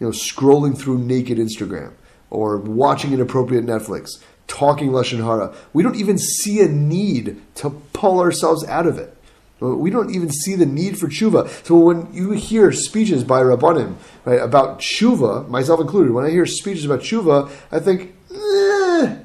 you 0.02 0.08
know, 0.08 0.12
scrolling 0.12 0.76
through 0.76 0.98
naked 0.98 1.38
Instagram 1.38 1.92
or 2.28 2.56
watching 2.56 3.12
inappropriate 3.12 3.64
Netflix 3.64 4.20
talking 4.48 4.90
lashon 4.90 5.22
hara. 5.22 5.54
We 5.72 5.84
don't 5.84 5.94
even 5.94 6.18
see 6.18 6.60
a 6.60 6.66
need 6.66 7.40
to 7.56 7.70
pull 7.92 8.18
ourselves 8.18 8.66
out 8.66 8.88
of 8.88 8.98
it. 8.98 9.16
We 9.60 9.90
don't 9.90 10.12
even 10.12 10.28
see 10.28 10.56
the 10.56 10.66
need 10.66 10.98
for 10.98 11.06
tshuva. 11.06 11.48
So 11.64 11.78
when 11.78 12.12
you 12.12 12.32
hear 12.32 12.72
speeches 12.72 13.22
by 13.22 13.42
rabbanim 13.42 13.94
right, 14.24 14.40
about 14.40 14.80
tshuva, 14.80 15.48
myself 15.48 15.78
included, 15.78 16.10
when 16.10 16.24
I 16.24 16.30
hear 16.30 16.46
speeches 16.46 16.84
about 16.84 16.98
tshuva, 16.98 17.48
I 17.70 17.78
think, 17.78 18.12
eh, 18.32 19.18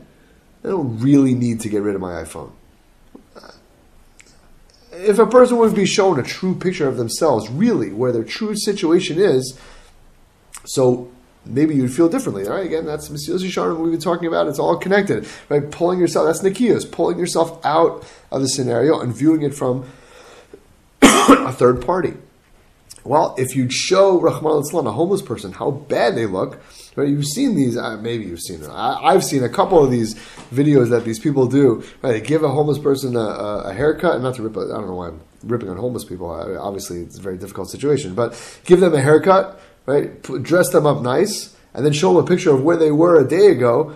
I 0.64 0.68
don't 0.68 1.00
really 1.00 1.34
need 1.34 1.62
to 1.62 1.70
get 1.70 1.82
rid 1.82 1.96
of 1.96 2.02
my 2.02 2.22
iPhone. 2.22 2.52
If 4.92 5.18
a 5.18 5.26
person 5.26 5.58
would 5.58 5.74
be 5.74 5.88
shown 5.88 6.20
a 6.20 6.24
true 6.24 6.54
picture 6.54 6.88
of 6.88 6.98
themselves, 6.98 7.50
really, 7.50 7.92
where 7.92 8.12
their 8.12 8.24
true 8.24 8.56
situation 8.56 9.20
is, 9.20 9.58
so 10.68 11.10
maybe 11.46 11.76
you'd 11.76 11.94
feel 11.94 12.10
differently. 12.10 12.44
Right? 12.44 12.66
Again, 12.66 12.86
that's 12.86 13.10
Mesilas 13.10 13.44
Yesharim 13.44 13.80
we've 13.80 13.92
been 13.92 14.02
talking 14.02 14.28
about. 14.28 14.48
It's 14.48 14.60
all 14.60 14.78
connected. 14.78 15.28
Right? 15.50 15.70
Pulling 15.72 16.00
yourself, 16.00 16.28
that's 16.28 16.42
Nikias, 16.42 16.90
pulling 16.90 17.18
yourself 17.18 17.64
out 17.66 18.06
of 18.32 18.42
the 18.42 18.50
scenario 18.50 19.00
and 19.00 19.16
viewing 19.16 19.42
it 19.42 19.54
from 19.54 19.86
a 21.02 21.52
third 21.52 21.86
party. 21.86 22.14
Well, 23.04 23.36
if 23.38 23.56
you'd 23.56 23.72
show 23.72 24.20
Rachmana 24.20 24.64
Litzlan 24.64 24.86
a 24.86 24.92
homeless 24.92 25.22
person, 25.22 25.54
how 25.54 25.72
bad 25.72 26.16
they 26.16 26.26
look, 26.26 26.60
right? 26.98 27.08
You've 27.08 27.26
seen 27.26 27.56
these, 27.56 27.78
uh, 27.78 27.96
maybe 27.96 28.26
you've 28.26 28.42
seen 28.42 28.62
it. 28.62 28.70
I, 28.70 29.14
have 29.14 29.24
seen 29.24 29.46
a 29.46 29.50
couple 29.50 29.82
of 29.82 29.90
these 29.90 30.16
videos 30.54 30.90
that 30.90 31.06
these 31.06 31.18
people 31.18 31.48
do. 31.48 31.86
Right? 32.02 32.12
They 32.12 32.22
give 32.22 32.44
a 32.44 32.50
homeless 32.50 32.80
person 32.80 33.16
a, 33.16 33.20
a, 33.20 33.70
a 33.70 33.74
haircut, 33.74 34.22
not 34.22 34.36
to 34.36 34.44
rip, 34.44 34.58
I 34.58 34.76
don't 34.76 34.88
know 34.88 34.96
why 34.96 35.08
I'm 35.08 35.22
ripping 35.44 35.70
on 35.70 35.78
homeless 35.78 36.04
people. 36.04 36.30
Obviously, 36.30 37.00
it's 37.00 37.18
a 37.18 37.22
very 37.22 37.38
difficult 37.38 37.70
situation, 37.70 38.14
but 38.14 38.38
give 38.66 38.82
them 38.82 38.94
a 38.94 39.02
haircut, 39.02 39.58
right? 39.88 40.22
Dress 40.22 40.70
them 40.70 40.86
up 40.86 41.02
nice, 41.02 41.56
and 41.74 41.84
then 41.84 41.94
show 41.94 42.14
them 42.14 42.24
a 42.24 42.28
picture 42.28 42.52
of 42.52 42.62
where 42.62 42.78
they 42.78 42.92
were 42.92 43.20
a 43.20 43.28
day 43.28 43.48
ago. 43.48 43.96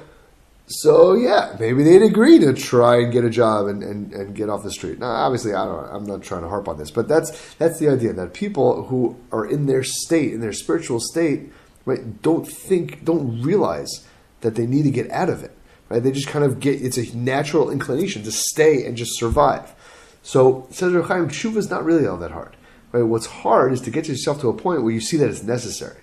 So 0.66 1.14
yeah, 1.14 1.56
maybe 1.60 1.84
they'd 1.84 2.02
agree 2.02 2.40
to 2.40 2.54
try 2.54 3.02
and 3.02 3.12
get 3.12 3.26
a 3.26 3.30
job 3.30 3.68
and, 3.68 3.84
and, 3.84 4.14
and 4.14 4.34
get 4.34 4.50
off 4.50 4.64
the 4.64 4.72
street. 4.72 5.00
Now, 5.00 5.08
obviously, 5.12 5.54
I 5.54 5.66
don't. 5.66 5.86
I'm 5.94 6.06
not 6.06 6.24
trying 6.24 6.44
to 6.44 6.50
harp 6.50 6.68
on 6.68 6.78
this, 6.78 6.90
but 6.90 7.08
that's 7.08 7.54
that's 7.56 7.78
the 7.78 7.90
idea 7.90 8.14
that 8.14 8.34
people 8.34 8.86
who 8.86 9.18
are 9.32 9.46
in 9.46 9.66
their 9.66 9.84
state, 9.84 10.34
in 10.34 10.40
their 10.40 10.54
spiritual 10.54 11.00
state, 11.02 11.52
right, 11.86 12.22
don't 12.22 12.48
think, 12.48 13.04
don't 13.04 13.42
realize 13.42 14.08
that 14.40 14.56
they 14.56 14.66
need 14.66 14.84
to 14.84 14.92
get 14.92 15.12
out 15.12 15.30
of 15.30 15.44
it. 15.44 15.52
Right? 15.90 16.02
They 16.02 16.12
just 16.12 16.28
kind 16.28 16.46
of 16.46 16.62
get. 16.62 16.82
It's 16.82 16.98
a 16.98 17.18
natural 17.18 17.70
inclination 17.70 18.24
to 18.24 18.32
stay 18.32 18.86
and 18.86 18.96
just 18.96 19.20
survive. 19.20 19.76
So 20.24 20.68
says 20.72 20.94
Chaim, 21.06 21.28
tshuva 21.28 21.58
is 21.58 21.70
not 21.70 21.84
really 21.84 22.08
all 22.08 22.18
that 22.18 22.32
hard. 22.32 22.56
Right? 22.92 23.04
What's 23.04 23.26
hard 23.26 23.74
is 23.74 23.82
to 23.82 23.92
get 23.92 24.08
yourself 24.08 24.42
to 24.42 24.50
a 24.50 24.54
point 24.54 24.84
where 24.84 24.94
you 24.94 25.02
see 25.02 25.18
that 25.18 25.30
it's 25.30 25.44
necessary. 25.44 26.02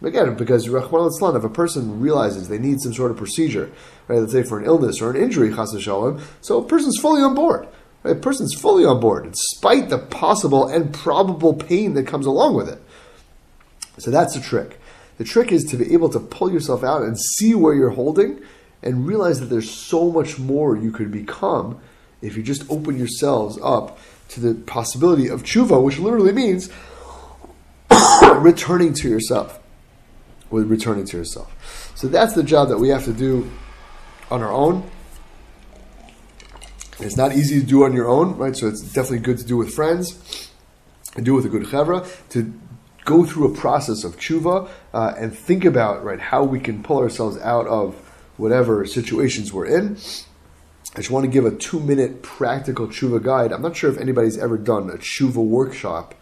Again, 0.00 0.36
because 0.36 0.68
if 0.68 1.44
a 1.44 1.48
person 1.48 2.00
realizes 2.00 2.48
they 2.48 2.58
need 2.58 2.80
some 2.80 2.94
sort 2.94 3.10
of 3.10 3.16
procedure, 3.16 3.72
right, 4.06 4.20
let's 4.20 4.32
say 4.32 4.44
for 4.44 4.60
an 4.60 4.64
illness 4.64 5.00
or 5.02 5.10
an 5.10 5.20
injury, 5.20 5.52
shalom, 5.52 6.22
so 6.40 6.58
a 6.58 6.64
person's 6.64 6.98
fully 6.98 7.20
on 7.20 7.34
board. 7.34 7.66
Right? 8.04 8.16
A 8.16 8.20
person's 8.20 8.54
fully 8.54 8.84
on 8.84 9.00
board, 9.00 9.32
despite 9.32 9.88
the 9.88 9.98
possible 9.98 10.68
and 10.68 10.94
probable 10.94 11.52
pain 11.54 11.94
that 11.94 12.06
comes 12.06 12.26
along 12.26 12.54
with 12.54 12.68
it. 12.68 12.80
So 13.98 14.12
that's 14.12 14.34
the 14.34 14.40
trick. 14.40 14.78
The 15.16 15.24
trick 15.24 15.50
is 15.50 15.64
to 15.64 15.76
be 15.76 15.92
able 15.92 16.10
to 16.10 16.20
pull 16.20 16.52
yourself 16.52 16.84
out 16.84 17.02
and 17.02 17.18
see 17.18 17.56
where 17.56 17.74
you're 17.74 17.90
holding 17.90 18.40
and 18.84 19.04
realize 19.04 19.40
that 19.40 19.46
there's 19.46 19.68
so 19.68 20.12
much 20.12 20.38
more 20.38 20.76
you 20.76 20.92
could 20.92 21.10
become 21.10 21.80
if 22.22 22.36
you 22.36 22.44
just 22.44 22.70
open 22.70 22.96
yourselves 22.96 23.58
up 23.60 23.98
to 24.28 24.40
the 24.40 24.54
possibility 24.54 25.28
of 25.28 25.42
tshuva, 25.42 25.82
which 25.82 25.98
literally 25.98 26.32
means 26.32 26.70
returning 28.36 28.92
to 28.94 29.08
yourself. 29.08 29.58
With 30.50 30.70
returning 30.70 31.04
to 31.06 31.16
yourself. 31.16 31.92
So 31.94 32.08
that's 32.08 32.32
the 32.32 32.42
job 32.42 32.68
that 32.68 32.78
we 32.78 32.88
have 32.88 33.04
to 33.04 33.12
do 33.12 33.50
on 34.30 34.42
our 34.42 34.52
own. 34.52 34.88
It's 37.00 37.16
not 37.16 37.32
easy 37.32 37.60
to 37.60 37.66
do 37.66 37.84
on 37.84 37.92
your 37.92 38.08
own, 38.08 38.36
right? 38.36 38.56
So 38.56 38.66
it's 38.66 38.80
definitely 38.80 39.20
good 39.20 39.38
to 39.38 39.44
do 39.44 39.56
with 39.56 39.74
friends 39.74 40.50
and 41.16 41.24
do 41.24 41.34
with 41.34 41.44
a 41.44 41.48
good 41.48 41.64
chevra 41.64 42.06
to 42.30 42.52
go 43.04 43.24
through 43.24 43.52
a 43.52 43.56
process 43.56 44.04
of 44.04 44.16
tshuva 44.16 44.68
uh, 44.92 45.14
and 45.16 45.36
think 45.36 45.64
about 45.64 46.04
right 46.04 46.20
how 46.20 46.44
we 46.44 46.60
can 46.60 46.82
pull 46.82 46.98
ourselves 46.98 47.38
out 47.38 47.66
of 47.66 47.94
whatever 48.36 48.84
situations 48.84 49.52
we're 49.52 49.66
in 49.66 49.96
I 50.94 50.98
just 50.98 51.10
want 51.10 51.24
to 51.24 51.30
give 51.30 51.44
a 51.44 51.50
two 51.50 51.80
minute 51.80 52.22
practical 52.22 52.88
tshuva 52.88 53.22
guide. 53.22 53.52
I'm 53.52 53.62
not 53.62 53.76
sure 53.76 53.90
if 53.90 53.98
anybody's 53.98 54.38
ever 54.38 54.56
done 54.56 54.90
a 54.90 54.94
tshuva 54.94 55.36
workshop 55.36 56.14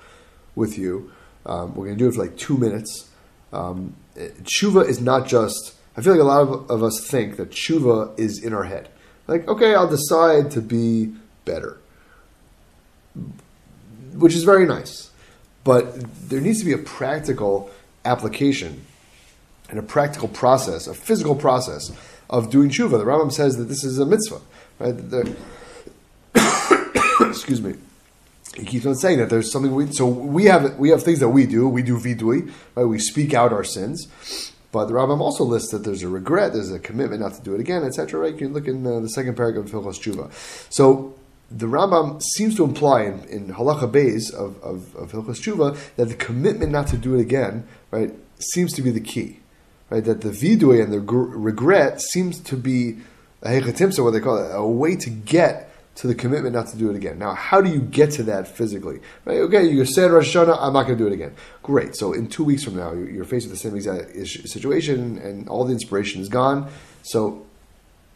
with 0.55 0.76
you. 0.76 1.12
Um, 1.44 1.74
we're 1.74 1.87
going 1.87 1.98
to 1.98 2.05
do 2.05 2.09
it 2.09 2.14
for 2.14 2.22
like 2.22 2.37
two 2.37 2.59
minutes. 2.59 3.09
Um, 3.52 3.94
tshuva 4.16 4.87
is 4.88 5.00
not 5.00 5.26
just, 5.26 5.74
I 5.96 6.02
feel 6.02 6.12
like 6.12 6.20
a 6.20 6.24
lot 6.24 6.42
of, 6.42 6.70
of 6.70 6.83
us 6.83 7.00
think 7.07 7.37
that 7.37 7.50
tshuva 7.50 8.18
is 8.18 8.42
in 8.42 8.52
our 8.52 8.64
head. 8.64 8.88
Like, 9.29 9.46
okay, 9.48 9.74
I'll 9.74 9.88
decide 9.88 10.50
to 10.52 10.61
be 10.61 11.14
better, 11.44 11.79
which 14.14 14.35
is 14.35 14.44
very 14.44 14.66
nice. 14.66 15.11
But 15.64 16.29
there 16.29 16.40
needs 16.40 16.59
to 16.61 16.64
be 16.64 16.72
a 16.72 16.79
practical 16.79 17.70
application 18.05 18.85
and 19.68 19.79
a 19.79 19.83
practical 19.83 20.29
process, 20.29 20.87
a 20.87 20.94
physical 20.94 21.35
process 21.35 21.90
of 22.31 22.50
doing 22.50 22.70
tshuva. 22.70 22.98
The 22.98 23.05
Rambam 23.05 23.33
says 23.33 23.57
that 23.57 23.64
this 23.64 23.85
is 23.85 23.98
a 23.98 24.07
mitzvah. 24.07 24.40
Right? 24.79 24.95
excuse 27.21 27.62
me. 27.62 27.75
He 28.57 28.65
keeps 28.65 28.87
on 28.87 28.95
saying 28.95 29.19
that 29.19 29.29
there's 29.29 29.53
something 29.53 29.75
we 29.75 29.93
so 29.93 30.07
we 30.07 30.45
have 30.47 30.77
we 30.77 30.89
have 30.91 31.03
things 31.03 31.21
that 31.21 31.29
we 31.29 31.47
do. 31.47 31.69
We 31.69 31.83
do 31.83 31.99
vidui, 31.99 32.51
right? 32.75 32.85
We 32.85 32.99
speak 32.99 33.35
out 33.35 33.53
our 33.53 33.65
sins. 33.65 34.09
But 34.73 34.87
the 34.87 34.95
Rambam 34.95 35.21
also 35.21 35.45
lists 35.45 35.71
that 35.71 35.85
there's 35.85 36.03
a 36.03 36.09
regret, 36.09 36.53
there's 36.53 36.70
a 36.70 36.79
commitment 36.79 37.22
not 37.22 37.35
to 37.35 37.43
do 37.43 37.55
it 37.55 37.61
again, 37.61 37.85
etc. 37.85 38.20
Right? 38.20 38.33
You 38.33 38.39
can 38.39 38.53
look 38.53 38.66
in 38.66 38.87
uh, 38.87 39.01
the 39.01 39.09
second 39.09 39.37
paragraph 39.37 39.66
of 39.66 39.72
Hilchos 39.72 40.01
Tshuva. 40.01 40.33
So 40.72 41.14
the 41.51 41.66
Rambam 41.66 42.22
seems 42.22 42.57
to 42.57 42.64
imply 42.64 43.05
in, 43.05 43.24
in 43.24 43.55
Halacha 43.55 43.91
Beis 43.91 44.35
of, 44.35 44.61
of, 44.62 44.95
of 44.97 45.12
Tshuva 45.12 45.79
that 45.97 46.09
the 46.09 46.14
commitment 46.14 46.72
not 46.72 46.89
to 46.89 46.97
do 46.97 47.14
it 47.14 47.20
again, 47.20 47.66
right, 47.91 48.12
seems 48.39 48.72
to 48.74 48.83
be 48.83 48.91
the 48.91 49.01
key. 49.01 49.39
Right? 49.89 50.05
That 50.05 50.22
the 50.22 50.31
vidui 50.31 50.83
and 50.83 50.93
the 50.93 51.01
gr- 51.01 51.37
regret 51.37 52.01
seems 52.01 52.41
to 52.41 52.57
be 52.57 52.99
hechatimsa, 53.49 54.03
what 54.03 54.12
they 54.12 54.20
call 54.20 54.38
it, 54.38 54.51
a 54.55 54.64
way 54.64 54.97
to 54.97 55.11
get 55.11 55.70
to 55.97 56.07
the 56.07 56.14
commitment 56.14 56.55
not 56.55 56.68
to 56.68 56.76
do 56.76 56.90
it 56.90 56.97
again. 56.97 57.18
Now, 57.18 57.32
how 57.32 57.62
do 57.62 57.70
you 57.70 57.80
get 57.80 58.11
to 58.12 58.22
that 58.24 58.47
physically? 58.47 59.01
Right? 59.24 59.38
Okay, 59.38 59.64
you 59.64 59.84
said 59.86 60.11
Rosh 60.11 60.36
Hashanah, 60.36 60.59
I'm 60.61 60.74
not 60.74 60.82
going 60.84 60.99
to 60.99 61.05
do 61.05 61.07
it 61.07 61.14
again. 61.14 61.34
Great. 61.62 61.97
So 61.97 62.12
in 62.12 62.28
two 62.28 62.44
weeks 62.44 62.62
from 62.62 62.76
now, 62.76 62.92
you're 62.92 63.24
faced 63.24 63.49
with 63.49 63.59
the 63.59 63.68
same 63.68 63.74
exact 63.74 64.14
situation, 64.26 65.18
and 65.18 65.49
all 65.49 65.64
the 65.64 65.72
inspiration 65.72 66.20
is 66.20 66.28
gone. 66.28 66.70
So 67.03 67.47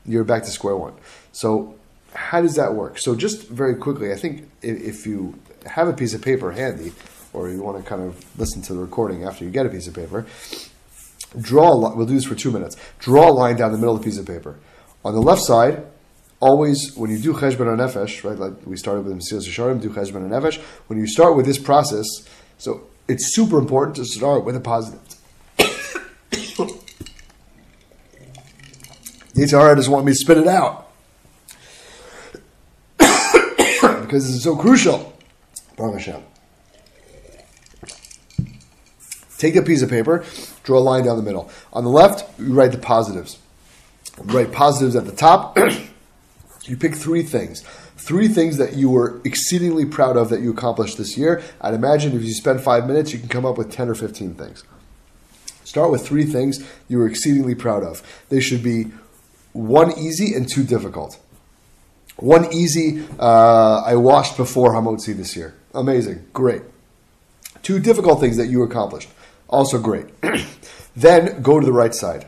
you're 0.05 0.25
back 0.25 0.43
to 0.43 0.51
square 0.51 0.77
one. 0.77 0.95
So 1.33 1.75
how 2.15 2.43
does 2.43 2.57
that 2.57 2.75
work? 2.75 2.99
So 2.99 3.15
just 3.15 3.49
very 3.49 3.77
quickly, 3.77 4.13
I 4.13 4.17
think 4.17 4.51
if, 4.63 5.07
you 5.07 5.39
have 5.65 5.89
a 5.89 5.95
piece 5.95 6.13
of 6.13 6.21
paper 6.21 6.53
handy, 6.53 6.93
or 7.33 7.49
you 7.49 7.63
want 7.63 7.83
to 7.83 7.89
kind 7.89 8.03
of 8.03 8.23
listen 8.39 8.61
to 8.63 8.75
the 8.75 8.81
recording 8.81 9.25
after 9.25 9.45
you 9.45 9.51
get 9.51 9.65
a 9.65 9.71
piece 9.71 9.87
of 9.87 9.95
paper, 9.95 10.27
draw 11.41 11.73
a. 11.73 11.97
We'll 11.97 12.07
do 12.07 12.15
this 12.15 12.25
for 12.25 12.35
two 12.35 12.51
minutes. 12.51 12.77
Draw 12.99 13.31
a 13.31 13.33
line 13.33 13.57
down 13.57 13.73
the 13.73 13.79
middle 13.79 13.95
of 13.95 14.03
the 14.03 14.05
piece 14.05 14.19
of 14.19 14.27
paper. 14.27 14.59
On 15.05 15.15
the 15.15 15.21
left 15.21 15.43
side, 15.43 15.87
always 16.41 16.95
when 16.97 17.11
you 17.11 17.19
do 17.19 17.33
cheshbon 17.33 17.67
nefesh, 17.77 18.25
right? 18.25 18.39
Like 18.39 18.67
we 18.67 18.77
started 18.77 19.05
with 19.05 19.15
Mesilas 19.17 19.49
Yesharim, 19.49 19.81
do 19.81 19.91
cheshbon 19.91 20.29
nefesh. 20.29 20.59
When 20.89 20.99
you 20.99 21.07
start 21.07 21.37
with 21.37 21.47
this 21.47 21.59
process, 21.59 22.07
so 22.59 22.83
it's 23.09 23.35
super 23.35 23.59
important 23.59 23.97
to 23.97 24.05
start 24.05 24.45
with 24.45 24.57
a 24.57 24.61
positive. 24.61 25.01
Yetzer 29.35 29.59
Hara 29.59 29.77
doesn't 29.77 29.93
want 29.93 30.05
me 30.05 30.13
to 30.13 30.17
spit 30.17 30.39
it 30.39 30.47
out 30.47 30.91
because 32.99 34.35
it's 34.35 34.45
so 34.45 34.57
crucial. 34.57 35.17
Baruch 35.77 35.95
Hashem. 35.95 36.23
Take 39.39 39.57
a 39.57 39.63
piece 39.63 39.81
of 39.81 39.89
paper, 39.89 40.23
draw 40.65 40.79
a 40.79 40.81
line 40.81 41.05
down 41.05 41.17
the 41.17 41.23
middle. 41.23 41.51
On 41.73 41.83
the 41.83 41.89
left, 41.89 42.39
you 42.39 42.53
write 42.53 42.73
the 42.73 42.79
positives. 42.79 43.39
Write 44.19 44.53
positives 44.53 44.97
at 44.97 45.07
the 45.07 45.13
top. 45.13 45.59
you 46.65 46.77
pick 46.77 46.95
three 46.95 47.23
things. 47.23 47.63
Three 47.97 48.29
things 48.29 48.57
that 48.57 48.75
you 48.75 48.91
were 48.91 49.21
exceedingly 49.25 49.85
proud 49.85 50.17
of 50.17 50.31
that 50.31 50.41
you 50.41 50.51
accomplished 50.51 50.97
this 50.99 51.17
year. 51.17 51.43
I'd 51.61 51.75
imagine 51.75 52.17
if 52.17 52.23
you 52.23 52.33
spend 52.33 52.61
five 52.63 52.87
minutes, 52.87 53.13
you 53.13 53.19
can 53.19 53.29
come 53.29 53.45
up 53.45 53.59
with 53.59 53.71
10 53.71 53.89
or 53.89 53.95
15 53.95 54.35
things. 54.35 54.65
Start 55.65 55.91
with 55.91 56.07
three 56.07 56.25
things 56.25 56.67
you 56.89 56.99
were 56.99 57.07
exceedingly 57.07 57.55
proud 57.55 57.85
of. 57.85 58.03
They 58.29 58.41
should 58.41 58.63
be 58.63 58.91
one 59.53 59.97
easy 59.99 60.35
and 60.35 60.49
two 60.49 60.65
difficult. 60.65 61.19
One 62.17 62.53
easy, 62.53 63.05
uh, 63.19 63.83
I 63.85 63.97
washed 63.97 64.37
before 64.37 64.75
Hamotzi 64.75 65.17
this 65.17 65.37
year. 65.37 65.55
Amazing. 65.75 66.27
Great. 66.33 66.63
Two 67.63 67.79
difficult 67.79 68.21
things 68.21 68.37
that 68.37 68.47
you 68.47 68.63
accomplished. 68.63 69.11
Also 69.49 69.79
great. 69.79 70.07
then 70.97 71.43
go 71.43 71.61
to 71.61 71.67
the 71.67 71.73
right 71.73 71.95
side. 71.95 72.27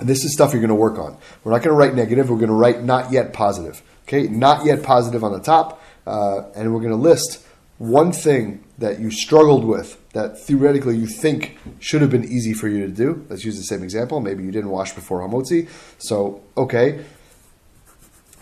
This 0.00 0.24
is 0.24 0.32
stuff 0.32 0.52
you're 0.52 0.60
going 0.60 0.68
to 0.68 0.74
work 0.74 0.98
on. 0.98 1.16
We're 1.42 1.52
not 1.52 1.62
going 1.62 1.74
to 1.74 1.78
write 1.78 1.94
negative. 1.94 2.30
We're 2.30 2.36
going 2.36 2.48
to 2.48 2.54
write 2.54 2.82
not 2.82 3.10
yet 3.10 3.32
positive. 3.32 3.82
Okay, 4.06 4.28
not 4.28 4.64
yet 4.64 4.82
positive 4.82 5.22
on 5.22 5.32
the 5.32 5.40
top, 5.40 5.82
uh, 6.06 6.44
and 6.54 6.72
we're 6.72 6.80
going 6.80 6.92
to 6.92 6.96
list 6.96 7.44
one 7.78 8.10
thing 8.10 8.64
that 8.78 8.98
you 8.98 9.10
struggled 9.10 9.64
with 9.64 10.00
that 10.12 10.38
theoretically 10.38 10.96
you 10.96 11.06
think 11.06 11.58
should 11.78 12.00
have 12.00 12.10
been 12.10 12.24
easy 12.24 12.52
for 12.52 12.68
you 12.68 12.86
to 12.86 12.92
do. 12.92 13.26
Let's 13.28 13.44
use 13.44 13.56
the 13.56 13.62
same 13.62 13.82
example. 13.82 14.20
Maybe 14.20 14.42
you 14.42 14.50
didn't 14.50 14.70
wash 14.70 14.92
before 14.92 15.20
hamotzi. 15.20 15.68
So 15.98 16.42
okay, 16.56 17.04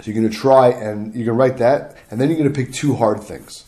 so 0.00 0.10
you're 0.10 0.14
going 0.14 0.30
to 0.30 0.36
try 0.36 0.68
and 0.68 1.14
you're 1.14 1.26
going 1.26 1.36
to 1.36 1.42
write 1.42 1.58
that, 1.58 1.96
and 2.10 2.20
then 2.20 2.28
you're 2.28 2.38
going 2.38 2.52
to 2.52 2.54
pick 2.54 2.72
two 2.72 2.94
hard 2.94 3.22
things 3.22 3.64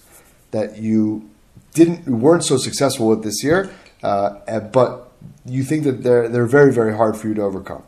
that 0.51 0.79
you 0.79 1.29
didn't 1.75 2.07
weren't 2.07 2.45
so 2.45 2.57
successful 2.57 3.09
with 3.09 3.23
this 3.23 3.43
year, 3.43 3.71
uh, 4.03 4.61
but 4.61 5.08
you 5.49 5.63
think 5.63 5.85
that 5.85 6.03
they're 6.03 6.29
they're 6.29 6.47
very 6.47 6.73
very 6.73 6.97
hard 6.97 7.17
for 7.17 7.29
you 7.29 7.35
to 7.35 7.43
overcome. 7.43 7.83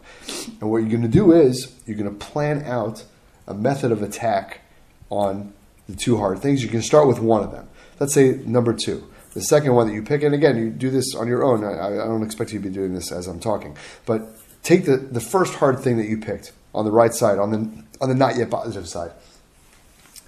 And 0.60 0.70
what 0.70 0.78
you're 0.78 0.90
going 0.90 1.02
to 1.02 1.08
do 1.08 1.32
is 1.32 1.74
you're 1.86 1.96
going 1.96 2.10
to 2.10 2.24
plan 2.26 2.64
out 2.64 3.04
a 3.46 3.54
method 3.54 3.92
of 3.92 4.02
attack 4.02 4.60
on 5.10 5.52
the 5.88 5.96
two 5.96 6.16
hard 6.16 6.40
things. 6.40 6.62
You 6.62 6.68
can 6.68 6.82
start 6.82 7.08
with 7.08 7.18
one 7.20 7.42
of 7.42 7.50
them. 7.50 7.68
Let's 7.98 8.14
say 8.14 8.40
number 8.46 8.72
two. 8.72 9.06
The 9.34 9.42
second 9.42 9.74
one 9.74 9.86
that 9.86 9.94
you 9.94 10.02
pick, 10.02 10.22
and 10.22 10.34
again, 10.34 10.56
you 10.56 10.70
do 10.70 10.90
this 10.90 11.14
on 11.14 11.28
your 11.28 11.44
own. 11.44 11.62
I, 11.62 11.86
I 11.86 12.06
don't 12.06 12.24
expect 12.24 12.52
you 12.52 12.58
to 12.58 12.68
be 12.68 12.74
doing 12.74 12.94
this 12.94 13.12
as 13.12 13.28
I'm 13.28 13.38
talking, 13.38 13.76
but 14.04 14.22
take 14.64 14.86
the, 14.86 14.96
the 14.96 15.20
first 15.20 15.54
hard 15.54 15.78
thing 15.80 15.98
that 15.98 16.08
you 16.08 16.18
picked 16.18 16.52
on 16.74 16.84
the 16.84 16.90
right 16.90 17.14
side, 17.14 17.38
on 17.38 17.50
the 17.50 17.84
on 18.00 18.08
the 18.08 18.14
not 18.14 18.36
yet 18.36 18.50
positive 18.50 18.88
side. 18.88 19.12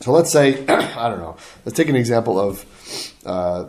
So 0.00 0.12
let's 0.12 0.30
say 0.30 0.64
I 0.68 1.08
don't 1.08 1.18
know. 1.18 1.36
Let's 1.64 1.76
take 1.76 1.88
an 1.88 1.96
example 1.96 2.38
of 2.38 2.64
uh, 3.24 3.66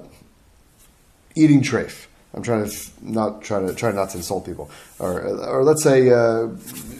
eating 1.36 1.61
treif. 1.61 2.07
I'm 2.34 2.42
trying 2.42 2.68
to 2.68 2.76
not 3.02 3.42
try 3.44 3.60
to 3.60 3.74
try 3.76 3.92
not 3.92 4.10
to 4.12 4.18
insult 4.18 4.46
people, 4.46 4.72
or 5.00 5.22
or 5.22 5.64
let's 5.64 5.84
say 5.84 6.10
uh, 6.10 6.50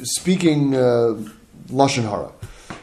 speaking 0.04 0.76
uh, 0.76 1.20
lashon 1.70 2.04
hara. 2.04 2.32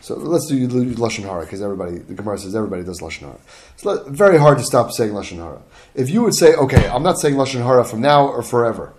So 0.01 0.17
let's 0.17 0.47
do 0.49 0.67
lashon 0.67 1.23
hara 1.23 1.43
because 1.43 1.63
everybody 1.63 1.99
the 1.99 2.15
Gemara 2.15 2.39
says 2.39 2.57
everybody 2.57 2.83
does 2.83 3.01
lashon 3.01 3.21
hara. 3.21 3.39
It's 3.75 4.09
very 4.09 4.39
hard 4.39 4.59
to 4.59 4.65
stop 4.65 4.91
saying 4.91 5.13
lashon 5.13 5.37
hara. 5.37 5.63
If 5.95 6.11
you 6.11 6.23
would 6.23 6.35
say, 6.35 6.55
okay, 6.55 6.89
I'm 6.89 7.03
not 7.03 7.21
saying 7.21 7.37
lashon 7.37 7.63
hara 7.63 7.85
from 7.85 8.01
now 8.01 8.27
or 8.27 8.43
forever, 8.43 8.93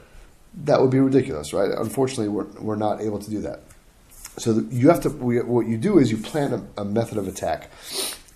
that 0.63 0.81
would 0.81 0.91
be 0.91 0.99
ridiculous, 0.99 1.53
right? 1.53 1.71
Unfortunately, 1.71 2.29
we're 2.29 2.47
we're 2.61 2.77
not 2.77 3.01
able 3.01 3.19
to 3.19 3.29
do 3.29 3.41
that. 3.41 3.63
So 4.37 4.63
you 4.69 4.87
have 4.87 5.01
to. 5.01 5.09
What 5.09 5.67
you 5.67 5.77
do 5.77 5.99
is 5.99 6.09
you 6.09 6.17
plan 6.17 6.53
a, 6.53 6.81
a 6.81 6.85
method 6.85 7.17
of 7.17 7.27
attack. 7.27 7.69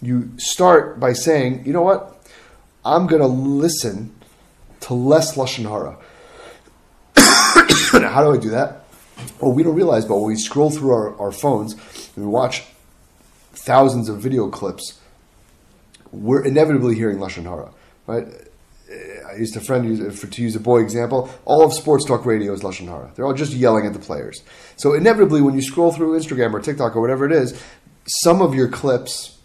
You 0.01 0.32
start 0.38 0.99
by 0.99 1.13
saying, 1.13 1.66
you 1.66 1.72
know 1.72 1.82
what, 1.82 2.22
I'm 2.84 3.07
going 3.07 3.22
to 3.22 3.28
listen 3.28 4.13
to 4.86 4.93
less 4.93 5.36
lashon 5.36 5.63
hara. 5.63 5.97
How 8.07 8.23
do 8.23 8.33
I 8.33 8.38
do 8.38 8.51
that? 8.51 8.86
Well, 9.39 9.51
we 9.51 9.63
don't 9.63 9.75
realize, 9.75 10.05
but 10.05 10.17
when 10.17 10.27
we 10.27 10.36
scroll 10.36 10.69
through 10.69 10.91
our, 10.91 11.19
our 11.19 11.31
phones 11.31 11.73
and 12.15 12.25
we 12.25 12.31
watch 12.31 12.63
thousands 13.53 14.09
of 14.09 14.19
video 14.19 14.47
clips, 14.49 14.99
we're 16.11 16.43
inevitably 16.43 16.93
hearing 16.93 17.17
lashon 17.17 17.43
hara, 17.43 17.71
right? 18.05 18.27
I 19.27 19.38
used 19.38 19.57
a 19.57 19.59
friend 19.59 20.15
for, 20.15 20.27
to 20.27 20.41
use 20.41 20.55
a 20.55 20.59
boy 20.59 20.81
example. 20.81 21.31
All 21.45 21.63
of 21.63 21.73
sports 21.73 22.05
talk 22.05 22.23
radio 22.23 22.53
is 22.53 22.61
lashon 22.61 22.86
hara. 22.86 23.11
They're 23.15 23.25
all 23.25 23.33
just 23.33 23.53
yelling 23.53 23.88
at 23.88 23.93
the 23.93 23.99
players. 23.99 24.43
So 24.75 24.93
inevitably, 24.93 25.41
when 25.41 25.55
you 25.55 25.63
scroll 25.63 25.91
through 25.93 26.19
Instagram 26.19 26.53
or 26.53 26.59
TikTok 26.59 26.95
or 26.95 27.01
whatever 27.01 27.25
it 27.25 27.31
is, 27.31 27.59
some 28.05 28.39
of 28.39 28.53
your 28.53 28.67
clips 28.67 29.39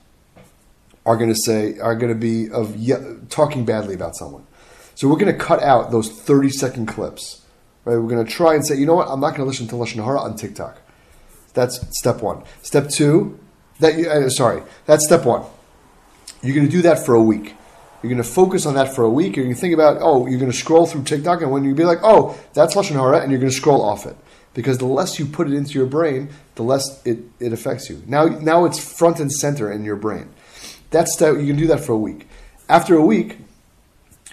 are 1.07 1.17
going 1.17 1.33
to 1.33 1.41
say 1.47 1.79
are 1.79 1.95
going 1.95 2.13
to 2.13 2.19
be 2.19 2.51
of 2.51 2.77
ye- 2.77 3.17
talking 3.31 3.65
badly 3.65 3.95
about 3.95 4.15
someone. 4.17 4.45
So 5.01 5.09
we're 5.09 5.17
going 5.17 5.33
to 5.33 5.39
cut 5.39 5.63
out 5.63 5.91
those 5.91 6.11
thirty 6.11 6.51
second 6.51 6.85
clips. 6.85 7.41
Right? 7.87 7.97
We're 7.97 8.07
going 8.07 8.23
to 8.23 8.31
try 8.31 8.55
and 8.55 8.67
say, 8.67 8.77
you 8.77 8.85
know 8.85 8.97
what? 8.97 9.09
I'm 9.09 9.19
not 9.19 9.31
going 9.31 9.41
to 9.41 9.47
listen 9.47 9.67
to 9.69 9.75
lashon 9.75 10.05
hara 10.05 10.21
on 10.21 10.37
TikTok. 10.37 10.77
That's 11.55 11.81
step 11.99 12.21
one. 12.21 12.43
Step 12.61 12.91
two. 12.91 13.41
That 13.79 13.95
uh, 13.95 14.29
sorry. 14.29 14.63
That's 14.85 15.07
step 15.07 15.25
one. 15.25 15.47
You're 16.43 16.55
going 16.55 16.67
to 16.67 16.71
do 16.71 16.83
that 16.83 17.07
for 17.07 17.15
a 17.15 17.23
week. 17.23 17.55
You're 18.03 18.11
going 18.11 18.23
to 18.23 18.29
focus 18.29 18.67
on 18.67 18.75
that 18.75 18.95
for 18.95 19.03
a 19.03 19.09
week. 19.09 19.37
You're 19.37 19.47
going 19.47 19.55
to 19.55 19.61
think 19.61 19.73
about, 19.73 19.97
oh, 20.03 20.27
you're 20.27 20.39
going 20.39 20.53
to 20.53 20.57
scroll 20.57 20.85
through 20.85 21.05
TikTok, 21.05 21.41
and 21.41 21.51
when 21.51 21.65
you 21.65 21.75
be 21.75 21.85
like, 21.85 22.01
oh, 22.03 22.39
that's 22.53 22.75
lashon 22.75 22.93
hara, 22.93 23.21
and 23.21 23.31
you're 23.31 23.41
going 23.41 23.51
to 23.51 23.57
scroll 23.57 23.81
off 23.81 24.05
it 24.05 24.19
because 24.53 24.77
the 24.77 24.85
less 24.85 25.19
you 25.19 25.25
put 25.25 25.47
it 25.47 25.55
into 25.55 25.79
your 25.79 25.87
brain, 25.87 26.29
the 26.57 26.63
less 26.63 27.01
it, 27.07 27.21
it 27.39 27.55
affects 27.55 27.89
you. 27.89 28.03
Now, 28.07 28.27
now 28.27 28.67
it's 28.67 28.79
front 28.79 29.19
and 29.19 29.33
center 29.33 29.73
in 29.73 29.83
your 29.83 29.97
brain. 29.97 30.29
That's 30.91 31.17
that 31.17 31.41
you 31.41 31.47
can 31.47 31.57
do 31.57 31.69
that 31.69 31.81
for 31.81 31.93
a 31.93 31.99
week. 31.99 32.29
After 32.69 32.97
a 32.97 33.05
week, 33.05 33.39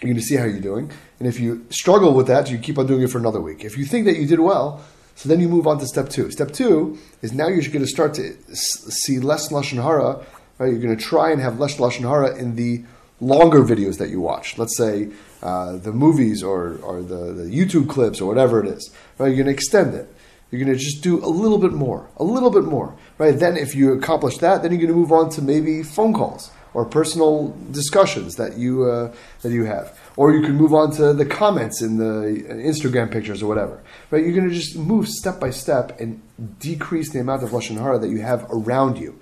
you're 0.02 0.10
going 0.10 0.16
to 0.16 0.22
see 0.22 0.36
how 0.36 0.46
you're 0.46 0.60
doing, 0.60 0.92
and 1.20 1.28
if 1.28 1.40
you 1.40 1.66
struggle 1.70 2.14
with 2.14 2.28
that, 2.28 2.52
you 2.52 2.58
keep 2.58 2.78
on 2.78 2.86
doing 2.86 3.02
it 3.02 3.10
for 3.10 3.18
another 3.18 3.42
week. 3.42 3.66
If 3.66 3.78
you 3.78 3.86
think 3.86 4.06
that 4.06 4.18
you 4.18 4.28
did 4.28 4.40
well, 4.40 4.84
so 5.16 5.28
then 5.30 5.40
you 5.40 5.50
move 5.50 5.66
on 5.66 5.80
to 5.80 5.88
step 5.88 6.10
two. 6.10 6.30
Step 6.30 6.52
two 6.52 7.00
is 7.24 7.34
now 7.34 7.48
you're 7.48 7.64
going 7.64 7.80
to 7.80 7.88
start 7.88 8.14
to 8.16 8.36
see 8.54 9.18
less 9.18 9.52
lashon 9.52 9.82
hara. 9.82 10.24
Right? 10.60 10.72
You're 10.72 10.82
going 10.82 10.96
to 10.96 11.04
try 11.04 11.32
and 11.32 11.42
have 11.42 11.60
less 11.60 11.78
lashon 11.78 12.02
hara 12.02 12.38
in 12.38 12.56
the 12.56 12.84
longer 13.20 13.64
videos 13.64 13.98
that 13.98 14.10
you 14.10 14.22
watch. 14.22 14.60
Let's 14.60 14.78
say 14.78 15.10
uh, 15.42 15.78
the 15.78 15.92
movies 15.92 16.44
or, 16.44 16.78
or 16.84 17.02
the, 17.02 17.34
the 17.34 17.46
YouTube 17.46 17.90
clips 17.90 18.22
or 18.22 18.28
whatever 18.28 18.64
it 18.64 18.68
is. 18.68 18.92
Right? 19.18 19.30
You're 19.30 19.38
going 19.38 19.48
to 19.48 19.54
extend 19.54 19.96
it. 19.96 20.14
You're 20.52 20.64
going 20.64 20.78
to 20.78 20.80
just 20.82 21.02
do 21.02 21.26
a 21.26 21.28
little 21.28 21.58
bit 21.58 21.74
more, 21.74 22.08
a 22.18 22.24
little 22.24 22.52
bit 22.52 22.64
more, 22.64 22.96
right? 23.18 23.38
Then, 23.38 23.58
if 23.58 23.76
you 23.76 23.92
accomplish 23.92 24.38
that, 24.38 24.62
then 24.62 24.72
you're 24.72 24.80
going 24.80 24.94
to 24.94 24.98
move 24.98 25.12
on 25.12 25.30
to 25.32 25.42
maybe 25.42 25.84
phone 25.84 26.14
calls 26.14 26.52
or 26.74 26.86
personal 26.86 27.56
discussions 27.72 28.36
that 28.36 28.58
you 28.58 28.86
uh, 28.86 29.14
that 29.42 29.52
you 29.52 29.66
have, 29.66 29.98
or 30.16 30.34
you 30.34 30.42
can 30.42 30.56
move 30.56 30.74
on 30.74 30.92
to 30.92 31.14
the 31.14 31.26
comments 31.26 31.82
in 31.82 31.98
the 31.98 32.44
Instagram 32.50 33.12
pictures 33.12 33.42
or 33.42 33.48
whatever, 33.48 33.82
right? 34.12 34.24
You're 34.24 34.36
going 34.36 34.50
to 34.50 34.56
just 34.56 34.78
move 34.78 35.08
step 35.08 35.40
by 35.40 35.50
step 35.50 36.00
and 36.00 36.22
decrease 36.60 37.12
the 37.12 37.20
amount 37.20 37.44
of 37.44 37.50
lashon 37.52 37.80
hara 37.80 38.00
that 38.00 38.10
you 38.10 38.22
have 38.22 38.46
around 38.52 38.98
you. 38.98 39.20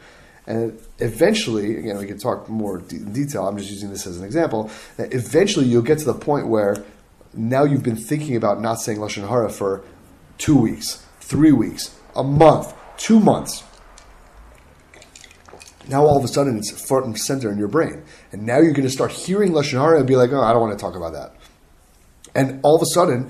And 0.48 0.80
eventually, 1.00 1.78
again, 1.78 1.98
we 1.98 2.06
can 2.06 2.20
talk 2.20 2.48
more 2.50 2.78
in 2.78 3.14
detail. 3.14 3.48
I'm 3.48 3.58
just 3.58 3.72
using 3.72 3.90
this 3.90 4.06
as 4.06 4.20
an 4.20 4.26
example. 4.26 4.70
That 4.98 5.14
eventually, 5.14 5.66
you'll 5.66 5.82
get 5.82 6.00
to 6.00 6.06
the 6.06 6.14
point 6.14 6.48
where 6.48 6.84
now 7.34 7.64
you've 7.64 7.84
been 7.84 7.98
thinking 7.98 8.36
about 8.36 8.62
not 8.62 8.76
saying 8.76 9.00
lashon 9.00 9.28
hara 9.28 9.50
for 9.50 9.84
two 10.38 10.56
weeks, 10.58 11.06
three 11.20 11.52
weeks, 11.52 11.98
a 12.16 12.24
month, 12.24 12.74
two 12.98 13.20
months. 13.20 13.64
Now 15.88 16.06
all 16.06 16.18
of 16.18 16.24
a 16.24 16.28
sudden 16.28 16.58
it's 16.58 16.72
front 16.88 17.06
and 17.06 17.18
center 17.18 17.52
in 17.52 17.58
your 17.58 17.68
brain, 17.68 18.04
and 18.32 18.46
now 18.46 18.58
you're 18.58 18.74
going 18.74 18.88
to 18.88 18.90
start 18.90 19.12
hearing 19.12 19.52
lashon 19.52 19.80
hara 19.80 20.00
and 20.00 20.08
be 20.08 20.16
like, 20.16 20.32
"Oh, 20.32 20.42
I 20.42 20.52
don't 20.52 20.62
want 20.62 20.78
to 20.78 20.82
talk 20.82 20.96
about 20.96 21.14
that." 21.14 21.36
And 22.34 22.60
all 22.64 22.76
of 22.76 22.82
a 22.82 22.88
sudden, 22.88 23.30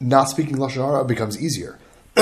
not 0.00 0.28
speaking 0.28 0.56
lashon 0.56 0.84
hara 0.84 1.04
becomes 1.04 1.40
easier. 1.40 1.78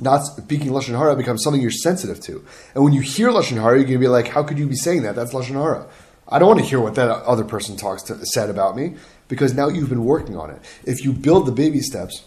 not 0.00 0.20
speaking 0.24 0.70
lashon 0.70 0.96
hara 0.96 1.16
becomes 1.16 1.42
something 1.42 1.60
you're 1.60 1.70
sensitive 1.70 2.20
to. 2.20 2.44
And 2.74 2.84
when 2.84 2.92
you 2.92 3.00
hear 3.00 3.30
lashon 3.30 3.60
hara, 3.60 3.76
you're 3.76 3.84
going 3.84 3.94
to 3.94 3.98
be 3.98 4.08
like, 4.08 4.28
"How 4.28 4.42
could 4.42 4.58
you 4.58 4.66
be 4.66 4.76
saying 4.76 5.02
that? 5.02 5.14
That's 5.14 5.32
lashon 5.32 5.54
hara." 5.54 5.86
I 6.32 6.38
don't 6.38 6.48
want 6.48 6.60
to 6.60 6.66
hear 6.66 6.80
what 6.80 6.94
that 6.94 7.10
other 7.10 7.44
person 7.44 7.76
talks 7.76 8.04
to, 8.04 8.24
said 8.24 8.50
about 8.50 8.76
me 8.76 8.94
because 9.26 9.52
now 9.52 9.68
you've 9.68 9.88
been 9.88 10.04
working 10.04 10.36
on 10.36 10.50
it. 10.50 10.60
If 10.84 11.04
you 11.04 11.12
build 11.12 11.46
the 11.46 11.52
baby 11.52 11.80
steps, 11.80 12.22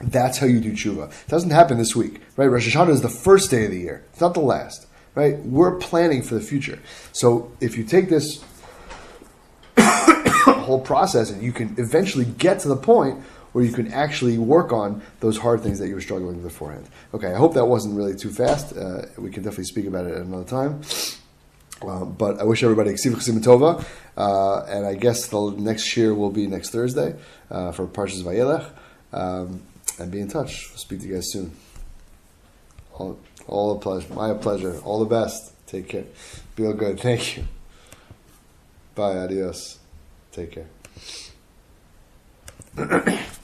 That's 0.00 0.38
how 0.38 0.46
you 0.46 0.60
do 0.60 0.72
tshuva. 0.72 1.08
It 1.08 1.28
doesn't 1.28 1.50
happen 1.50 1.78
this 1.78 1.94
week, 1.94 2.20
right? 2.36 2.46
Rosh 2.46 2.68
Hashanah 2.68 2.90
is 2.90 3.02
the 3.02 3.08
first 3.08 3.50
day 3.50 3.64
of 3.66 3.70
the 3.70 3.78
year. 3.78 4.04
It's 4.12 4.20
not 4.20 4.34
the 4.34 4.40
last, 4.40 4.86
right? 5.14 5.38
We're 5.40 5.76
planning 5.76 6.22
for 6.22 6.34
the 6.34 6.40
future. 6.40 6.78
So 7.12 7.52
if 7.60 7.76
you 7.76 7.84
take 7.84 8.08
this 8.08 8.44
whole 9.78 10.80
process 10.80 11.30
and 11.30 11.42
you 11.42 11.52
can 11.52 11.74
eventually 11.78 12.24
get 12.24 12.60
to 12.60 12.68
the 12.68 12.76
point 12.76 13.22
where 13.52 13.64
you 13.64 13.72
can 13.72 13.92
actually 13.92 14.36
work 14.36 14.72
on 14.72 15.00
those 15.20 15.38
hard 15.38 15.60
things 15.60 15.78
that 15.78 15.86
you 15.86 15.94
were 15.94 16.00
struggling 16.00 16.34
with 16.34 16.42
beforehand. 16.42 16.88
Okay, 17.12 17.32
I 17.32 17.36
hope 17.36 17.54
that 17.54 17.66
wasn't 17.66 17.96
really 17.96 18.16
too 18.16 18.30
fast. 18.30 18.76
Uh, 18.76 19.06
we 19.16 19.30
can 19.30 19.44
definitely 19.44 19.64
speak 19.64 19.86
about 19.86 20.06
it 20.06 20.14
at 20.14 20.22
another 20.22 20.44
time. 20.44 20.82
Uh, 21.80 22.04
but 22.04 22.40
I 22.40 22.44
wish 22.44 22.62
everybody 22.64 22.90
Ksiv 22.92 23.44
Tova, 23.44 23.84
uh, 24.16 24.64
and 24.66 24.86
I 24.86 24.94
guess 24.94 25.28
the 25.28 25.50
next 25.50 25.96
year 25.96 26.14
will 26.14 26.30
be 26.30 26.46
next 26.46 26.70
Thursday 26.70 27.14
uh, 27.50 27.72
for 27.72 27.86
Parshas 27.86 28.22
Vayelech. 28.22 28.68
Um, 29.12 29.62
and 29.98 30.10
be 30.10 30.20
in 30.20 30.28
touch. 30.28 30.70
We'll 30.70 30.78
speak 30.78 31.00
to 31.00 31.06
you 31.06 31.14
guys 31.14 31.30
soon. 31.30 31.52
All 33.46 33.76
a 33.76 33.78
pleasure. 33.78 34.12
My 34.14 34.34
pleasure. 34.34 34.80
All 34.84 35.00
the 35.00 35.06
best. 35.06 35.52
Take 35.66 35.88
care. 35.88 36.04
Feel 36.56 36.72
good. 36.72 37.00
Thank 37.00 37.36
you. 37.36 37.44
Bye. 38.94 39.16
Adios. 39.18 39.78
Take 40.32 40.52
care. 40.52 40.68